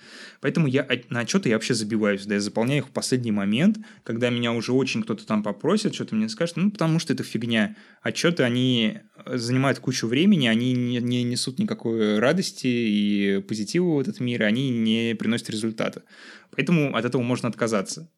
Поэтому 0.42 0.68
я 0.68 0.88
на 1.10 1.22
отчеты 1.22 1.50
я 1.50 1.56
вообще 1.56 1.74
забиваюсь, 1.74 2.26
да, 2.26 2.36
я 2.36 2.42
заполняю 2.42 2.84
их 2.84 2.88
в 2.88 2.92
последний 2.92 3.32
момент, 3.32 3.80
когда 4.04 4.30
меня 4.30 4.54
уже 4.54 4.72
очень 4.72 5.04
кто-то 5.04 5.26
там 5.26 5.44
попросит, 5.44 5.94
что-то 5.94 6.16
мне 6.16 6.30
скажет, 6.30 6.56
ну, 6.58 6.72
потому 6.72 7.00
что 7.00 7.14
это 7.14 7.24
фигня. 7.24 7.76
Отчеты, 8.02 8.44
они 8.44 9.00
занимают 9.26 9.80
кучу 9.80 10.08
времени, 10.08 10.48
они 10.48 10.74
не 10.74 11.24
несут 11.24 11.60
никакой 11.60 12.20
радости 12.20 12.68
и 12.68 13.42
позитива 13.48 13.96
в 13.96 14.00
этот 14.00 14.20
мир, 14.20 14.44
они 14.44 14.70
не 14.70 15.16
приносят 15.16 15.50
результата. 15.50 16.04
Поэтому 16.52 16.96
от 16.96 17.06
этого 17.06 17.22
можно 17.22 17.50
отказаться. 17.50 18.10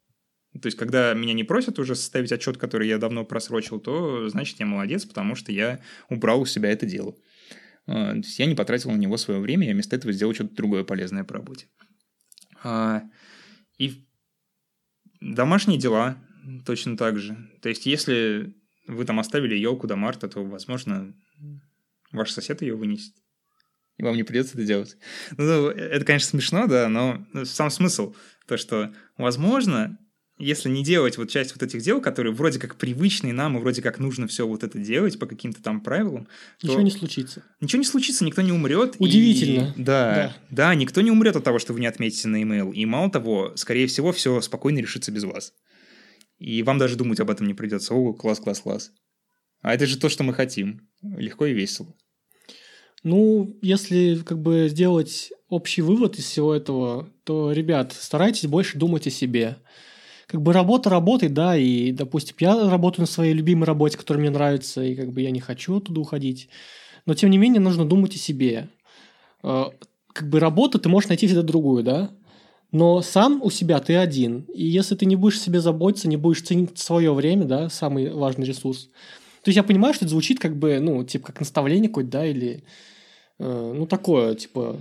То 0.60 0.66
есть, 0.66 0.76
когда 0.78 1.12
меня 1.14 1.32
не 1.32 1.44
просят 1.44 1.78
уже 1.78 1.94
составить 1.94 2.32
отчет, 2.32 2.56
который 2.56 2.88
я 2.88 2.98
давно 2.98 3.24
просрочил, 3.24 3.80
то 3.80 4.28
значит 4.28 4.60
я 4.60 4.66
молодец, 4.66 5.04
потому 5.04 5.34
что 5.34 5.52
я 5.52 5.80
убрал 6.08 6.40
у 6.40 6.46
себя 6.46 6.70
это 6.70 6.86
дело. 6.86 7.16
А, 7.86 8.12
то 8.12 8.18
есть 8.18 8.38
я 8.38 8.46
не 8.46 8.54
потратил 8.54 8.90
на 8.90 8.96
него 8.96 9.16
свое 9.16 9.40
время, 9.40 9.66
я 9.66 9.72
вместо 9.72 9.96
этого 9.96 10.12
сделал 10.12 10.34
что-то 10.34 10.54
другое 10.54 10.84
полезное 10.84 11.24
по 11.24 11.34
работе. 11.34 11.66
А, 12.62 13.02
и 13.78 14.06
домашние 15.20 15.78
дела 15.78 16.18
точно 16.64 16.96
так 16.96 17.18
же. 17.18 17.36
То 17.62 17.68
есть, 17.68 17.86
если 17.86 18.54
вы 18.86 19.04
там 19.04 19.18
оставили 19.18 19.56
елку 19.56 19.86
до 19.86 19.96
марта, 19.96 20.28
то, 20.28 20.44
возможно, 20.44 21.14
ваш 22.12 22.30
сосед 22.30 22.62
ее 22.62 22.76
вынесет. 22.76 23.14
И 23.98 24.02
вам 24.02 24.16
не 24.16 24.24
придется 24.24 24.54
это 24.54 24.66
делать. 24.66 24.96
Ну, 25.36 25.68
это, 25.68 26.04
конечно, 26.04 26.28
смешно, 26.28 26.66
да, 26.66 26.88
но 26.88 27.26
сам 27.44 27.70
смысл 27.70 28.14
то, 28.46 28.56
что, 28.56 28.92
возможно, 29.16 29.98
если 30.38 30.68
не 30.68 30.84
делать 30.84 31.16
вот 31.16 31.30
часть 31.30 31.52
вот 31.52 31.62
этих 31.62 31.80
дел, 31.82 32.00
которые 32.00 32.32
вроде 32.32 32.58
как 32.58 32.76
привычные 32.76 33.32
нам, 33.32 33.56
и 33.56 33.60
вроде 33.60 33.82
как 33.82 33.98
нужно 33.98 34.26
все 34.26 34.46
вот 34.46 34.64
это 34.64 34.78
делать 34.78 35.18
по 35.18 35.26
каким-то 35.26 35.62
там 35.62 35.80
правилам, 35.80 36.28
ничего 36.62 36.82
не 36.82 36.90
случится. 36.90 37.42
Ничего 37.60 37.78
не 37.78 37.86
случится, 37.86 38.24
никто 38.24 38.42
не 38.42 38.52
умрет. 38.52 38.96
Удивительно. 38.98 39.74
И... 39.76 39.82
Да, 39.82 40.14
да, 40.14 40.36
да, 40.50 40.74
никто 40.74 41.00
не 41.00 41.10
умрет 41.10 41.36
от 41.36 41.44
того, 41.44 41.58
что 41.58 41.72
вы 41.72 41.80
не 41.80 41.86
отметите 41.86 42.28
на 42.28 42.42
email. 42.42 42.72
И 42.72 42.84
мало 42.84 43.10
того, 43.10 43.52
скорее 43.56 43.86
всего, 43.86 44.12
все 44.12 44.40
спокойно 44.40 44.78
решится 44.78 45.10
без 45.10 45.24
вас. 45.24 45.52
И 46.38 46.62
вам 46.62 46.78
даже 46.78 46.96
думать 46.96 47.20
об 47.20 47.30
этом 47.30 47.46
не 47.46 47.54
придется. 47.54 47.94
О, 47.94 48.12
класс, 48.12 48.40
класс, 48.40 48.60
класс. 48.60 48.90
А 49.62 49.74
это 49.74 49.86
же 49.86 49.98
то, 49.98 50.08
что 50.08 50.22
мы 50.22 50.34
хотим. 50.34 50.88
Легко 51.02 51.46
и 51.46 51.54
весело. 51.54 51.94
Ну, 53.02 53.56
если 53.62 54.16
как 54.16 54.40
бы 54.40 54.68
сделать 54.68 55.32
общий 55.48 55.80
вывод 55.80 56.18
из 56.18 56.24
всего 56.24 56.54
этого, 56.54 57.08
то, 57.24 57.52
ребят, 57.52 57.92
старайтесь 57.98 58.48
больше 58.48 58.78
думать 58.78 59.06
о 59.06 59.10
себе. 59.10 59.56
Как 60.26 60.42
бы 60.42 60.52
работа 60.52 60.90
работает, 60.90 61.34
да, 61.34 61.56
и, 61.56 61.92
допустим, 61.92 62.34
я 62.40 62.68
работаю 62.68 63.02
на 63.02 63.06
своей 63.06 63.32
любимой 63.32 63.64
работе, 63.64 63.96
которая 63.96 64.20
мне 64.20 64.30
нравится, 64.30 64.82
и 64.82 64.96
как 64.96 65.12
бы 65.12 65.20
я 65.20 65.30
не 65.30 65.40
хочу 65.40 65.76
оттуда 65.76 66.00
уходить. 66.00 66.48
Но, 67.06 67.14
тем 67.14 67.30
не 67.30 67.38
менее, 67.38 67.60
нужно 67.60 67.84
думать 67.84 68.16
о 68.16 68.18
себе. 68.18 68.68
Э, 69.44 69.66
как 70.12 70.28
бы 70.28 70.40
работу 70.40 70.80
ты 70.80 70.88
можешь 70.88 71.08
найти 71.08 71.26
всегда 71.26 71.42
другую, 71.42 71.84
да? 71.84 72.10
Но 72.72 73.02
сам 73.02 73.40
у 73.42 73.50
себя 73.50 73.78
ты 73.78 73.94
один. 73.94 74.40
И 74.52 74.64
если 74.66 74.96
ты 74.96 75.06
не 75.06 75.14
будешь 75.14 75.40
себе 75.40 75.60
заботиться, 75.60 76.08
не 76.08 76.16
будешь 76.16 76.42
ценить 76.42 76.76
свое 76.78 77.14
время, 77.14 77.44
да, 77.44 77.68
самый 77.68 78.10
важный 78.10 78.46
ресурс. 78.46 78.86
То 79.42 79.50
есть 79.50 79.56
я 79.56 79.62
понимаю, 79.62 79.94
что 79.94 80.04
это 80.04 80.10
звучит 80.10 80.40
как 80.40 80.56
бы, 80.56 80.80
ну, 80.80 81.04
типа, 81.04 81.28
как 81.28 81.38
наставление 81.38 81.88
какое-то, 81.88 82.10
да, 82.10 82.26
или, 82.26 82.64
э, 83.38 83.72
ну, 83.76 83.86
такое, 83.86 84.34
типа, 84.34 84.76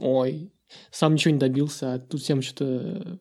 ой, 0.00 0.50
сам 0.90 1.14
ничего 1.14 1.32
не 1.32 1.38
добился, 1.38 1.94
а 1.94 1.98
тут 2.00 2.20
всем 2.20 2.42
что-то 2.42 3.20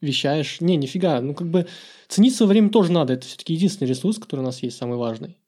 вещаешь. 0.00 0.60
Не, 0.60 0.76
нифига. 0.76 1.20
Ну, 1.20 1.34
как 1.34 1.48
бы 1.48 1.66
ценить 2.08 2.34
свое 2.34 2.50
время 2.50 2.70
тоже 2.70 2.92
надо. 2.92 3.14
Это 3.14 3.26
все-таки 3.26 3.54
единственный 3.54 3.88
ресурс, 3.88 4.18
который 4.18 4.40
у 4.40 4.44
нас 4.44 4.62
есть, 4.62 4.76
самый 4.76 4.98
важный. 4.98 5.38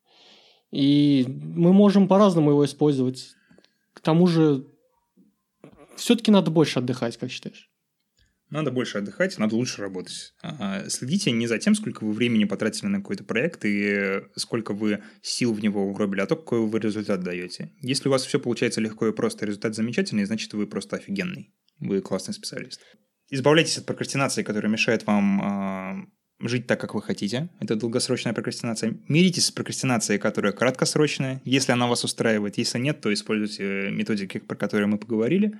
И 0.71 1.25
мы 1.29 1.73
можем 1.73 2.09
по-разному 2.09 2.51
его 2.51 2.65
использовать. 2.65 3.35
К 3.93 4.01
тому 4.01 4.27
же, 4.27 4.67
все-таки 5.97 6.31
надо 6.31 6.51
больше 6.51 6.79
отдыхать, 6.79 7.17
как 7.17 7.31
считаешь? 7.31 7.69
Надо 8.51 8.73
больше 8.73 8.99
отдыхать, 8.99 9.39
надо 9.39 9.55
лучше 9.55 9.81
работать. 9.81 10.35
Следите 10.89 11.31
не 11.31 11.47
за 11.47 11.59
тем, 11.59 11.77
сколько 11.77 12.05
вы 12.05 12.13
времени 12.13 12.45
потратили 12.45 12.89
на 12.89 12.99
какой-то 12.99 13.23
проект 13.23 13.65
и 13.65 14.23
сколько 14.35 14.75
вы 14.75 15.05
сил 15.23 15.53
в 15.53 15.63
него 15.63 15.85
угробили, 15.85 16.21
а 16.21 16.27
то, 16.27 16.35
какой 16.35 16.67
вы 16.67 16.79
результат 16.81 17.23
даете. 17.23 17.73
Если 17.81 18.09
у 18.09 18.11
вас 18.11 18.25
все 18.25 18.41
получается 18.41 18.81
легко 18.81 19.07
и 19.07 19.13
просто, 19.13 19.47
результат 19.47 19.77
замечательный, 19.77 20.25
значит, 20.25 20.53
вы 20.53 20.67
просто 20.67 20.97
офигенный. 20.97 21.55
Вы 21.79 22.01
классный 22.01 22.35
специалист. 22.35 22.81
Избавляйтесь 23.31 23.79
от 23.79 23.87
прокрастинации, 23.87 24.43
которая 24.43 24.71
мешает 24.71 25.07
вам 25.07 26.11
жить 26.41 26.67
так, 26.67 26.81
как 26.81 26.95
вы 26.95 27.03
хотите. 27.03 27.49
Это 27.61 27.77
долгосрочная 27.77 28.33
прокрастинация. 28.33 28.97
Миритесь 29.09 29.47
с 29.47 29.51
прокрастинацией, 29.51 30.19
которая 30.19 30.53
краткосрочная, 30.53 31.41
если 31.45 31.73
она 31.73 31.87
вас 31.87 32.05
устраивает. 32.05 32.59
Если 32.59 32.79
нет, 32.79 33.01
то 33.01 33.13
используйте 33.13 33.91
методики, 33.91 34.39
про 34.39 34.57
которые 34.57 34.87
мы 34.87 34.99
поговорили. 34.99 35.59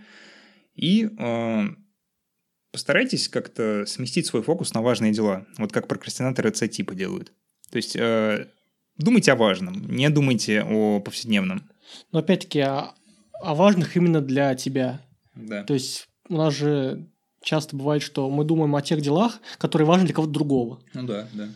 И 0.75 1.11
э, 1.19 1.69
постарайтесь 2.73 3.29
как-то 3.29 3.85
сместить 3.87 4.27
свой 4.27 4.43
фокус 4.43 4.73
на 4.73 4.81
важные 4.81 5.13
дела. 5.13 5.47
Вот 5.59 5.73
как 5.73 5.87
прокрастинаторы 5.89 6.55
С-типа 6.55 6.95
делают. 6.95 7.33
То 7.71 7.77
есть 7.77 7.95
э, 7.97 8.49
думайте 8.97 9.33
о 9.33 9.37
важном, 9.37 9.87
не 9.95 10.09
думайте 10.09 10.63
о 10.63 11.01
повседневном. 11.01 11.69
Но 12.13 12.21
опять-таки 12.21 12.61
о, 12.61 12.95
о 13.41 13.55
важных 13.55 13.97
именно 13.97 14.21
для 14.21 14.55
тебя. 14.55 15.03
Да. 15.35 15.65
То 15.65 15.75
есть 15.75 16.09
у 16.29 16.37
нас 16.37 16.55
же 16.55 17.07
часто 17.43 17.77
бывает, 17.77 18.03
что 18.03 18.29
мы 18.31 18.45
думаем 18.45 18.75
о 18.77 18.83
тех 18.83 19.01
делах, 19.01 19.41
которые 19.59 19.87
важны 19.87 20.05
для 20.05 20.15
кого-то 20.15 20.33
другого. 20.33 20.81
Ну 20.95 21.03
да, 21.05 21.29
да. 21.33 21.49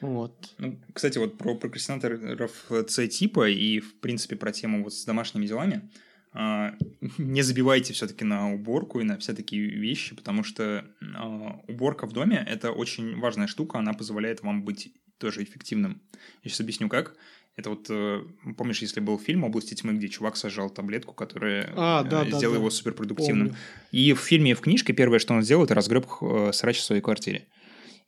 Вот. 0.00 0.32
Ну, 0.58 0.78
кстати, 0.92 1.18
вот 1.18 1.38
про 1.38 1.54
прокрастинаторов 1.54 2.70
С-типа 2.70 3.48
и, 3.48 3.80
в 3.80 4.00
принципе, 4.00 4.36
про 4.36 4.52
тему 4.52 4.84
вот 4.84 4.92
с 4.92 5.04
домашними 5.04 5.46
делами. 5.46 5.88
А, 6.32 6.74
не 7.18 7.42
забивайте 7.42 7.92
все-таки 7.92 8.24
на 8.24 8.52
уборку 8.52 9.00
и 9.00 9.04
на 9.04 9.16
все 9.18 9.32
такие 9.34 9.66
вещи, 9.66 10.14
потому 10.14 10.44
что 10.44 10.84
а, 11.16 11.60
уборка 11.68 12.06
в 12.06 12.12
доме– 12.12 12.44
это 12.48 12.72
очень 12.72 13.18
важная 13.18 13.46
штука, 13.46 13.78
она 13.78 13.94
позволяет 13.94 14.42
вам 14.42 14.64
быть 14.64 14.92
тоже 15.18 15.42
эффективным. 15.42 16.02
Я 16.42 16.50
сейчас 16.50 16.60
объясню, 16.60 16.88
как. 16.88 17.16
Это 17.56 17.70
вот, 17.70 17.86
э, 17.88 18.22
помнишь, 18.56 18.82
если 18.82 18.98
был 18.98 19.18
фильм 19.18 19.44
«Области 19.44 19.74
тьмы», 19.74 19.92
где 19.92 20.08
чувак 20.08 20.36
сажал 20.36 20.70
таблетку, 20.70 21.14
которая 21.14 21.72
а, 21.76 22.02
да, 22.02 22.24
сделала 22.24 22.56
да, 22.56 22.60
его 22.60 22.70
суперпродуктивным. 22.70 23.48
Помню. 23.48 23.60
И 23.92 24.12
в 24.12 24.18
фильме 24.18 24.50
и 24.50 24.54
в 24.54 24.60
книжке 24.60 24.92
первое, 24.92 25.20
что 25.20 25.34
он 25.34 25.42
сделал, 25.42 25.64
это 25.64 25.74
разгреб 25.74 26.06
э, 26.20 26.50
срач 26.52 26.78
в 26.78 26.82
своей 26.82 27.00
квартире. 27.00 27.46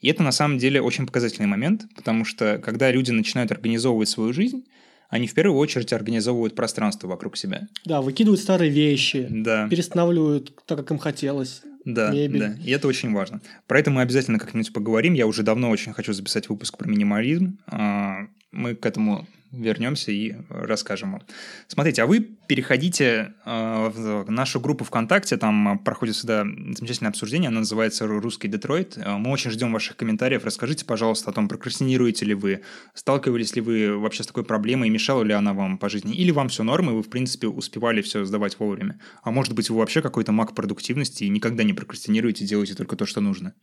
И 0.01 0.09
это 0.09 0.22
на 0.22 0.32
самом 0.32 0.59
деле 0.59 0.82
очень 0.82 1.07
показательный 1.07 1.47
момент, 1.47 1.84
потому 1.94 2.24
что 2.24 2.59
когда 2.59 2.90
люди 2.90 3.12
начинают 3.12 3.53
организовывать 3.53 4.09
свою 4.09 4.32
жизнь, 4.32 4.64
они 5.09 5.28
в 5.28 5.34
первую 5.34 5.59
очередь 5.59 5.92
организовывают 5.92 6.57
пространство 6.57 7.07
вокруг 7.07 7.36
себя. 7.36 7.68
Да, 7.84 8.03
выкидывают 8.03 8.40
старые 8.40 8.70
вещи, 8.70 9.26
да. 9.30 9.68
перестанавливают 9.68 10.55
так, 10.66 10.78
как 10.78 10.90
им 10.90 10.99
хотелось. 10.99 11.62
Да, 11.87 12.11
мебель. 12.11 12.41
да, 12.41 12.55
и 12.62 12.70
это 12.72 12.89
очень 12.89 13.12
важно. 13.12 13.41
Про 13.68 13.78
это 13.78 13.93
мы 13.93 14.03
обязательно 14.03 14.41
как-нибудь 14.41 14.72
поговорим. 14.72 15.14
Я 15.14 15.26
уже 15.26 15.45
давно 15.45 15.70
очень 15.70 15.93
хочу 15.93 16.12
записать 16.12 16.49
выпуск 16.49 16.76
про 16.76 16.89
минимализм. 16.89 17.59
А, 17.68 18.26
мы 18.51 18.74
к 18.74 18.84
этому 18.84 19.26
вернемся 19.57 20.12
и 20.12 20.34
расскажем 20.48 21.12
вам. 21.12 21.22
Смотрите, 21.68 22.02
а 22.02 22.07
вы 22.07 22.20
переходите 22.20 23.34
э, 23.44 23.88
в 23.94 24.30
нашу 24.30 24.61
группу 24.61 24.84
ВКонтакте, 24.84 25.36
там 25.36 25.78
проходит 25.78 26.14
всегда 26.14 26.42
замечательное 26.42 27.11
обсуждение, 27.11 27.48
оно 27.48 27.61
называется 27.61 28.07
«Русский 28.07 28.48
Детройт». 28.48 28.96
Э, 28.96 29.16
мы 29.16 29.30
очень 29.30 29.50
ждем 29.50 29.72
ваших 29.72 29.96
комментариев. 29.96 30.44
Расскажите, 30.44 30.84
пожалуйста, 30.84 31.30
о 31.30 31.32
том, 31.32 31.48
прокрастинируете 31.48 32.24
ли 32.24 32.34
вы, 32.34 32.62
сталкивались 32.94 33.54
ли 33.57 33.62
вы 33.62 33.98
вообще 33.98 34.22
с 34.22 34.26
такой 34.26 34.44
проблемой, 34.44 34.88
мешала 34.88 35.22
ли 35.22 35.32
она 35.32 35.52
вам 35.52 35.78
по 35.78 35.88
жизни, 35.88 36.14
или 36.14 36.30
вам 36.30 36.48
все 36.48 36.62
норм, 36.62 36.90
и 36.90 36.92
вы, 36.92 37.02
в 37.02 37.11
принципе, 37.11 37.48
успевали 37.48 38.02
все 38.02 38.24
сдавать 38.24 38.59
вовремя. 38.59 39.00
А 39.22 39.30
может 39.30 39.54
быть, 39.54 39.70
вы 39.70 39.78
вообще 39.78 40.02
какой-то 40.02 40.32
маг 40.32 40.54
продуктивности 40.54 41.24
и 41.24 41.28
никогда 41.28 41.64
не 41.64 41.72
прокрастинируете, 41.72 42.44
делаете 42.44 42.74
только 42.74 42.96
то, 42.96 43.07
что 43.07 43.20
нужно. 43.20 43.54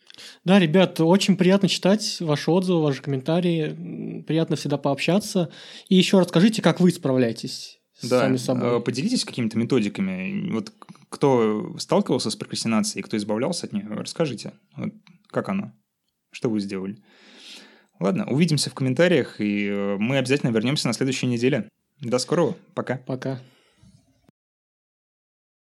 Да, 0.43 0.59
ребят, 0.59 0.99
очень 0.99 1.37
приятно 1.37 1.69
читать 1.69 2.17
ваши 2.19 2.51
отзывы, 2.51 2.83
ваши 2.83 3.01
комментарии. 3.01 4.23
Приятно 4.27 4.55
всегда 4.55 4.77
пообщаться. 4.77 5.49
И 5.89 5.95
еще 5.95 6.19
расскажите, 6.19 6.61
как 6.61 6.79
вы 6.79 6.91
справляетесь 6.91 7.79
да. 8.01 8.21
сами 8.21 8.37
собой. 8.37 8.77
Э, 8.77 8.81
поделитесь 8.81 9.25
какими-то 9.25 9.57
методиками. 9.57 10.51
Вот 10.51 10.71
кто 11.09 11.75
сталкивался 11.77 12.29
с 12.29 12.35
прокрастинацией, 12.35 13.03
кто 13.03 13.17
избавлялся 13.17 13.67
от 13.67 13.73
нее, 13.73 13.85
расскажите, 13.87 14.53
вот 14.75 14.93
как 15.29 15.49
оно, 15.49 15.73
что 16.31 16.49
вы 16.49 16.59
сделали. 16.59 16.97
Ладно, 17.99 18.25
увидимся 18.29 18.69
в 18.69 18.73
комментариях, 18.73 19.39
и 19.39 19.67
э, 19.67 19.97
мы 19.97 20.17
обязательно 20.17 20.51
вернемся 20.51 20.87
на 20.87 20.93
следующей 20.93 21.27
неделе. 21.27 21.69
До 22.01 22.17
скорого, 22.17 22.55
пока. 22.73 22.97
Пока. 23.05 23.39